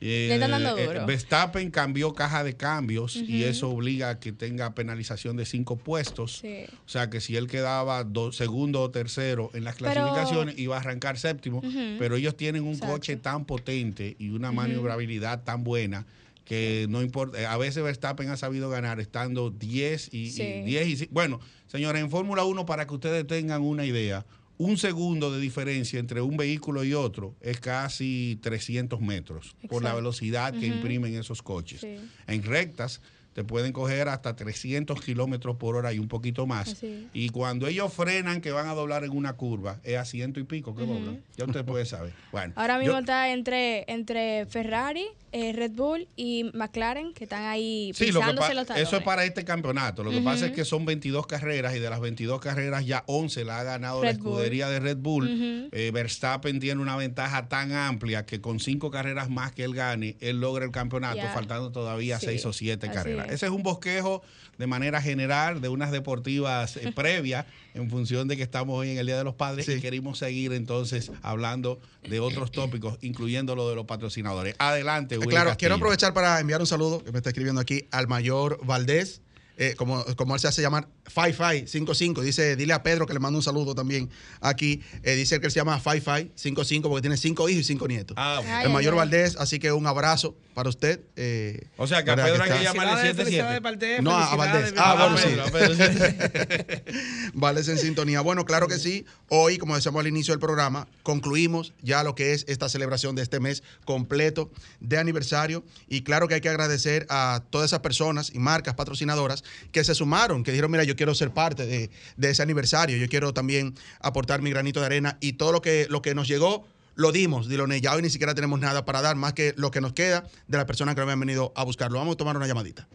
eh, 0.00 1.04
Verstappen 1.06 1.70
cambió 1.70 2.14
caja 2.14 2.44
de 2.44 2.56
cambios 2.56 3.16
y 3.16 3.44
eso 3.44 3.70
obliga 3.70 4.10
a 4.10 4.20
que 4.20 4.32
tenga 4.32 4.74
penalización 4.74 5.36
de 5.36 5.44
cinco 5.44 5.76
puestos. 5.76 6.42
O 6.44 6.88
sea 6.88 7.10
que 7.10 7.20
si 7.20 7.36
él 7.36 7.48
quedaba 7.48 8.06
segundo 8.32 8.82
o 8.82 8.90
tercero 8.90 9.50
en 9.54 9.64
las 9.64 9.76
clasificaciones 9.76 10.58
iba 10.58 10.76
a 10.76 10.80
arrancar 10.80 11.18
séptimo. 11.18 11.62
Pero 11.98 12.16
ellos 12.16 12.36
tienen 12.36 12.64
un 12.64 12.78
coche 12.78 13.16
tan 13.16 13.44
potente 13.44 14.16
y 14.18 14.30
una 14.30 14.52
maniobrabilidad 14.52 15.42
tan 15.42 15.64
buena 15.64 16.06
que 16.48 16.86
no 16.88 17.02
importa, 17.02 17.52
a 17.52 17.58
veces 17.58 17.82
Verstappen 17.84 18.30
ha 18.30 18.36
sabido 18.38 18.70
ganar 18.70 19.00
estando 19.00 19.50
10 19.50 20.14
y, 20.14 20.30
10 20.62 21.02
y 21.02 21.08
bueno, 21.10 21.40
señores, 21.66 22.00
en 22.00 22.08
Fórmula 22.08 22.44
1 22.44 22.64
para 22.64 22.86
que 22.86 22.94
ustedes 22.94 23.26
tengan 23.26 23.60
una 23.60 23.84
idea, 23.84 24.24
un 24.58 24.76
segundo 24.76 25.30
de 25.32 25.40
diferencia 25.40 25.98
entre 25.98 26.20
un 26.20 26.36
vehículo 26.36 26.84
y 26.84 26.92
otro 26.92 27.36
es 27.40 27.60
casi 27.60 28.38
300 28.42 29.00
metros 29.00 29.56
por 29.68 29.82
la 29.82 29.94
velocidad 29.94 30.52
que 30.52 30.66
imprimen 30.66 31.14
esos 31.14 31.42
coches. 31.42 31.86
En 32.26 32.42
rectas 32.42 33.00
te 33.38 33.44
pueden 33.44 33.72
coger 33.72 34.08
hasta 34.08 34.34
300 34.34 35.00
kilómetros 35.00 35.58
por 35.58 35.76
hora 35.76 35.92
y 35.92 36.00
un 36.00 36.08
poquito 36.08 36.48
más. 36.48 36.74
Y 37.12 37.28
cuando 37.28 37.68
ellos 37.68 37.92
frenan 37.92 38.40
que 38.40 38.50
van 38.50 38.66
a 38.66 38.74
doblar 38.74 39.04
en 39.04 39.12
una 39.12 39.34
curva, 39.34 39.78
es 39.84 39.96
a 39.96 40.04
ciento 40.04 40.40
y 40.40 40.42
pico 40.42 40.74
que 40.74 40.84
doblan. 40.84 41.22
Ya 41.36 41.44
usted 41.44 41.64
puede 41.64 41.86
saber. 41.86 42.12
Bueno, 42.32 42.52
Ahora 42.56 42.80
mismo 42.80 42.98
está 42.98 43.30
entre, 43.32 43.84
entre 43.86 44.44
Ferrari, 44.46 45.06
eh, 45.30 45.52
Red 45.52 45.72
Bull 45.72 46.08
y 46.16 46.50
McLaren, 46.54 47.12
que 47.12 47.24
están 47.24 47.44
ahí 47.44 47.92
sí, 47.94 48.10
lo 48.12 48.20
que 48.20 48.80
Eso 48.80 48.96
es 48.96 49.02
para 49.02 49.24
este 49.24 49.44
campeonato. 49.44 50.02
Lo 50.02 50.10
que 50.10 50.22
pasa 50.22 50.46
es 50.46 50.52
que 50.52 50.64
son 50.64 50.86
22 50.86 51.26
carreras 51.26 51.76
y 51.76 51.78
de 51.78 51.90
las 51.90 52.00
22 52.00 52.40
carreras 52.40 52.86
ya 52.86 53.04
11 53.06 53.44
la 53.44 53.60
ha 53.60 53.62
ganado 53.62 54.02
la 54.02 54.10
escudería 54.10 54.68
de 54.68 54.80
Red 54.80 54.96
Bull. 54.96 55.68
Eh, 55.72 55.90
Verstappen 55.92 56.60
tiene 56.60 56.80
una 56.80 56.96
ventaja 56.96 57.48
tan 57.48 57.72
amplia 57.72 58.24
que 58.24 58.40
con 58.40 58.58
cinco 58.58 58.90
carreras 58.90 59.28
más 59.28 59.52
que 59.52 59.64
él 59.64 59.74
gane, 59.74 60.16
él 60.20 60.40
logra 60.40 60.64
el 60.64 60.70
campeonato, 60.70 61.20
faltando 61.34 61.72
todavía 61.72 62.18
seis 62.18 62.44
o 62.46 62.52
siete 62.52 62.90
carreras. 62.90 63.27
Ese 63.28 63.46
es 63.46 63.52
un 63.52 63.62
bosquejo 63.62 64.22
de 64.58 64.66
manera 64.66 65.00
general 65.00 65.60
de 65.60 65.68
unas 65.68 65.90
deportivas 65.90 66.76
eh, 66.76 66.92
previas 66.94 67.46
en 67.74 67.88
función 67.90 68.28
de 68.28 68.36
que 68.36 68.42
estamos 68.42 68.78
hoy 68.78 68.90
en 68.90 68.98
el 68.98 69.06
Día 69.06 69.16
de 69.16 69.24
los 69.24 69.34
Padres 69.34 69.68
y 69.68 69.80
queremos 69.80 70.18
seguir 70.18 70.52
entonces 70.52 71.12
hablando 71.22 71.80
de 72.08 72.20
otros 72.20 72.50
tópicos, 72.50 72.98
incluyendo 73.00 73.54
lo 73.54 73.68
de 73.68 73.76
los 73.76 73.86
patrocinadores. 73.86 74.54
Adelante, 74.58 75.18
Willy 75.18 75.30
Claro, 75.30 75.54
quiero 75.56 75.76
aprovechar 75.76 76.12
para 76.12 76.40
enviar 76.40 76.60
un 76.60 76.66
saludo 76.66 77.04
que 77.04 77.12
me 77.12 77.18
está 77.18 77.30
escribiendo 77.30 77.60
aquí 77.60 77.86
al 77.90 78.08
mayor 78.08 78.58
Valdés 78.64 79.20
eh, 79.60 79.74
como, 79.76 80.04
como 80.14 80.34
él 80.34 80.40
se 80.40 80.46
hace 80.46 80.62
llamar, 80.62 80.88
Fi 81.04 81.32
Fi 81.32 81.66
55. 81.66 82.22
Dice, 82.22 82.54
dile 82.54 82.72
a 82.74 82.82
Pedro 82.84 83.06
que 83.06 83.12
le 83.12 83.18
mando 83.18 83.38
un 83.38 83.42
saludo 83.42 83.74
también 83.74 84.08
aquí. 84.40 84.80
Eh, 85.02 85.16
dice 85.16 85.40
que 85.40 85.46
él 85.46 85.52
se 85.52 85.58
llama 85.58 85.80
Fi 85.80 86.00
Fi 86.00 86.30
55 86.36 86.88
porque 86.88 87.02
tiene 87.02 87.16
cinco 87.16 87.48
hijos 87.48 87.62
y 87.62 87.64
cinco 87.64 87.88
nietos. 87.88 88.16
Ah, 88.16 88.40
el 88.62 88.70
mayor 88.70 88.94
Valdés, 88.94 89.36
así 89.36 89.58
que 89.58 89.72
un 89.72 89.88
abrazo 89.88 90.36
para 90.54 90.68
usted. 90.68 91.00
Eh, 91.16 91.66
o 91.76 91.88
sea, 91.88 92.04
que 92.04 92.12
a 92.12 92.16
Pedro 92.16 92.42
hay 92.42 92.50
que 92.50 92.62
llamarle 92.62 93.12
77. 93.12 94.02
No, 94.02 94.16
a 94.16 94.36
Valdés. 94.36 94.74
Ah, 94.76 95.08
bueno, 95.50 95.74
sí. 95.74 95.80
Valdés 97.34 97.68
en 97.68 97.78
sintonía. 97.78 98.20
Bueno, 98.20 98.44
claro 98.44 98.68
que 98.68 98.78
sí. 98.78 99.06
Hoy, 99.28 99.58
como 99.58 99.74
decíamos 99.74 100.00
al 100.00 100.06
inicio 100.06 100.32
del 100.32 100.40
programa, 100.40 100.86
concluimos 101.02 101.74
ya 101.82 102.04
lo 102.04 102.14
que 102.14 102.32
es 102.32 102.44
esta 102.46 102.68
celebración 102.68 103.16
de 103.16 103.22
este 103.22 103.40
mes 103.40 103.64
completo 103.84 104.52
de 104.78 104.98
aniversario. 104.98 105.64
Y 105.88 106.02
claro 106.02 106.28
que 106.28 106.34
hay 106.34 106.40
que 106.40 106.48
agradecer 106.48 107.06
a 107.08 107.42
todas 107.50 107.70
esas 107.70 107.80
personas 107.80 108.30
y 108.32 108.38
marcas 108.38 108.74
patrocinadoras 108.74 109.42
que 109.72 109.84
se 109.84 109.94
sumaron, 109.94 110.44
que 110.44 110.52
dijeron, 110.52 110.70
mira, 110.70 110.84
yo 110.84 110.96
quiero 110.96 111.14
ser 111.14 111.30
parte 111.30 111.66
de, 111.66 111.90
ese 112.28 112.42
aniversario, 112.42 112.96
yo 112.96 113.08
quiero 113.08 113.32
también 113.32 113.74
aportar 114.00 114.42
mi 114.42 114.50
granito 114.50 114.80
de 114.80 114.86
arena 114.86 115.18
y 115.20 115.34
todo 115.34 115.52
lo 115.52 115.62
que, 115.62 115.86
lo 115.88 116.02
que 116.02 116.14
nos 116.14 116.28
llegó 116.28 116.66
lo 116.94 117.12
dimos, 117.12 117.48
Diloné. 117.48 117.80
Ya 117.80 117.94
hoy 117.94 118.02
ni 118.02 118.10
siquiera 118.10 118.34
tenemos 118.34 118.58
nada 118.58 118.84
para 118.84 119.00
dar 119.00 119.14
más 119.14 119.32
que 119.32 119.54
lo 119.56 119.70
que 119.70 119.80
nos 119.80 119.92
queda 119.92 120.26
de 120.48 120.56
las 120.56 120.66
personas 120.66 120.96
que 120.96 121.00
nos 121.00 121.06
habían 121.06 121.20
venido 121.20 121.52
a 121.54 121.62
buscarlo. 121.62 121.98
Vamos 121.98 122.14
a 122.14 122.16
tomar 122.16 122.36
una 122.36 122.46
llamadita. 122.46 122.88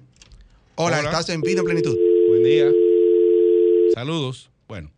Hola, 0.75 0.99
estás 0.99 1.29
en 1.29 1.41
vida 1.41 1.59
en 1.59 1.65
plenitud. 1.65 1.97
Buen 2.27 2.43
día. 2.43 2.69
Saludos. 3.93 4.49
Bueno, 4.67 4.91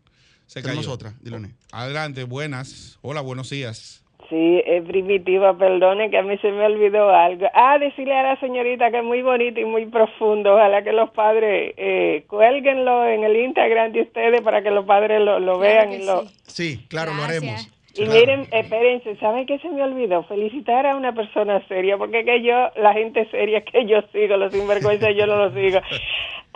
se 0.48 0.62
Tenemos 0.62 0.88
otra, 0.88 1.14
Diloné. 1.22 1.54
Adelante, 1.72 2.24
buenas. 2.24 2.98
Hola, 3.02 3.22
buenos 3.22 3.52
días. 3.52 4.05
Sí, 4.30 4.62
es 4.66 4.84
primitiva, 4.84 5.56
perdone 5.58 6.10
que 6.10 6.18
a 6.18 6.24
mí 6.24 6.38
se 6.40 6.52
me 6.52 6.66
olvidó 6.66 7.10
algo. 7.10 7.48
Ah, 7.54 7.78
decirle 7.78 8.16
a 8.16 8.24
la 8.24 8.40
señorita 8.40 8.90
que 8.90 9.00
es 9.00 9.04
muy 9.04 9.22
bonito 9.22 9.60
y 9.60 9.66
muy 9.66 9.86
profundo. 9.86 10.56
Ojalá 10.56 10.84
que 10.84 10.94
los 10.94 11.12
padres 11.12 11.74
eh, 11.78 12.24
cuélguenlo 12.28 13.06
en 13.06 13.24
el 13.24 13.36
Instagram 13.36 13.92
de 13.92 14.02
ustedes 14.02 14.42
para 14.42 14.64
que 14.64 14.72
los 14.72 14.86
padres 14.86 15.22
lo, 15.22 15.60
vean. 15.60 15.94
y 15.94 16.06
lo... 16.06 16.24
Sí, 16.48 16.86
claro, 16.88 17.14
lo 17.14 17.24
haremos. 17.24 17.70
Y 17.98 18.06
miren, 18.08 18.48
espérense, 18.52 19.16
¿saben 19.18 19.46
qué 19.46 19.58
se 19.60 19.70
me 19.70 19.82
olvidó? 19.82 20.24
Felicitar 20.24 20.86
a 20.86 20.98
una 20.98 21.14
persona 21.14 21.66
seria, 21.68 21.98
porque 21.98 22.26
que 22.26 22.42
yo, 22.42 22.70
la 22.76 22.94
gente 22.94 23.26
seria 23.32 23.62
que 23.62 23.86
yo 23.86 24.02
sigo, 24.12 24.36
los 24.36 24.52
sinvergüenza 24.52 25.12
yo 25.12 25.28
no 25.28 25.38
los 25.38 25.54
sigo. 25.54 25.80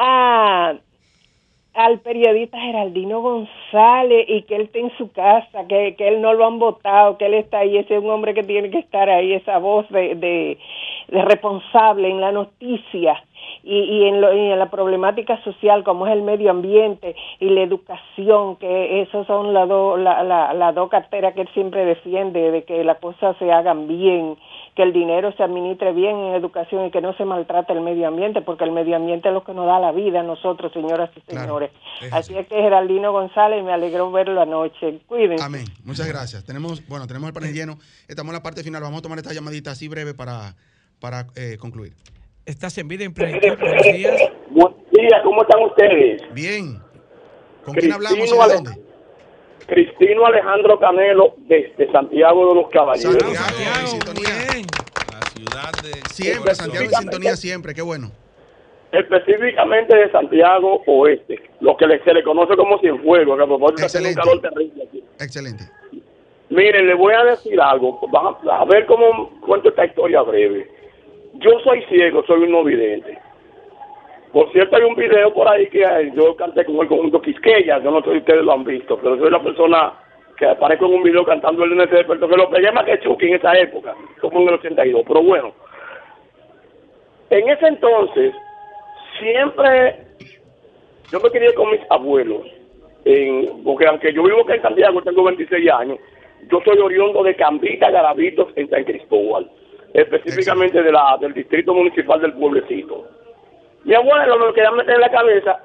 Ah, 0.01 0.75
al 1.73 1.99
periodista 1.99 2.59
Geraldino 2.59 3.21
González 3.21 4.25
y 4.27 4.41
que 4.43 4.55
él 4.55 4.63
está 4.63 4.79
en 4.79 4.97
su 4.97 5.11
casa, 5.11 5.65
que, 5.67 5.95
que 5.95 6.07
él 6.07 6.21
no 6.21 6.33
lo 6.33 6.45
han 6.45 6.59
votado, 6.59 7.17
que 7.17 7.27
él 7.27 7.35
está 7.35 7.59
ahí, 7.59 7.77
ese 7.77 7.95
es 7.95 8.03
un 8.03 8.09
hombre 8.09 8.33
que 8.33 8.43
tiene 8.43 8.69
que 8.69 8.79
estar 8.79 9.09
ahí, 9.09 9.33
esa 9.33 9.59
voz 9.59 9.87
de, 9.89 10.15
de, 10.15 10.57
responsable 11.21 12.09
en 12.09 12.21
la 12.21 12.31
noticia 12.31 13.23
y, 13.63 13.77
y, 13.77 14.07
en 14.07 14.21
lo, 14.21 14.33
y 14.33 14.51
en 14.51 14.59
la 14.59 14.69
problemática 14.69 15.41
social 15.43 15.83
como 15.83 16.07
es 16.07 16.13
el 16.13 16.21
medio 16.21 16.49
ambiente 16.51 17.15
y 17.39 17.49
la 17.49 17.61
educación, 17.61 18.55
que 18.57 19.01
esas 19.01 19.27
son 19.27 19.53
las 19.53 19.67
dos 19.67 19.99
la, 19.99 20.23
la, 20.23 20.71
dos 20.71 20.89
carteras 20.89 21.33
que 21.33 21.41
él 21.41 21.49
siempre 21.53 21.85
defiende, 21.85 22.51
de 22.51 22.63
que 22.63 22.83
las 22.83 22.97
cosas 22.97 23.37
se 23.37 23.51
hagan 23.51 23.87
bien 23.87 24.37
que 24.75 24.83
el 24.83 24.93
dinero 24.93 25.31
se 25.35 25.43
administre 25.43 25.91
bien 25.93 26.15
en 26.17 26.35
educación 26.35 26.85
y 26.85 26.91
que 26.91 27.01
no 27.01 27.13
se 27.15 27.25
maltrate 27.25 27.73
el 27.73 27.81
medio 27.81 28.07
ambiente, 28.07 28.41
porque 28.41 28.63
el 28.63 28.71
medio 28.71 28.95
ambiente 28.95 29.27
es 29.27 29.33
lo 29.33 29.43
que 29.43 29.53
nos 29.53 29.65
da 29.65 29.79
la 29.79 29.91
vida 29.91 30.21
a 30.21 30.23
nosotros, 30.23 30.71
señoras 30.73 31.09
y 31.15 31.21
señores. 31.31 31.71
así, 32.11 32.37
es 32.37 32.47
que 32.47 32.55
Geraldino 32.55 33.11
González, 33.11 33.63
me 33.63 33.73
alegró 33.73 34.11
verlo 34.11 34.41
anoche. 34.41 34.99
Cuídense. 35.07 35.43
Amén. 35.43 35.65
Muchas 35.83 36.07
gracias. 36.07 36.43
Tenemos, 36.45 36.87
bueno, 36.87 37.07
tenemos 37.07 37.27
el 37.27 37.33
panel 37.33 37.53
lleno. 37.53 37.77
Estamos 38.07 38.29
en 38.31 38.35
la 38.35 38.43
parte 38.43 38.63
final. 38.63 38.81
Vamos 38.81 38.99
a 38.99 39.01
tomar 39.01 39.17
esta 39.19 39.33
llamadita 39.33 39.71
así 39.71 39.87
breve 39.87 40.13
para, 40.13 40.55
para 40.99 41.27
eh, 41.35 41.57
concluir. 41.59 41.93
Estás 42.45 42.77
en 42.77 42.87
vida 42.87 43.03
en. 43.03 43.13
Buenos 43.13 43.41
días. 43.83 44.19
Buenos 44.49 44.79
días, 44.91 45.21
¿cómo 45.23 45.41
están 45.43 45.61
ustedes? 45.63 46.21
Bien. 46.33 46.79
¿Con 47.63 47.73
Cristino 47.75 47.97
quién 47.99 48.07
hablamos 48.07 48.31
y 48.31 48.35
de 48.35 48.41
Ale- 48.41 48.53
dónde? 48.55 48.71
Cristino 49.69 50.25
Alejandro 50.25 50.79
Canelo, 50.79 51.35
desde 51.47 51.91
Santiago 51.91 52.49
de 52.49 52.55
los 52.55 52.69
Caballeros. 52.69 53.15
La 53.33 53.39
ciudad 55.29 55.71
de 55.83 56.09
Siempre, 56.09 56.55
Santiago 56.55 56.85
en 56.85 56.91
sintonía 56.91 57.35
siempre. 57.35 57.73
Qué 57.73 57.81
bueno. 57.81 58.11
Específicamente 58.91 59.95
de 59.95 60.11
Santiago 60.11 60.81
Oeste, 60.87 61.39
lo 61.61 61.77
que 61.77 61.85
se 62.03 62.13
le 62.13 62.23
conoce 62.23 62.55
como 62.55 62.79
Cienfuegos, 62.79 63.37
que 63.37 63.43
a 63.43 63.47
propósito 63.47 63.85
hace 63.85 63.99
un 63.99 64.05
Excelente. 64.07 64.21
calor 64.21 64.41
terrible 64.41 64.83
aquí. 64.83 65.03
Excelente. 65.19 65.63
Miren, 66.49 66.87
le 66.87 66.95
voy 66.95 67.13
a 67.13 67.23
decir 67.25 67.61
algo. 67.61 67.99
Vamos 68.11 68.37
a 68.51 68.65
ver 68.65 68.87
cómo 68.87 69.39
cuento 69.41 69.69
esta 69.69 69.85
historia 69.85 70.23
breve. 70.23 70.67
Yo 71.35 71.51
soy 71.63 71.83
ciego, 71.83 72.23
soy 72.25 72.41
un 72.41 72.51
no 72.51 72.63
vidente. 72.63 73.19
Por 74.31 74.51
cierto, 74.51 74.75
hay 74.75 74.83
un 74.83 74.95
video 74.95 75.33
por 75.33 75.47
ahí 75.47 75.67
que 75.69 75.83
yo 76.15 76.35
canté 76.35 76.63
con 76.63 76.75
el 76.77 76.87
conjunto 76.87 77.21
Quisqueya. 77.21 77.79
Yo 77.79 77.89
no 77.89 78.01
sé 78.01 78.11
si 78.11 78.17
ustedes 78.17 78.43
lo 78.43 78.53
han 78.53 78.63
visto, 78.63 78.97
pero 78.97 79.17
soy 79.17 79.31
la 79.31 79.41
persona 79.41 79.93
que 80.37 80.45
aparezco 80.45 80.85
en 80.85 80.93
un 80.93 81.03
video 81.03 81.25
cantando 81.25 81.63
el 81.63 81.75
NT 81.75 81.91
de 81.91 82.05
Puerto 82.05 82.27
que 82.27 82.37
lo 82.37 82.49
pegué 82.49 82.71
más 82.71 82.85
que 82.85 82.99
Chucky 82.99 83.27
en 83.27 83.35
esa 83.35 83.57
época, 83.57 83.95
como 84.21 84.41
en 84.41 84.49
el 84.49 84.53
82. 84.55 85.03
Pero 85.07 85.23
bueno, 85.23 85.53
en 87.31 87.49
ese 87.49 87.67
entonces, 87.67 88.33
siempre 89.19 89.95
yo 91.11 91.19
me 91.19 91.31
quería 91.31 91.53
con 91.55 91.71
mis 91.71 91.81
abuelos. 91.89 92.43
En, 93.05 93.63
porque 93.63 93.87
aunque 93.87 94.13
yo 94.13 94.23
vivo 94.23 94.41
acá 94.41 94.55
en 94.55 94.61
Santiago, 94.61 95.01
tengo 95.01 95.23
26 95.23 95.71
años, 95.71 95.97
yo 96.51 96.61
soy 96.63 96.77
oriundo 96.77 97.23
de 97.23 97.35
Cambita, 97.35 97.89
Garavitos, 97.89 98.49
en 98.55 98.69
San 98.69 98.83
Cristóbal, 98.83 99.49
específicamente 99.93 100.83
de 100.83 100.91
la, 100.91 101.17
del 101.19 101.33
distrito 101.33 101.73
municipal 101.73 102.21
del 102.21 102.33
pueblecito. 102.33 103.18
Mi 103.83 103.95
abuelo 103.95 104.37
me 104.37 104.45
lo 104.45 104.53
quería 104.53 104.71
meter 104.71 104.95
en 104.95 105.01
la 105.01 105.11
cabeza 105.11 105.59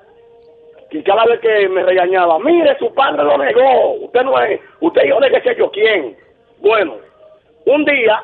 que 0.91 1.03
cada 1.03 1.25
vez 1.25 1.41
que 1.41 1.69
me 1.69 1.83
regañaba, 1.83 2.39
mire, 2.39 2.77
su 2.79 2.93
padre 2.95 3.25
lo 3.25 3.37
negó, 3.37 3.95
usted 4.05 4.23
no 4.23 4.39
es, 4.41 4.61
usted 4.81 5.05
hijo 5.05 5.21
de 5.21 5.31
que 5.31 5.41
sé 5.41 5.57
yo 5.59 5.71
quién. 5.71 6.17
Bueno, 6.61 6.97
un 7.67 7.85
día, 7.85 8.23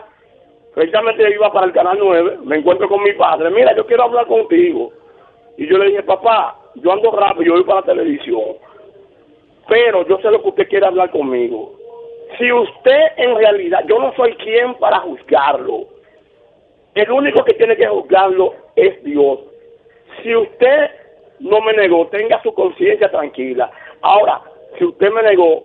precisamente 0.74 1.22
yo 1.22 1.28
iba 1.30 1.52
para 1.52 1.66
el 1.66 1.72
Canal 1.72 1.98
9, 1.98 2.38
me 2.44 2.58
encuentro 2.58 2.88
con 2.88 3.02
mi 3.02 3.12
padre, 3.14 3.50
mira, 3.50 3.74
yo 3.74 3.84
quiero 3.86 4.04
hablar 4.04 4.26
contigo. 4.26 4.92
Y 5.56 5.66
yo 5.66 5.78
le 5.78 5.86
dije, 5.86 6.02
papá, 6.04 6.56
yo 6.76 6.92
ando 6.92 7.10
rápido, 7.10 7.46
yo 7.46 7.52
voy 7.54 7.64
para 7.64 7.80
la 7.80 7.86
televisión, 7.86 8.56
pero 9.68 10.06
yo 10.06 10.18
sé 10.18 10.30
lo 10.30 10.40
que 10.40 10.48
usted 10.50 10.68
quiere 10.68 10.86
hablar 10.86 11.10
conmigo. 11.10 11.74
Si 12.38 12.52
usted 12.52 13.02
en 13.16 13.34
realidad, 13.34 13.84
yo 13.88 13.98
no 13.98 14.14
soy 14.14 14.34
quien 14.36 14.74
para 14.74 15.00
juzgarlo, 15.00 15.86
el 16.94 17.10
único 17.10 17.44
que 17.44 17.54
tiene 17.54 17.76
que 17.76 17.86
juzgarlo 17.86 18.54
es 18.76 19.02
Dios. 19.02 19.40
Si 20.22 20.34
usted 20.34 20.90
no 21.40 21.60
me 21.60 21.72
negó, 21.72 22.06
tenga 22.08 22.42
su 22.42 22.52
conciencia 22.54 23.10
tranquila. 23.10 23.70
Ahora, 24.02 24.40
si 24.78 24.84
usted 24.84 25.10
me 25.10 25.22
negó, 25.22 25.64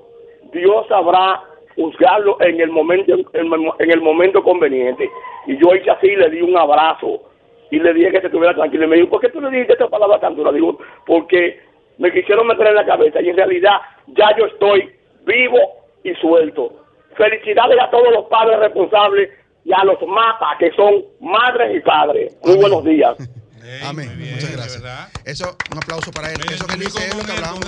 Dios 0.51 0.87
sabrá 0.87 1.41
juzgarlo 1.75 2.37
en 2.41 2.61
el 2.61 2.69
momento 2.69 3.13
en 3.33 3.91
el 3.91 4.01
momento 4.01 4.41
conveniente. 4.41 5.09
Y 5.47 5.57
yo 5.57 5.75
hice 5.75 5.91
así, 5.91 6.15
le 6.15 6.29
di 6.29 6.41
un 6.41 6.57
abrazo 6.57 7.21
y 7.69 7.79
le 7.79 7.93
dije 7.93 8.11
que 8.11 8.21
se 8.21 8.27
estuviera 8.27 8.55
tranquilo. 8.55 8.85
Y 8.85 8.87
me 8.87 8.95
dijo, 8.97 9.09
¿por 9.09 9.21
qué 9.21 9.29
tú 9.29 9.41
le 9.41 9.49
dijiste 9.49 9.73
esta 9.73 9.87
palabra 9.87 10.19
tan 10.19 10.35
dura? 10.35 10.51
Digo, 10.51 10.77
porque 11.05 11.59
me 11.97 12.11
quisieron 12.11 12.47
meter 12.47 12.67
en 12.67 12.75
la 12.75 12.85
cabeza 12.85 13.21
y 13.21 13.29
en 13.29 13.37
realidad 13.37 13.77
ya 14.07 14.35
yo 14.37 14.45
estoy 14.45 14.91
vivo 15.25 15.59
y 16.03 16.13
suelto. 16.15 16.71
Felicidades 17.15 17.79
a 17.81 17.89
todos 17.89 18.11
los 18.13 18.25
padres 18.25 18.59
responsables 18.59 19.29
y 19.63 19.73
a 19.73 19.83
los 19.83 20.01
mapas 20.07 20.57
que 20.59 20.71
son 20.71 21.03
madres 21.19 21.75
y 21.75 21.79
padres. 21.79 22.37
Muy 22.43 22.57
buenos 22.57 22.83
días. 22.83 23.17
Amén. 23.83 24.17
Muchas 24.33 24.51
gracias. 24.51 24.83
Eso, 25.23 25.57
un 25.71 25.77
aplauso 25.77 26.11
para 26.11 26.31
él. 26.31 26.39
Eso 26.49 26.65
que 26.67 26.77
dice 26.77 27.07
es 27.07 27.15
lo 27.15 27.23
que 27.23 27.31
hablamos. 27.31 27.65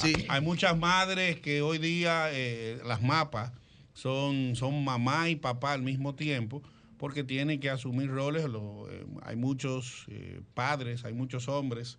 Sí. 0.00 0.14
Hay 0.28 0.40
muchas 0.40 0.76
madres 0.76 1.40
que 1.40 1.62
hoy 1.62 1.78
día 1.78 2.28
eh, 2.32 2.80
las 2.84 3.02
mapas 3.02 3.52
son, 3.92 4.56
son 4.56 4.84
mamá 4.84 5.28
y 5.28 5.36
papá 5.36 5.72
al 5.72 5.82
mismo 5.82 6.14
tiempo 6.14 6.62
porque 6.98 7.24
tienen 7.24 7.60
que 7.60 7.70
asumir 7.70 8.10
roles. 8.10 8.44
Lo, 8.44 8.90
eh, 8.90 9.06
hay 9.22 9.36
muchos 9.36 10.06
eh, 10.08 10.40
padres, 10.54 11.04
hay 11.04 11.12
muchos 11.12 11.48
hombres 11.48 11.98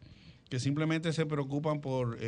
que 0.49 0.59
simplemente 0.59 1.13
se 1.13 1.25
preocupan 1.25 1.81
por 1.81 2.19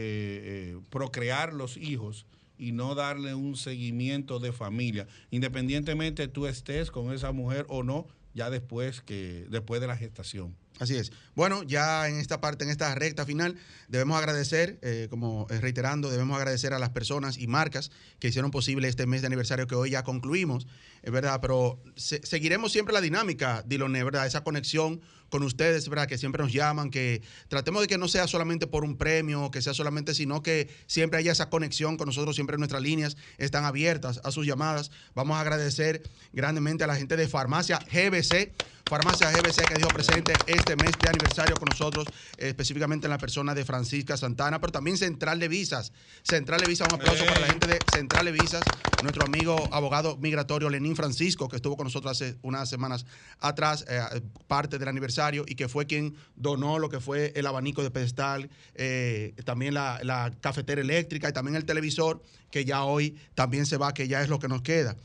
procrear 0.89 1.53
los 1.53 1.77
hijos 1.77 2.25
y 2.57 2.71
no 2.71 2.95
darle 2.95 3.35
un 3.35 3.55
seguimiento 3.55 4.39
de 4.39 4.51
familia, 4.51 5.07
independientemente 5.29 6.27
tú 6.27 6.47
estés 6.47 6.89
con 6.89 7.13
esa 7.13 7.31
mujer 7.31 7.65
o 7.69 7.83
no, 7.83 8.07
ya 8.33 8.49
después 8.49 9.01
que 9.01 9.45
después 9.49 9.81
de 9.81 9.87
la 9.87 9.97
gestación. 9.97 10.55
Así 10.77 10.97
es. 10.97 11.13
Bueno, 11.35 11.63
ya 11.63 12.09
en 12.09 12.17
esta 12.19 12.41
parte, 12.41 12.65
en 12.65 12.69
esta 12.69 12.93
recta 12.95 13.25
final, 13.25 13.55
debemos 13.87 14.17
agradecer, 14.17 14.77
eh, 14.81 15.07
como 15.09 15.47
eh, 15.49 15.61
reiterando, 15.61 16.09
debemos 16.11 16.35
agradecer 16.37 16.73
a 16.73 16.79
las 16.79 16.89
personas 16.89 17.37
y 17.37 17.47
marcas 17.47 17.91
que 18.19 18.27
hicieron 18.27 18.51
posible 18.51 18.89
este 18.89 19.05
mes 19.07 19.21
de 19.21 19.27
aniversario 19.27 19.67
que 19.67 19.75
hoy 19.75 19.91
ya 19.91 20.03
concluimos, 20.03 20.67
es 21.01 21.11
verdad, 21.13 21.39
pero 21.41 21.81
se- 21.95 22.25
seguiremos 22.25 22.73
siempre 22.73 22.93
la 22.93 22.99
dinámica, 22.99 23.63
Diloné, 23.65 24.03
¿verdad? 24.03 24.25
Esa 24.27 24.43
conexión 24.43 24.99
con 25.35 25.43
ustedes, 25.43 25.89
¿verdad? 25.89 26.07
Que 26.07 26.17
siempre 26.17 26.41
nos 26.41 26.53
llaman, 26.53 26.89
que 26.89 27.21
tratemos 27.49 27.81
de 27.81 27.89
que 27.89 27.97
no 27.97 28.07
sea 28.07 28.25
solamente 28.25 28.67
por 28.67 28.85
un 28.85 28.95
premio, 28.95 29.51
que 29.51 29.61
sea 29.61 29.73
solamente, 29.73 30.13
sino 30.13 30.41
que 30.41 30.69
siempre 30.87 31.19
haya 31.19 31.33
esa 31.33 31.49
conexión 31.49 31.97
con 31.97 32.05
nosotros, 32.05 32.35
siempre 32.35 32.57
nuestras 32.57 32.81
líneas 32.81 33.17
están 33.37 33.65
abiertas 33.65 34.21
a 34.23 34.31
sus 34.31 34.47
llamadas. 34.47 34.91
Vamos 35.13 35.35
a 35.35 35.41
agradecer 35.41 36.03
grandemente 36.31 36.85
a 36.85 36.87
la 36.87 36.95
gente 36.95 37.17
de 37.17 37.27
Farmacia 37.27 37.79
GBC, 37.79 38.53
Farmacia 38.87 39.31
GBC 39.31 39.65
que 39.65 39.73
dijo 39.73 39.87
presente 39.87 40.33
este 40.45 40.75
mes 40.75 40.91
de 41.01 41.09
aniversario 41.09 41.55
con 41.55 41.67
nosotros, 41.71 42.05
eh, 42.37 42.49
específicamente 42.49 43.07
en 43.07 43.11
la 43.11 43.17
persona 43.17 43.55
de 43.55 43.65
Francisca 43.65 44.15
Santana, 44.15 44.61
pero 44.61 44.71
también 44.71 44.95
Central 44.95 45.39
de 45.39 45.47
Visas. 45.47 45.91
Central 46.21 46.61
de 46.61 46.67
Visas, 46.67 46.87
un 46.89 47.01
aplauso 47.01 47.25
para 47.25 47.39
la 47.39 47.47
gente 47.47 47.65
de 47.65 47.79
Central 47.91 48.25
de 48.25 48.31
Visas, 48.31 48.63
nuestro 49.01 49.25
amigo 49.25 49.67
abogado 49.71 50.17
migratorio 50.17 50.69
Lenín 50.69 50.95
Francisco, 50.95 51.49
que 51.49 51.55
estuvo 51.55 51.75
con 51.75 51.85
nosotros 51.85 52.11
hace 52.11 52.37
unas 52.43 52.69
semanas 52.69 53.07
atrás, 53.39 53.85
eh, 53.89 54.21
parte 54.47 54.77
del 54.77 54.87
aniversario, 54.87 55.24
y 55.47 55.55
que 55.55 55.67
fue 55.67 55.85
quien 55.87 56.15
donó 56.35 56.77
lo 56.79 56.89
que 56.89 56.99
fue 56.99 57.31
el 57.35 57.45
abanico 57.47 57.81
de 57.83 57.91
pedestal, 57.91 58.49
eh, 58.75 59.33
también 59.45 59.73
la, 59.73 59.99
la 60.03 60.31
cafetera 60.41 60.81
eléctrica 60.81 61.29
y 61.29 61.33
también 61.33 61.55
el 61.55 61.65
televisor, 61.65 62.21
que 62.51 62.65
ya 62.65 62.83
hoy 62.83 63.15
también 63.33 63.65
se 63.65 63.77
va, 63.77 63.93
que 63.93 64.07
ya 64.07 64.21
es 64.21 64.29
lo 64.29 64.39
que 64.39 64.47
nos 64.47 64.61
queda. 64.61 64.95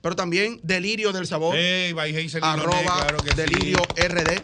Pero 0.00 0.14
también 0.16 0.60
Delirio 0.62 1.12
del 1.12 1.26
Sabor, 1.26 1.56
Ey, 1.56 1.92
Baijey 1.92 2.28
Celine 2.28 2.46
arroba 2.48 2.76
Loné, 2.76 2.84
claro 2.84 3.22
que 3.22 3.30
sí. 3.30 3.36
Delirio 3.36 3.78
RD. 3.96 4.42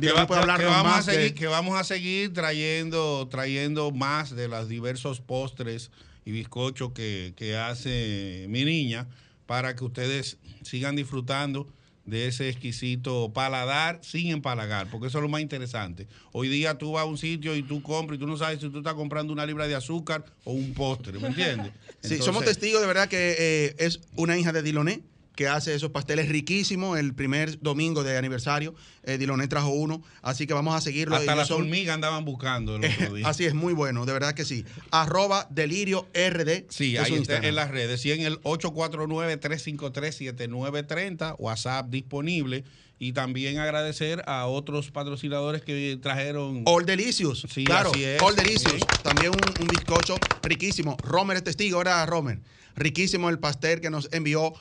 que, 0.00 0.12
va- 0.12 0.26
puede 0.26 0.40
vamos 0.46 0.84
más 0.84 1.08
a 1.08 1.10
de- 1.12 1.16
seguir, 1.18 1.34
que 1.34 1.46
vamos 1.46 1.78
a 1.78 1.84
seguir 1.84 2.32
trayendo, 2.32 3.28
trayendo 3.30 3.90
más 3.90 4.34
de 4.34 4.48
los 4.48 4.68
diversos 4.68 5.20
postres 5.20 5.90
y 6.24 6.30
bizcochos 6.32 6.92
que, 6.92 7.34
que 7.36 7.56
hace 7.56 8.46
mi 8.48 8.64
niña 8.64 9.08
para 9.46 9.74
que 9.74 9.84
ustedes 9.84 10.38
sigan 10.62 10.94
disfrutando 10.96 11.66
de 12.04 12.26
ese 12.26 12.48
exquisito 12.48 13.32
paladar 13.32 14.00
sin 14.02 14.28
empalagar, 14.28 14.90
porque 14.90 15.06
eso 15.06 15.18
es 15.18 15.22
lo 15.22 15.28
más 15.28 15.40
interesante. 15.40 16.08
Hoy 16.32 16.48
día 16.48 16.76
tú 16.76 16.92
vas 16.92 17.02
a 17.02 17.06
un 17.06 17.18
sitio 17.18 17.54
y 17.54 17.62
tú 17.62 17.82
compras 17.82 18.16
y 18.16 18.20
tú 18.20 18.26
no 18.26 18.36
sabes 18.36 18.60
si 18.60 18.68
tú 18.68 18.78
estás 18.78 18.94
comprando 18.94 19.32
una 19.32 19.46
libra 19.46 19.68
de 19.68 19.74
azúcar 19.74 20.24
o 20.44 20.52
un 20.52 20.74
postre, 20.74 21.18
¿me 21.18 21.28
entiendes? 21.28 21.72
Sí, 22.02 22.18
somos 22.18 22.44
testigos 22.44 22.80
de 22.80 22.88
verdad 22.88 23.08
que 23.08 23.36
eh, 23.38 23.76
es 23.78 24.00
una 24.16 24.36
hija 24.36 24.50
de 24.50 24.62
Diloné 24.64 25.02
que 25.34 25.48
hace 25.48 25.74
esos 25.74 25.90
pasteles 25.90 26.28
riquísimos. 26.28 26.98
El 26.98 27.14
primer 27.14 27.58
domingo 27.60 28.04
de 28.04 28.16
aniversario, 28.18 28.74
eh, 29.02 29.16
Diloné 29.18 29.48
trajo 29.48 29.70
uno, 29.70 30.02
así 30.20 30.46
que 30.46 30.54
vamos 30.54 30.74
a 30.74 30.80
seguirlo. 30.80 31.16
Hasta 31.16 31.34
las 31.34 31.48
son- 31.48 31.62
hormigas 31.62 31.94
andaban 31.94 32.24
buscando 32.24 32.76
el 32.76 32.84
otro 32.94 33.14
día. 33.14 33.26
Así 33.28 33.44
es, 33.46 33.54
muy 33.54 33.72
bueno, 33.72 34.04
de 34.04 34.12
verdad 34.12 34.34
que 34.34 34.44
sí. 34.44 34.64
Arroba 34.90 35.46
delirio 35.50 36.06
RD. 36.14 36.66
Sí, 36.68 36.96
ahí 36.96 37.14
está 37.14 37.38
en 37.38 37.54
las 37.54 37.70
redes. 37.70 38.00
Sí, 38.00 38.12
en 38.12 38.22
el 38.22 38.40
849-353-7930, 38.42 41.36
WhatsApp 41.38 41.88
disponible. 41.90 42.64
Y 42.98 43.12
también 43.14 43.58
agradecer 43.58 44.22
a 44.26 44.46
otros 44.46 44.92
patrocinadores 44.92 45.62
que 45.62 45.98
trajeron. 46.00 46.62
All 46.66 46.86
Delicious. 46.86 47.44
Sí, 47.52 47.64
claro, 47.64 47.90
así 47.90 48.04
es. 48.04 48.22
All 48.22 48.36
Delicious. 48.36 48.80
También 49.02 49.32
un, 49.32 49.40
un 49.60 49.66
bizcocho 49.66 50.14
riquísimo. 50.44 50.96
Romer 51.02 51.38
es 51.38 51.42
testigo, 51.42 51.78
¿verdad, 51.78 52.06
Romer? 52.06 52.38
Riquísimo 52.76 53.28
el 53.28 53.40
pastel 53.40 53.80
que 53.80 53.90
nos 53.90 54.08
envió 54.12 54.52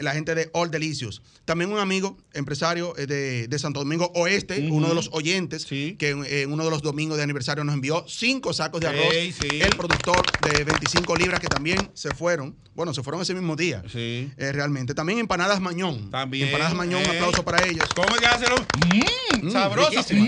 la 0.00 0.12
gente 0.12 0.34
de 0.34 0.50
All 0.52 0.70
Delicious. 0.70 1.22
También 1.44 1.70
un 1.72 1.78
amigo, 1.78 2.16
empresario 2.32 2.96
eh, 2.96 3.06
de, 3.06 3.48
de 3.48 3.58
Santo 3.58 3.80
Domingo 3.80 4.10
Oeste, 4.14 4.68
uno 4.70 4.88
de 4.88 4.94
los 4.94 5.10
oyentes, 5.12 5.64
que 5.66 5.96
en, 6.00 6.24
en 6.24 6.52
uno 6.52 6.64
de 6.64 6.70
los 6.70 6.82
domingos 6.82 7.16
de 7.16 7.22
aniversario 7.22 7.64
nos 7.64 7.74
envió 7.74 8.04
cinco 8.08 8.52
sacos 8.52 8.80
de 8.80 8.88
arroz. 8.88 9.12
Sí. 9.40 9.60
El 9.60 9.76
productor 9.76 10.22
de 10.52 10.64
25 10.64 11.16
libras 11.16 11.40
que 11.40 11.48
también 11.48 11.90
se 11.94 12.10
fueron. 12.14 12.56
Bueno, 12.74 12.94
se 12.94 13.02
fueron 13.02 13.20
ese 13.20 13.34
mismo 13.34 13.56
día. 13.56 13.82
Sí. 13.92 14.30
Eh, 14.36 14.52
realmente. 14.52 14.94
También 14.94 15.18
empanadas 15.18 15.60
Mañón. 15.60 16.10
También. 16.10 16.46
Empanadas 16.48 16.74
Mañón, 16.74 17.02
un 17.02 17.10
aplauso 17.10 17.44
para 17.44 17.66
ellos. 17.66 17.84
¿Cómo 17.94 18.08
es 18.14 18.20
que 18.20 18.26
hacen 18.26 18.48
los.? 18.50 18.60
Mmm, 18.60 19.00
Mm, 19.42 19.50
sabrosas. 19.52 20.06
Mm. 20.12 20.24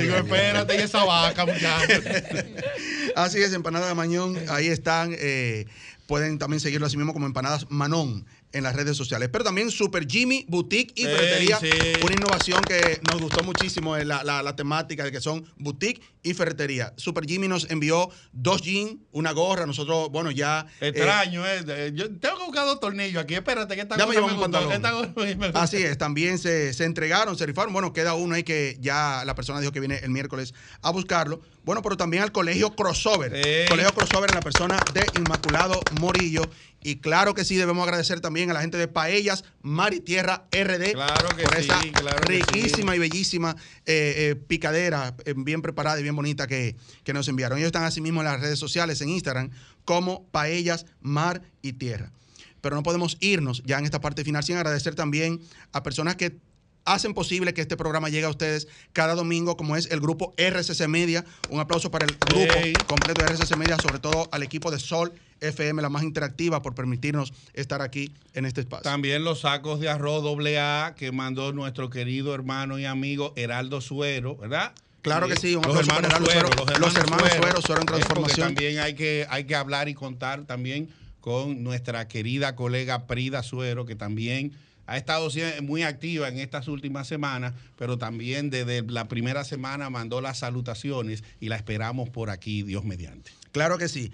Digo, 0.00 0.16
espérate, 0.16 0.74
y 0.76 0.80
esa 0.80 1.04
vaca, 1.04 1.46
muchachos. 1.46 2.04
Así 3.16 3.38
es, 3.38 3.52
empanadas 3.52 3.94
Mañón, 3.94 4.36
ahí 4.48 4.66
están. 4.68 5.14
eh, 5.18 5.66
pueden 6.06 6.38
también 6.38 6.58
seguirlo 6.60 6.86
así 6.86 6.96
mismo 6.96 7.12
como 7.12 7.26
empanadas 7.26 7.66
Manón 7.70 8.24
en 8.58 8.64
las 8.64 8.76
redes 8.76 8.96
sociales. 8.96 9.28
Pero 9.32 9.44
también 9.44 9.70
Super 9.70 10.06
Jimmy 10.06 10.44
Boutique 10.48 10.92
y 10.94 11.04
Ferretería, 11.04 11.58
sí. 11.58 11.70
una 12.04 12.12
innovación 12.14 12.62
que 12.64 13.00
nos 13.10 13.20
gustó 13.22 13.42
muchísimo, 13.44 13.96
eh, 13.96 14.04
la, 14.04 14.22
la- 14.24 14.42
la 14.42 14.54
temática 14.56 15.04
de 15.04 15.10
que 15.12 15.20
son 15.20 15.44
boutique 15.56 16.02
y 16.22 16.34
ferretería. 16.34 16.92
Super 16.96 17.24
Jimmy 17.26 17.48
nos 17.48 17.70
envió 17.70 18.10
dos 18.32 18.60
jeans, 18.62 18.96
una 19.12 19.32
gorra, 19.32 19.64
nosotros, 19.66 20.10
bueno, 20.10 20.30
ya... 20.30 20.66
eh, 20.80 20.88
Extraño, 20.88 21.46
eh. 21.46 21.64
eh, 21.68 21.92
Yo 21.94 22.10
tengo 22.18 22.36
que 22.38 22.44
buscar 22.44 22.66
dos 22.66 22.80
tornillos 22.80 23.22
aquí. 23.22 23.34
Espérate, 23.34 23.74
que 23.74 23.82
esta 23.82 23.96
Ya 23.96 24.06
me 24.06 24.14
cosa 24.14 24.26
me 24.26 24.32
gustó. 24.34 24.40
pantalón. 24.50 24.72
Esta 24.72 24.90
cosa 24.92 25.36
me. 25.36 25.46
Así 25.54 25.76
es, 25.78 25.96
también 25.96 26.38
se, 26.38 26.72
se 26.74 26.84
entregaron, 26.84 27.36
se 27.38 27.46
rifaron. 27.46 27.72
Bueno, 27.72 27.92
queda 27.92 28.14
uno 28.14 28.34
ahí 28.34 28.42
que 28.42 28.76
ya 28.80 29.22
la 29.24 29.34
persona 29.34 29.60
dijo 29.60 29.72
que 29.72 29.80
viene 29.80 29.98
el 30.02 30.10
miércoles 30.10 30.52
a 30.82 30.90
buscarlo. 30.90 31.40
Bueno, 31.64 31.82
pero 31.82 31.96
también 31.96 32.22
al 32.22 32.32
colegio 32.32 32.74
Crossover. 32.74 33.30
Colegio 33.68 33.92
Crossover 33.92 34.30
en 34.30 34.34
la 34.36 34.40
persona 34.42 34.78
de 34.94 35.04
Inmaculado 35.18 35.80
Morillo. 36.00 36.42
Y 36.82 36.96
claro 36.96 37.34
que 37.34 37.44
sí, 37.44 37.56
debemos 37.56 37.82
agradecer 37.84 38.20
también 38.20 38.50
a 38.50 38.54
la 38.54 38.60
gente 38.60 38.78
de 38.78 38.88
Paellas, 38.88 39.44
Mar 39.62 39.94
y 39.94 40.00
Tierra 40.00 40.46
RD. 40.52 40.92
Claro 40.92 41.28
que 41.36 41.42
por 41.42 41.56
sí, 41.56 41.62
esa 41.62 41.80
claro 41.92 42.20
que 42.20 42.26
riquísima 42.26 42.94
y 42.94 42.98
bellísima 42.98 43.56
eh, 43.84 44.14
eh, 44.16 44.34
picadera, 44.36 45.14
eh, 45.24 45.34
bien 45.36 45.60
preparada 45.60 45.98
y 45.98 46.02
bien 46.02 46.14
bonita 46.14 46.46
que, 46.46 46.76
que 47.02 47.12
nos 47.12 47.26
enviaron. 47.28 47.58
Ellos 47.58 47.66
están 47.66 47.84
así 47.84 48.00
mismo 48.00 48.20
en 48.20 48.26
las 48.26 48.40
redes 48.40 48.58
sociales, 48.58 49.00
en 49.00 49.08
Instagram, 49.08 49.50
como 49.84 50.24
Paellas, 50.28 50.86
Mar 51.00 51.42
y 51.62 51.72
Tierra 51.74 52.12
pero 52.60 52.74
no 52.74 52.82
podemos 52.82 53.16
irnos 53.20 53.62
ya 53.64 53.78
en 53.78 53.84
esta 53.84 54.00
parte 54.00 54.24
final 54.24 54.42
sin 54.42 54.56
agradecer 54.56 54.96
también 54.96 55.40
a 55.72 55.84
personas 55.84 56.16
que 56.16 56.38
hacen 56.84 57.14
posible 57.14 57.54
que 57.54 57.60
este 57.60 57.76
programa 57.76 58.08
llegue 58.08 58.24
a 58.24 58.30
ustedes 58.30 58.66
cada 58.92 59.14
domingo, 59.14 59.56
como 59.56 59.76
es 59.76 59.90
el 59.90 60.00
grupo 60.00 60.34
RCC 60.36 60.88
Media. 60.88 61.24
Un 61.50 61.60
aplauso 61.60 61.90
para 61.90 62.06
el 62.06 62.16
grupo 62.16 62.54
completo 62.86 63.22
de 63.22 63.28
RCC 63.28 63.56
Media, 63.56 63.76
sobre 63.80 63.98
todo 63.98 64.28
al 64.32 64.42
equipo 64.42 64.70
de 64.70 64.78
Sol 64.78 65.12
FM, 65.40 65.82
la 65.82 65.88
más 65.88 66.02
interactiva, 66.02 66.62
por 66.62 66.74
permitirnos 66.74 67.32
estar 67.54 67.82
aquí 67.82 68.12
en 68.34 68.44
este 68.46 68.60
espacio. 68.60 68.82
También 68.84 69.24
los 69.24 69.40
sacos 69.40 69.80
de 69.80 69.88
arroz 69.88 70.22
doble 70.22 70.58
A 70.58 70.94
que 70.96 71.12
mandó 71.12 71.52
nuestro 71.52 71.90
querido 71.90 72.34
hermano 72.34 72.78
y 72.78 72.84
amigo 72.84 73.32
Heraldo 73.36 73.80
Suero, 73.80 74.36
¿verdad? 74.36 74.72
Claro 75.02 75.28
que 75.28 75.36
sí, 75.36 75.54
un 75.54 75.62
los 75.62 75.76
hermanos 75.76 76.12
Suero, 76.12 76.48
Suero, 76.52 76.78
los 76.80 76.96
hermanos 76.96 77.28
Suero, 77.30 77.62
Suero 77.62 77.80
en 77.82 77.88
Eh, 77.88 77.90
transformación. 77.92 78.46
también 78.54 78.78
hay 78.80 78.94
que, 78.94 79.26
hay 79.30 79.44
que 79.44 79.54
hablar 79.54 79.88
y 79.88 79.94
contar 79.94 80.44
también 80.44 80.88
con 81.20 81.62
nuestra 81.62 82.08
querida 82.08 82.56
colega 82.56 83.06
Prida 83.06 83.42
Suero, 83.42 83.86
que 83.86 83.94
también 83.94 84.52
ha 84.86 84.96
estado 84.96 85.28
muy 85.62 85.82
activa 85.82 86.28
en 86.28 86.38
estas 86.38 86.66
últimas 86.66 87.06
semanas, 87.06 87.52
pero 87.76 87.98
también 87.98 88.48
desde 88.50 88.82
la 88.82 89.06
primera 89.06 89.44
semana 89.44 89.90
mandó 89.90 90.20
las 90.20 90.38
salutaciones 90.38 91.22
y 91.40 91.48
la 91.48 91.56
esperamos 91.56 92.08
por 92.08 92.30
aquí, 92.30 92.62
Dios 92.62 92.84
mediante. 92.84 93.30
Claro 93.52 93.76
que 93.78 93.88
sí. 93.88 94.10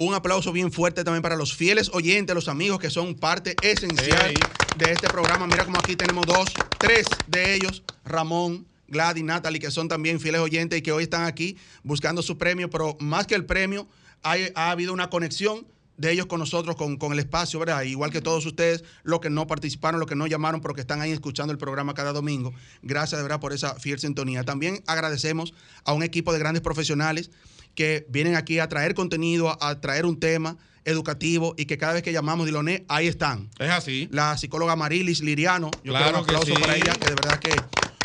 Un 0.00 0.14
aplauso 0.14 0.52
bien 0.52 0.70
fuerte 0.70 1.02
también 1.02 1.22
para 1.22 1.34
los 1.34 1.54
fieles 1.56 1.90
oyentes, 1.92 2.32
los 2.32 2.46
amigos 2.46 2.78
que 2.78 2.88
son 2.88 3.16
parte 3.16 3.56
esencial 3.62 4.32
de 4.76 4.92
este 4.92 5.08
programa. 5.08 5.46
Mira 5.48 5.64
como 5.64 5.78
aquí 5.78 5.96
tenemos 5.96 6.24
dos, 6.24 6.48
tres 6.78 7.04
de 7.26 7.54
ellos, 7.56 7.82
Ramón, 8.04 8.64
Gladys, 8.86 9.24
Natalie, 9.24 9.58
que 9.58 9.72
son 9.72 9.88
también 9.88 10.20
fieles 10.20 10.40
oyentes 10.40 10.78
y 10.78 10.82
que 10.82 10.92
hoy 10.92 11.02
están 11.02 11.24
aquí 11.24 11.56
buscando 11.82 12.22
su 12.22 12.38
premio, 12.38 12.70
pero 12.70 12.96
más 13.00 13.26
que 13.26 13.34
el 13.34 13.44
premio, 13.44 13.88
hay- 14.22 14.52
ha 14.54 14.70
habido 14.70 14.92
una 14.92 15.10
conexión 15.10 15.66
de 15.96 16.12
ellos 16.12 16.26
con 16.26 16.38
nosotros, 16.38 16.76
con, 16.76 16.96
con 16.96 17.12
el 17.12 17.18
espacio, 17.18 17.58
¿verdad? 17.58 17.82
Igual 17.82 18.12
que 18.12 18.20
todos 18.20 18.46
ustedes, 18.46 18.84
los 19.02 19.18
que 19.18 19.30
no 19.30 19.48
participaron, 19.48 19.98
los 19.98 20.08
que 20.08 20.14
no 20.14 20.28
llamaron, 20.28 20.60
pero 20.60 20.74
que 20.74 20.80
están 20.80 21.00
ahí 21.00 21.10
escuchando 21.10 21.52
el 21.52 21.58
programa 21.58 21.92
cada 21.94 22.12
domingo. 22.12 22.54
Gracias 22.82 23.18
de 23.18 23.24
verdad 23.24 23.40
por 23.40 23.52
esa 23.52 23.74
fiel 23.74 23.98
sintonía. 23.98 24.44
También 24.44 24.80
agradecemos 24.86 25.54
a 25.84 25.92
un 25.92 26.04
equipo 26.04 26.32
de 26.32 26.38
grandes 26.38 26.62
profesionales 26.62 27.32
que 27.78 28.04
vienen 28.08 28.34
aquí 28.34 28.58
a 28.58 28.68
traer 28.68 28.92
contenido, 28.92 29.48
a, 29.50 29.68
a 29.68 29.80
traer 29.80 30.04
un 30.04 30.18
tema 30.18 30.56
educativo 30.84 31.54
y 31.56 31.66
que 31.66 31.78
cada 31.78 31.92
vez 31.92 32.02
que 32.02 32.12
llamamos 32.12 32.44
Diloné, 32.44 32.84
ahí 32.88 33.06
están. 33.06 33.48
Es 33.60 33.70
así. 33.70 34.08
La 34.10 34.36
psicóloga 34.36 34.74
Marilis 34.74 35.20
Liriano, 35.20 35.70
yo 35.84 35.92
Claro 35.92 36.04
quiero 36.06 36.18
un 36.18 36.24
que 36.26 36.30
aplauso 36.34 36.54
sí. 36.56 36.60
para 36.60 36.74
ella, 36.74 36.92
que 36.94 37.04
de 37.06 37.14
verdad 37.14 37.38
que, 37.38 37.52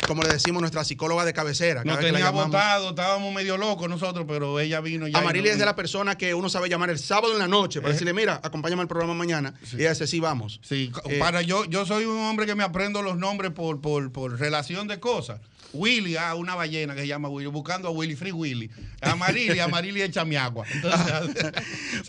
como 0.06 0.22
le 0.22 0.28
decimos, 0.28 0.60
nuestra 0.60 0.84
psicóloga 0.84 1.24
de 1.24 1.32
cabecera. 1.32 1.82
Nos 1.82 1.98
tenía 1.98 2.30
votado, 2.30 2.90
estábamos 2.90 3.34
medio 3.34 3.56
locos 3.56 3.88
nosotros, 3.88 4.26
pero 4.28 4.60
ella 4.60 4.80
vino 4.80 5.08
ya. 5.08 5.18
y 5.18 5.20
Amarilis 5.20 5.46
no- 5.50 5.52
es 5.54 5.58
de 5.58 5.64
la 5.64 5.74
persona 5.74 6.16
que 6.16 6.34
uno 6.34 6.48
sabe 6.48 6.68
llamar 6.68 6.90
el 6.90 7.00
sábado 7.00 7.32
en 7.32 7.40
la 7.40 7.48
noche 7.48 7.80
para 7.80 7.94
decirle, 7.94 8.12
mira, 8.12 8.38
acompáñame 8.44 8.82
al 8.82 8.88
programa 8.88 9.14
mañana. 9.14 9.54
Y 9.72 9.80
ella 9.80 9.90
dice, 9.90 10.06
sí, 10.06 10.20
vamos. 10.20 10.60
Sí, 10.62 10.92
Eh, 11.08 11.18
para 11.18 11.42
yo, 11.42 11.64
yo 11.64 11.84
soy 11.84 12.04
un 12.04 12.18
hombre 12.20 12.46
que 12.46 12.54
me 12.54 12.62
aprendo 12.62 13.02
los 13.02 13.16
nombres 13.16 13.50
por, 13.50 13.80
por, 13.80 14.12
por 14.12 14.38
relación 14.38 14.86
de 14.86 15.00
cosas. 15.00 15.40
Willy, 15.74 16.16
ah, 16.16 16.34
una 16.34 16.54
ballena 16.54 16.94
que 16.94 17.00
se 17.02 17.06
llama 17.08 17.28
Willy, 17.28 17.48
buscando 17.50 17.88
a 17.88 17.90
Willy, 17.90 18.16
Free 18.16 18.32
Willy. 18.32 18.70
Amarili, 19.00 19.58
Amarili, 19.58 20.02
échame 20.02 20.38
agua. 20.38 20.64
Entonces, 20.72 21.12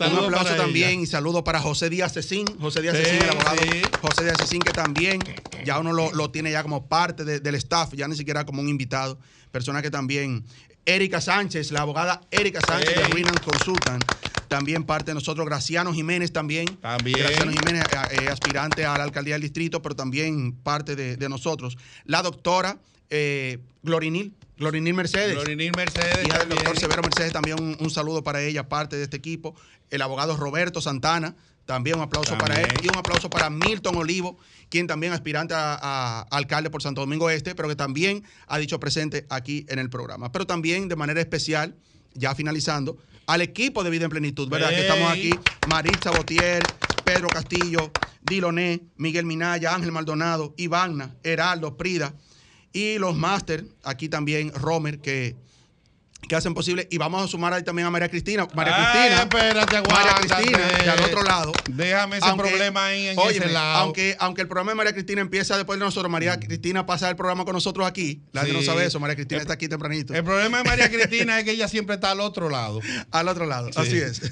Un 0.00 0.18
aplauso 0.24 0.54
también 0.56 1.00
y 1.00 1.06
saludo 1.06 1.42
para 1.44 1.60
José 1.60 1.90
Díaz 1.90 2.12
Cecín. 2.14 2.46
José 2.60 2.80
Díaz 2.82 2.96
Sí, 2.96 3.02
Cecín, 3.04 3.22
el 3.22 3.30
abogado. 3.30 3.56
sí. 3.62 3.82
José 4.00 4.24
Díaz 4.24 4.38
Cecín, 4.38 4.62
que 4.62 4.72
también 4.72 5.20
ya 5.64 5.78
uno 5.78 5.92
lo, 5.92 6.12
lo 6.12 6.30
tiene 6.30 6.50
ya 6.52 6.62
como 6.62 6.86
parte 6.88 7.24
de- 7.24 7.40
del 7.40 7.54
staff, 7.56 7.92
ya 7.94 8.06
ni 8.08 8.16
siquiera 8.16 8.44
como 8.46 8.62
un 8.62 8.68
invitado. 8.68 9.18
Persona 9.50 9.82
que 9.82 9.90
también. 9.90 10.44
Erika 10.88 11.20
Sánchez, 11.20 11.72
la 11.72 11.80
abogada 11.80 12.20
Erika 12.30 12.60
Sánchez 12.60 12.94
de 12.94 13.02
Ey. 13.06 13.12
Winland 13.12 13.40
Consultant. 13.40 14.04
También 14.48 14.84
parte 14.84 15.10
de 15.10 15.14
nosotros, 15.14 15.46
Graciano 15.46 15.92
Jiménez 15.92 16.32
también. 16.32 16.66
También. 16.76 17.18
Graciano 17.18 17.52
Jiménez, 17.52 17.84
eh, 17.84 18.18
eh, 18.22 18.28
aspirante 18.28 18.84
a 18.84 18.96
la 18.96 19.04
alcaldía 19.04 19.34
del 19.34 19.42
distrito, 19.42 19.82
pero 19.82 19.96
también 19.96 20.52
parte 20.52 20.94
de, 20.94 21.16
de 21.16 21.28
nosotros. 21.28 21.76
La 22.04 22.22
doctora 22.22 22.78
eh, 23.10 23.58
Glorinil, 23.82 24.34
Glorinil 24.58 24.94
Mercedes. 24.94 25.34
Florinil 25.34 25.72
Mercedes. 25.76 26.26
Hija 26.26 26.38
del 26.38 26.48
doctor 26.48 26.78
Severo 26.78 27.02
Mercedes, 27.02 27.32
también 27.32 27.60
un, 27.60 27.76
un 27.78 27.90
saludo 27.90 28.22
para 28.22 28.42
ella, 28.42 28.68
parte 28.68 28.96
de 28.96 29.04
este 29.04 29.16
equipo. 29.16 29.54
El 29.90 30.02
abogado 30.02 30.36
Roberto 30.36 30.80
Santana, 30.80 31.36
también 31.66 31.96
un 31.96 32.02
aplauso 32.02 32.38
para 32.38 32.60
él. 32.60 32.68
Y 32.82 32.88
un 32.88 32.96
aplauso 32.96 33.28
para 33.28 33.50
Milton 33.50 33.96
Olivo, 33.96 34.38
quien 34.68 34.86
también 34.86 35.12
aspirante 35.12 35.54
a, 35.54 35.74
a 35.80 36.20
alcalde 36.30 36.70
por 36.70 36.82
Santo 36.82 37.00
Domingo 37.00 37.30
Este, 37.30 37.54
pero 37.54 37.68
que 37.68 37.76
también 37.76 38.24
ha 38.46 38.58
dicho 38.58 38.80
presente 38.80 39.26
aquí 39.28 39.66
en 39.68 39.78
el 39.78 39.90
programa. 39.90 40.32
Pero 40.32 40.46
también 40.46 40.88
de 40.88 40.96
manera 40.96 41.20
especial, 41.20 41.76
ya 42.14 42.34
finalizando, 42.34 42.96
al 43.26 43.40
equipo 43.42 43.82
de 43.82 43.90
Vida 43.90 44.04
en 44.04 44.10
Plenitud, 44.10 44.48
¿verdad? 44.48 44.70
Que 44.70 44.80
estamos 44.80 45.10
aquí, 45.10 45.30
Maritza 45.68 46.10
Botier, 46.10 46.62
Pedro 47.04 47.28
Castillo, 47.28 47.90
Diloné, 48.22 48.82
Miguel 48.96 49.26
Minaya, 49.26 49.74
Ángel 49.74 49.92
Maldonado, 49.92 50.54
Ivana, 50.56 51.16
Heraldo, 51.22 51.76
Prida. 51.76 52.14
Y 52.72 52.98
los 52.98 53.16
máster, 53.16 53.64
aquí 53.82 54.08
también 54.08 54.52
Romer, 54.54 55.00
que, 55.00 55.36
que 56.28 56.34
hacen 56.34 56.54
posible. 56.54 56.88
Y 56.90 56.98
vamos 56.98 57.22
a 57.24 57.28
sumar 57.28 57.52
ahí 57.52 57.62
también 57.62 57.86
a 57.86 57.90
María 57.90 58.08
Cristina. 58.08 58.48
María 58.54 58.74
Ay, 58.76 58.84
Cristina. 59.10 59.22
espérate, 59.22 59.82
María. 59.88 60.14
Cristina, 60.14 60.92
al 60.92 61.00
otro 61.04 61.22
lado. 61.22 61.52
Déjame 61.70 62.16
ese 62.18 62.32
problema 62.34 62.86
ahí 62.86 63.06
en 63.08 63.18
óyeme, 63.18 63.44
ese 63.46 63.54
lado. 63.54 63.76
Aunque, 63.78 64.16
aunque 64.18 64.42
el 64.42 64.48
programa 64.48 64.72
de 64.72 64.76
María 64.76 64.92
Cristina 64.92 65.20
empieza 65.20 65.56
después 65.56 65.78
de 65.78 65.84
nosotros, 65.84 66.10
María 66.10 66.38
Cristina 66.40 66.84
pasa 66.84 67.08
el 67.08 67.16
programa 67.16 67.44
con 67.44 67.52
nosotros 67.54 67.86
aquí. 67.86 68.22
La 68.32 68.40
gente 68.42 68.60
Sí. 68.60 68.66
no 68.66 68.72
sabe 68.72 68.86
eso. 68.86 68.98
María 68.98 69.14
Cristina 69.14 69.40
está 69.40 69.52
aquí 69.54 69.68
tempranito. 69.68 70.14
El 70.14 70.24
problema 70.24 70.58
de 70.58 70.64
María 70.64 70.90
Cristina 70.90 71.38
es 71.38 71.44
que 71.44 71.52
ella 71.52 71.68
siempre 71.68 71.94
está 71.94 72.10
al 72.10 72.20
otro 72.20 72.48
lado. 72.50 72.80
Al 73.12 73.28
otro 73.28 73.46
lado, 73.46 73.70
Sí. 73.72 73.78
así 73.80 73.96
es. 73.98 74.20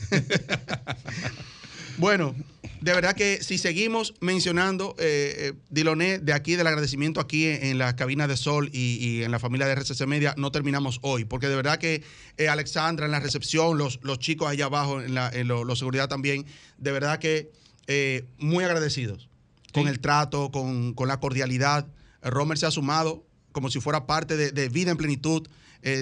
bueno, 1.99 2.35
de 2.81 2.93
verdad 2.93 3.15
que 3.15 3.43
si 3.43 3.57
seguimos 3.57 4.15
mencionando, 4.21 4.95
eh, 4.99 5.35
eh, 5.39 5.53
Diloné, 5.71 6.19
de 6.19 6.35
aquí, 6.35 6.55
del 6.55 6.67
agradecimiento 6.67 7.19
aquí 7.19 7.47
en, 7.47 7.65
en 7.65 7.79
la 7.79 7.97
cabina 7.97 8.27
de 8.29 8.37
Sol 8.37 8.69
y, 8.73 8.99
y 9.01 9.23
en 9.23 9.31
la 9.31 9.39
familia 9.39 9.67
de 9.67 9.75
RCC 9.75 10.07
Media, 10.07 10.35
no 10.37 10.53
terminamos 10.53 10.99
hoy, 11.03 11.25
porque 11.25 11.49
de 11.49 11.57
verdad 11.57 11.79
que 11.79 12.03
eh, 12.37 12.49
Alexandra 12.49 13.07
en 13.07 13.13
la 13.13 13.21
recepción, 13.21 13.79
los, 13.79 14.01
los 14.03 14.19
chicos 14.19 14.49
allá 14.49 14.67
abajo, 14.67 15.01
en 15.01 15.15
la 15.15 15.31
en 15.31 15.49
lo, 15.49 15.65
lo 15.65 15.77
seguridad 15.77 16.09
también, 16.09 16.45
de 16.77 16.93
verdad 16.93 17.19
que 17.19 17.51
eh, 17.87 18.25
muy 18.39 18.65
agradecidos. 18.65 19.29
con 19.73 19.89
el 19.89 19.99
trato, 19.99 20.51
con, 20.51 20.95
con 20.95 21.09
la 21.09 21.19
cordialidad. 21.21 21.87
Romer 22.23 22.59
se 22.59 22.67
ha 22.67 22.71
sumado 22.71 23.25
como 23.53 23.71
si 23.71 23.81
fuera 23.81 24.07
parte 24.07 24.37
de, 24.37 24.53
de 24.53 24.69
vida 24.69 24.91
en 24.91 24.97
plenitud 24.97 25.49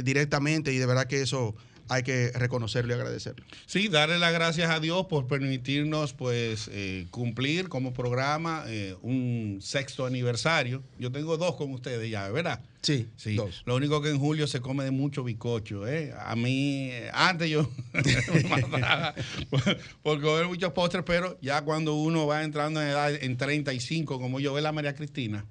directamente 0.05 0.73
y 0.73 0.79
de 0.79 0.87
verdad 0.87 1.07
que 1.09 1.23
eso 1.23 1.57
hay 1.93 2.03
que 2.03 2.31
reconocerlo 2.33 2.93
y 2.93 2.97
agradecerlo. 2.97 3.45
Sí, 3.67 3.89
darle 3.89 4.19
las 4.19 4.33
gracias 4.33 4.71
a 4.71 4.81
Dios 4.81 5.07
por 5.07 5.27
permitirnos 5.27 6.15
pues 6.15 6.71
eh, 6.73 7.07
cumplir 7.11 7.69
como 7.69 7.93
programa 7.93 8.65
eh, 8.67 8.97
un 9.03 9.59
sexto 9.61 10.07
aniversario. 10.07 10.83
Yo 10.99 11.13
tengo 11.13 11.37
dos 11.37 11.57
con 11.57 11.71
ustedes 11.73 12.11
ya, 12.11 12.29
¿verdad? 12.31 12.61
Sí, 12.81 13.09
sí. 13.17 13.37
Dos. 13.37 13.63
Lo 13.67 13.77
único 13.77 14.01
que 14.01 14.09
en 14.09 14.19
julio 14.19 14.47
se 14.47 14.61
come 14.61 14.85
de 14.85 14.91
mucho 14.91 15.23
bizcocho. 15.23 15.87
¿eh? 15.87 16.15
A 16.19 16.35
mí, 16.35 16.89
eh, 16.91 17.11
antes 17.13 17.51
yo 17.51 17.69
me 17.93 18.43
mataba 18.49 19.15
por, 19.51 19.79
por 20.03 20.21
comer 20.23 20.47
muchos 20.47 20.73
postres, 20.73 21.05
pero 21.07 21.39
ya 21.43 21.63
cuando 21.63 21.95
uno 21.95 22.27
va 22.27 22.43
entrando 22.43 22.81
en 22.81 22.89
edad 22.89 23.15
en 23.15 23.37
35, 23.37 24.19
como 24.19 24.41
yo 24.41 24.55
ve 24.55 24.63
la 24.63 24.73
María 24.73 24.95
Cristina, 24.95 25.45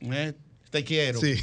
¿eh? 0.00 0.32
Te 0.70 0.84
quiero. 0.84 1.20
Sí. 1.20 1.34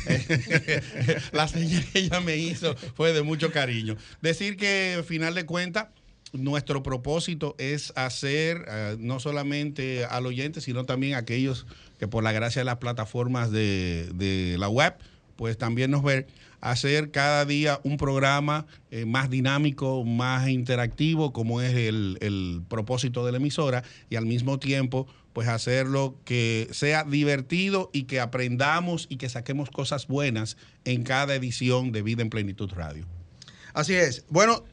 la 1.31 1.47
señal 1.47 1.85
que 1.91 1.99
ella 1.99 2.19
me 2.19 2.37
hizo 2.37 2.75
fue 2.95 3.13
de 3.13 3.21
mucho 3.21 3.51
cariño. 3.51 3.97
Decir 4.21 4.57
que, 4.57 4.95
al 4.97 5.03
final 5.03 5.35
de 5.35 5.45
cuentas, 5.45 5.87
nuestro 6.33 6.83
propósito 6.83 7.55
es 7.57 7.93
hacer 7.95 8.65
uh, 8.67 8.97
no 8.99 9.19
solamente 9.19 10.05
al 10.05 10.25
oyente, 10.25 10.61
sino 10.61 10.85
también 10.85 11.13
a 11.15 11.19
aquellos 11.19 11.65
que 11.99 12.07
por 12.07 12.23
la 12.23 12.31
gracia 12.31 12.61
de 12.61 12.65
las 12.65 12.77
plataformas 12.77 13.51
de, 13.51 14.09
de 14.13 14.57
la 14.57 14.69
web, 14.69 14.95
pues 15.35 15.57
también 15.57 15.91
nos 15.91 16.03
ven, 16.03 16.25
hacer 16.65 17.11
cada 17.11 17.45
día 17.45 17.79
un 17.83 17.97
programa 17.97 18.65
eh, 18.89 19.05
más 19.05 19.29
dinámico, 19.29 20.03
más 20.03 20.49
interactivo, 20.49 21.31
como 21.31 21.61
es 21.61 21.75
el, 21.75 22.17
el 22.21 22.63
propósito 22.67 23.23
de 23.25 23.31
la 23.31 23.37
emisora, 23.37 23.83
y 24.09 24.15
al 24.15 24.25
mismo 24.25 24.57
tiempo 24.57 25.07
pues 25.31 25.47
hacerlo 25.47 26.15
que 26.23 26.67
sea 26.71 27.03
divertido 27.03 27.89
y 27.93 28.03
que 28.03 28.19
aprendamos 28.19 29.05
y 29.09 29.17
que 29.17 29.29
saquemos 29.29 29.69
cosas 29.69 30.07
buenas 30.07 30.57
en 30.85 31.03
cada 31.03 31.35
edición 31.35 31.91
de 31.91 32.01
Vida 32.01 32.21
en 32.21 32.29
Plenitud 32.29 32.71
Radio. 32.73 33.05
Así 33.73 33.93
es. 33.93 34.23
Bueno, 34.29 34.63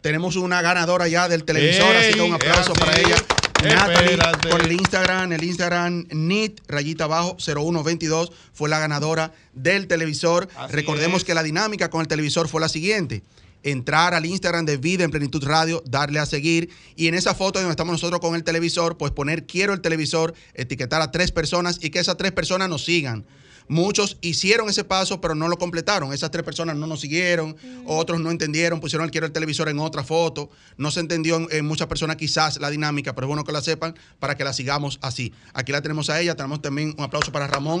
tenemos 0.00 0.36
una 0.36 0.60
ganadora 0.60 1.08
ya 1.08 1.28
del 1.28 1.44
televisor, 1.44 1.94
Ey, 1.94 2.08
así 2.08 2.14
que 2.14 2.20
un 2.20 2.34
aplauso 2.34 2.72
para 2.72 2.98
ella. 2.98 3.16
Natalie, 3.62 4.18
por 4.50 4.60
el 4.60 4.72
Instagram, 4.72 5.32
el 5.32 5.42
Instagram 5.42 6.06
NIT, 6.12 6.60
rayita 6.68 7.04
abajo, 7.04 7.36
0122, 7.38 8.32
fue 8.52 8.68
la 8.68 8.78
ganadora 8.78 9.32
del 9.52 9.88
televisor. 9.88 10.48
Así 10.56 10.72
Recordemos 10.72 11.18
es. 11.18 11.24
que 11.24 11.34
la 11.34 11.42
dinámica 11.42 11.90
con 11.90 12.00
el 12.00 12.08
televisor 12.08 12.48
fue 12.48 12.60
la 12.60 12.68
siguiente. 12.68 13.22
Entrar 13.64 14.14
al 14.14 14.24
Instagram 14.24 14.64
de 14.64 14.76
Vida 14.76 15.02
en 15.02 15.10
Plenitud 15.10 15.42
Radio, 15.44 15.82
darle 15.84 16.20
a 16.20 16.26
seguir 16.26 16.70
y 16.94 17.08
en 17.08 17.14
esa 17.14 17.34
foto 17.34 17.58
donde 17.58 17.72
estamos 17.72 17.92
nosotros 17.92 18.20
con 18.20 18.36
el 18.36 18.44
televisor, 18.44 18.96
pues 18.96 19.10
poner 19.10 19.46
quiero 19.46 19.72
el 19.72 19.80
televisor, 19.80 20.34
etiquetar 20.54 21.02
a 21.02 21.10
tres 21.10 21.32
personas 21.32 21.78
y 21.82 21.90
que 21.90 21.98
esas 21.98 22.16
tres 22.16 22.30
personas 22.30 22.68
nos 22.68 22.84
sigan. 22.84 23.24
Muchos 23.68 24.16
hicieron 24.20 24.68
ese 24.68 24.84
paso, 24.84 25.20
pero 25.20 25.34
no 25.34 25.48
lo 25.48 25.56
completaron. 25.58 26.12
Esas 26.12 26.30
tres 26.30 26.42
personas 26.44 26.76
no 26.76 26.86
nos 26.86 27.00
siguieron, 27.00 27.56
otros 27.86 28.20
no 28.20 28.30
entendieron, 28.30 28.80
pusieron 28.80 29.04
el 29.04 29.10
quiero 29.10 29.26
el 29.26 29.32
televisor 29.32 29.68
en 29.68 29.78
otra 29.78 30.02
foto. 30.04 30.50
No 30.76 30.90
se 30.90 31.00
entendió 31.00 31.36
en, 31.36 31.48
en 31.50 31.66
muchas 31.66 31.86
personas 31.86 32.16
quizás 32.16 32.58
la 32.60 32.70
dinámica, 32.70 33.14
pero 33.14 33.26
es 33.26 33.28
bueno 33.28 33.44
que 33.44 33.52
la 33.52 33.60
sepan 33.60 33.94
para 34.18 34.36
que 34.36 34.44
la 34.44 34.52
sigamos 34.52 34.98
así. 35.02 35.32
Aquí 35.52 35.72
la 35.72 35.82
tenemos 35.82 36.08
a 36.10 36.20
ella, 36.20 36.34
tenemos 36.34 36.62
también 36.62 36.94
un 36.96 37.04
aplauso 37.04 37.30
para 37.32 37.46
Ramón 37.46 37.80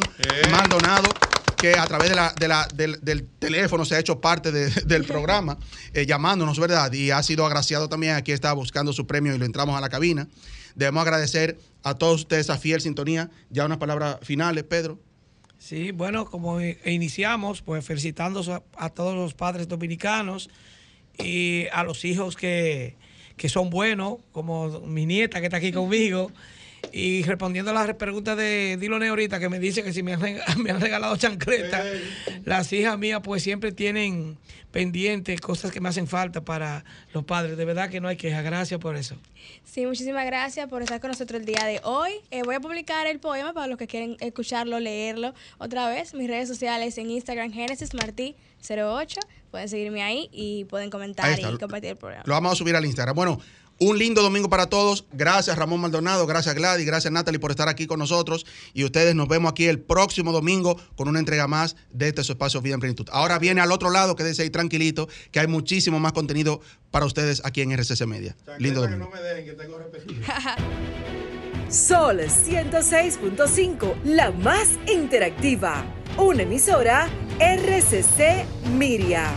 Maldonado 0.50 1.08
que 1.56 1.72
a 1.72 1.86
través 1.86 2.10
de 2.10 2.14
la, 2.14 2.32
de 2.38 2.46
la- 2.48 2.68
del, 2.72 3.00
del 3.02 3.26
teléfono 3.40 3.84
se 3.84 3.96
ha 3.96 3.98
hecho 3.98 4.20
parte 4.20 4.52
de- 4.52 4.68
del 4.86 5.04
programa, 5.04 5.58
eh, 5.92 6.06
llamándonos, 6.06 6.58
¿verdad? 6.60 6.92
Y 6.92 7.10
ha 7.10 7.22
sido 7.22 7.44
agraciado 7.46 7.88
también. 7.88 8.14
Aquí 8.14 8.30
está 8.30 8.52
buscando 8.52 8.92
su 8.92 9.06
premio 9.06 9.34
y 9.34 9.38
lo 9.38 9.44
entramos 9.44 9.76
a 9.76 9.80
la 9.80 9.88
cabina. 9.88 10.28
Debemos 10.76 11.02
agradecer 11.02 11.58
a 11.82 11.94
todos 11.94 12.20
ustedes 12.20 12.46
esa 12.46 12.58
fiel 12.58 12.80
sintonía. 12.80 13.30
Ya 13.50 13.64
unas 13.64 13.78
palabras 13.78 14.18
finales, 14.22 14.62
Pedro. 14.64 15.00
Sí, 15.58 15.90
bueno, 15.90 16.24
como 16.24 16.60
iniciamos, 16.60 17.62
pues 17.62 17.84
felicitando 17.84 18.62
a 18.76 18.90
todos 18.90 19.14
los 19.14 19.34
padres 19.34 19.68
dominicanos 19.68 20.50
y 21.18 21.66
a 21.72 21.82
los 21.82 22.04
hijos 22.04 22.36
que, 22.36 22.96
que 23.36 23.48
son 23.48 23.68
buenos, 23.68 24.18
como 24.32 24.80
mi 24.80 25.04
nieta 25.04 25.40
que 25.40 25.46
está 25.46 25.56
aquí 25.58 25.72
conmigo. 25.72 26.30
Y 26.92 27.22
respondiendo 27.24 27.70
a 27.70 27.74
las 27.74 27.94
preguntas 27.94 28.36
de 28.36 28.76
Dilone 28.78 29.08
ahorita, 29.08 29.38
que 29.38 29.48
me 29.48 29.58
dice 29.58 29.82
que 29.82 29.92
si 29.92 30.02
me 30.02 30.14
han, 30.14 30.20
me 30.62 30.70
han 30.70 30.80
regalado 30.80 31.16
chancletas, 31.16 31.84
las 32.44 32.72
hijas 32.72 32.98
mías 32.98 33.20
pues 33.22 33.42
siempre 33.42 33.72
tienen 33.72 34.38
pendientes 34.70 35.40
cosas 35.40 35.70
que 35.72 35.80
me 35.80 35.88
hacen 35.88 36.06
falta 36.06 36.44
para 36.44 36.84
los 37.12 37.24
padres. 37.24 37.56
De 37.56 37.64
verdad 37.64 37.90
que 37.90 38.00
no 38.00 38.08
hay 38.08 38.16
queja. 38.16 38.42
Gracias 38.42 38.78
por 38.80 38.96
eso. 38.96 39.16
Sí, 39.64 39.86
muchísimas 39.86 40.26
gracias 40.26 40.68
por 40.68 40.82
estar 40.82 41.00
con 41.00 41.10
nosotros 41.10 41.40
el 41.40 41.46
día 41.46 41.64
de 41.64 41.80
hoy. 41.84 42.12
Eh, 42.30 42.42
voy 42.42 42.54
a 42.54 42.60
publicar 42.60 43.06
el 43.06 43.18
poema 43.18 43.52
para 43.52 43.66
los 43.66 43.78
que 43.78 43.86
quieren 43.86 44.16
escucharlo, 44.20 44.78
leerlo 44.80 45.34
otra 45.58 45.88
vez. 45.88 46.14
Mis 46.14 46.28
redes 46.28 46.48
sociales 46.48 46.98
en 46.98 47.10
Instagram, 47.10 47.52
Genesis 47.52 47.94
Martí 47.94 48.36
08. 48.68 49.20
Pueden 49.50 49.68
seguirme 49.68 50.02
ahí 50.02 50.28
y 50.32 50.64
pueden 50.64 50.90
comentar 50.90 51.38
y 51.38 51.42
compartir 51.58 51.90
el 51.90 51.96
programa. 51.96 52.24
Lo 52.26 52.34
vamos 52.34 52.52
a 52.52 52.56
subir 52.56 52.76
al 52.76 52.84
Instagram. 52.84 53.16
Bueno, 53.16 53.40
un 53.78 53.98
lindo 53.98 54.22
domingo 54.22 54.48
para 54.48 54.66
todos. 54.66 55.06
Gracias 55.12 55.56
Ramón 55.56 55.80
Maldonado, 55.80 56.26
gracias 56.26 56.54
Gladys, 56.54 56.86
gracias 56.86 57.12
Natalie 57.12 57.38
por 57.38 57.50
estar 57.50 57.68
aquí 57.68 57.86
con 57.86 57.98
nosotros. 57.98 58.46
Y 58.74 58.84
ustedes 58.84 59.14
nos 59.14 59.28
vemos 59.28 59.50
aquí 59.50 59.66
el 59.66 59.80
próximo 59.80 60.32
domingo 60.32 60.80
con 60.96 61.08
una 61.08 61.18
entrega 61.18 61.46
más 61.46 61.76
de 61.92 62.08
este 62.08 62.24
su 62.24 62.32
espacio 62.32 62.60
Vida 62.60 62.74
en 62.74 62.80
Plenitud. 62.80 63.08
Ahora 63.12 63.38
viene 63.38 63.60
al 63.60 63.72
otro 63.72 63.90
lado, 63.90 64.16
quédese 64.16 64.42
ahí 64.42 64.50
tranquilito, 64.50 65.08
que 65.30 65.40
hay 65.40 65.46
muchísimo 65.46 66.00
más 66.00 66.12
contenido 66.12 66.60
para 66.90 67.06
ustedes 67.06 67.42
aquí 67.44 67.62
en 67.62 67.72
RCC 67.72 68.06
Media. 68.06 68.36
Lindo 68.58 68.80
domingo. 68.80 69.10
Sol 71.68 72.20
106.5, 72.20 74.02
la 74.04 74.30
más 74.30 74.70
interactiva. 74.90 75.84
Una 76.16 76.42
emisora 76.42 77.08
RCC 77.38 78.46
Miria. 78.72 79.30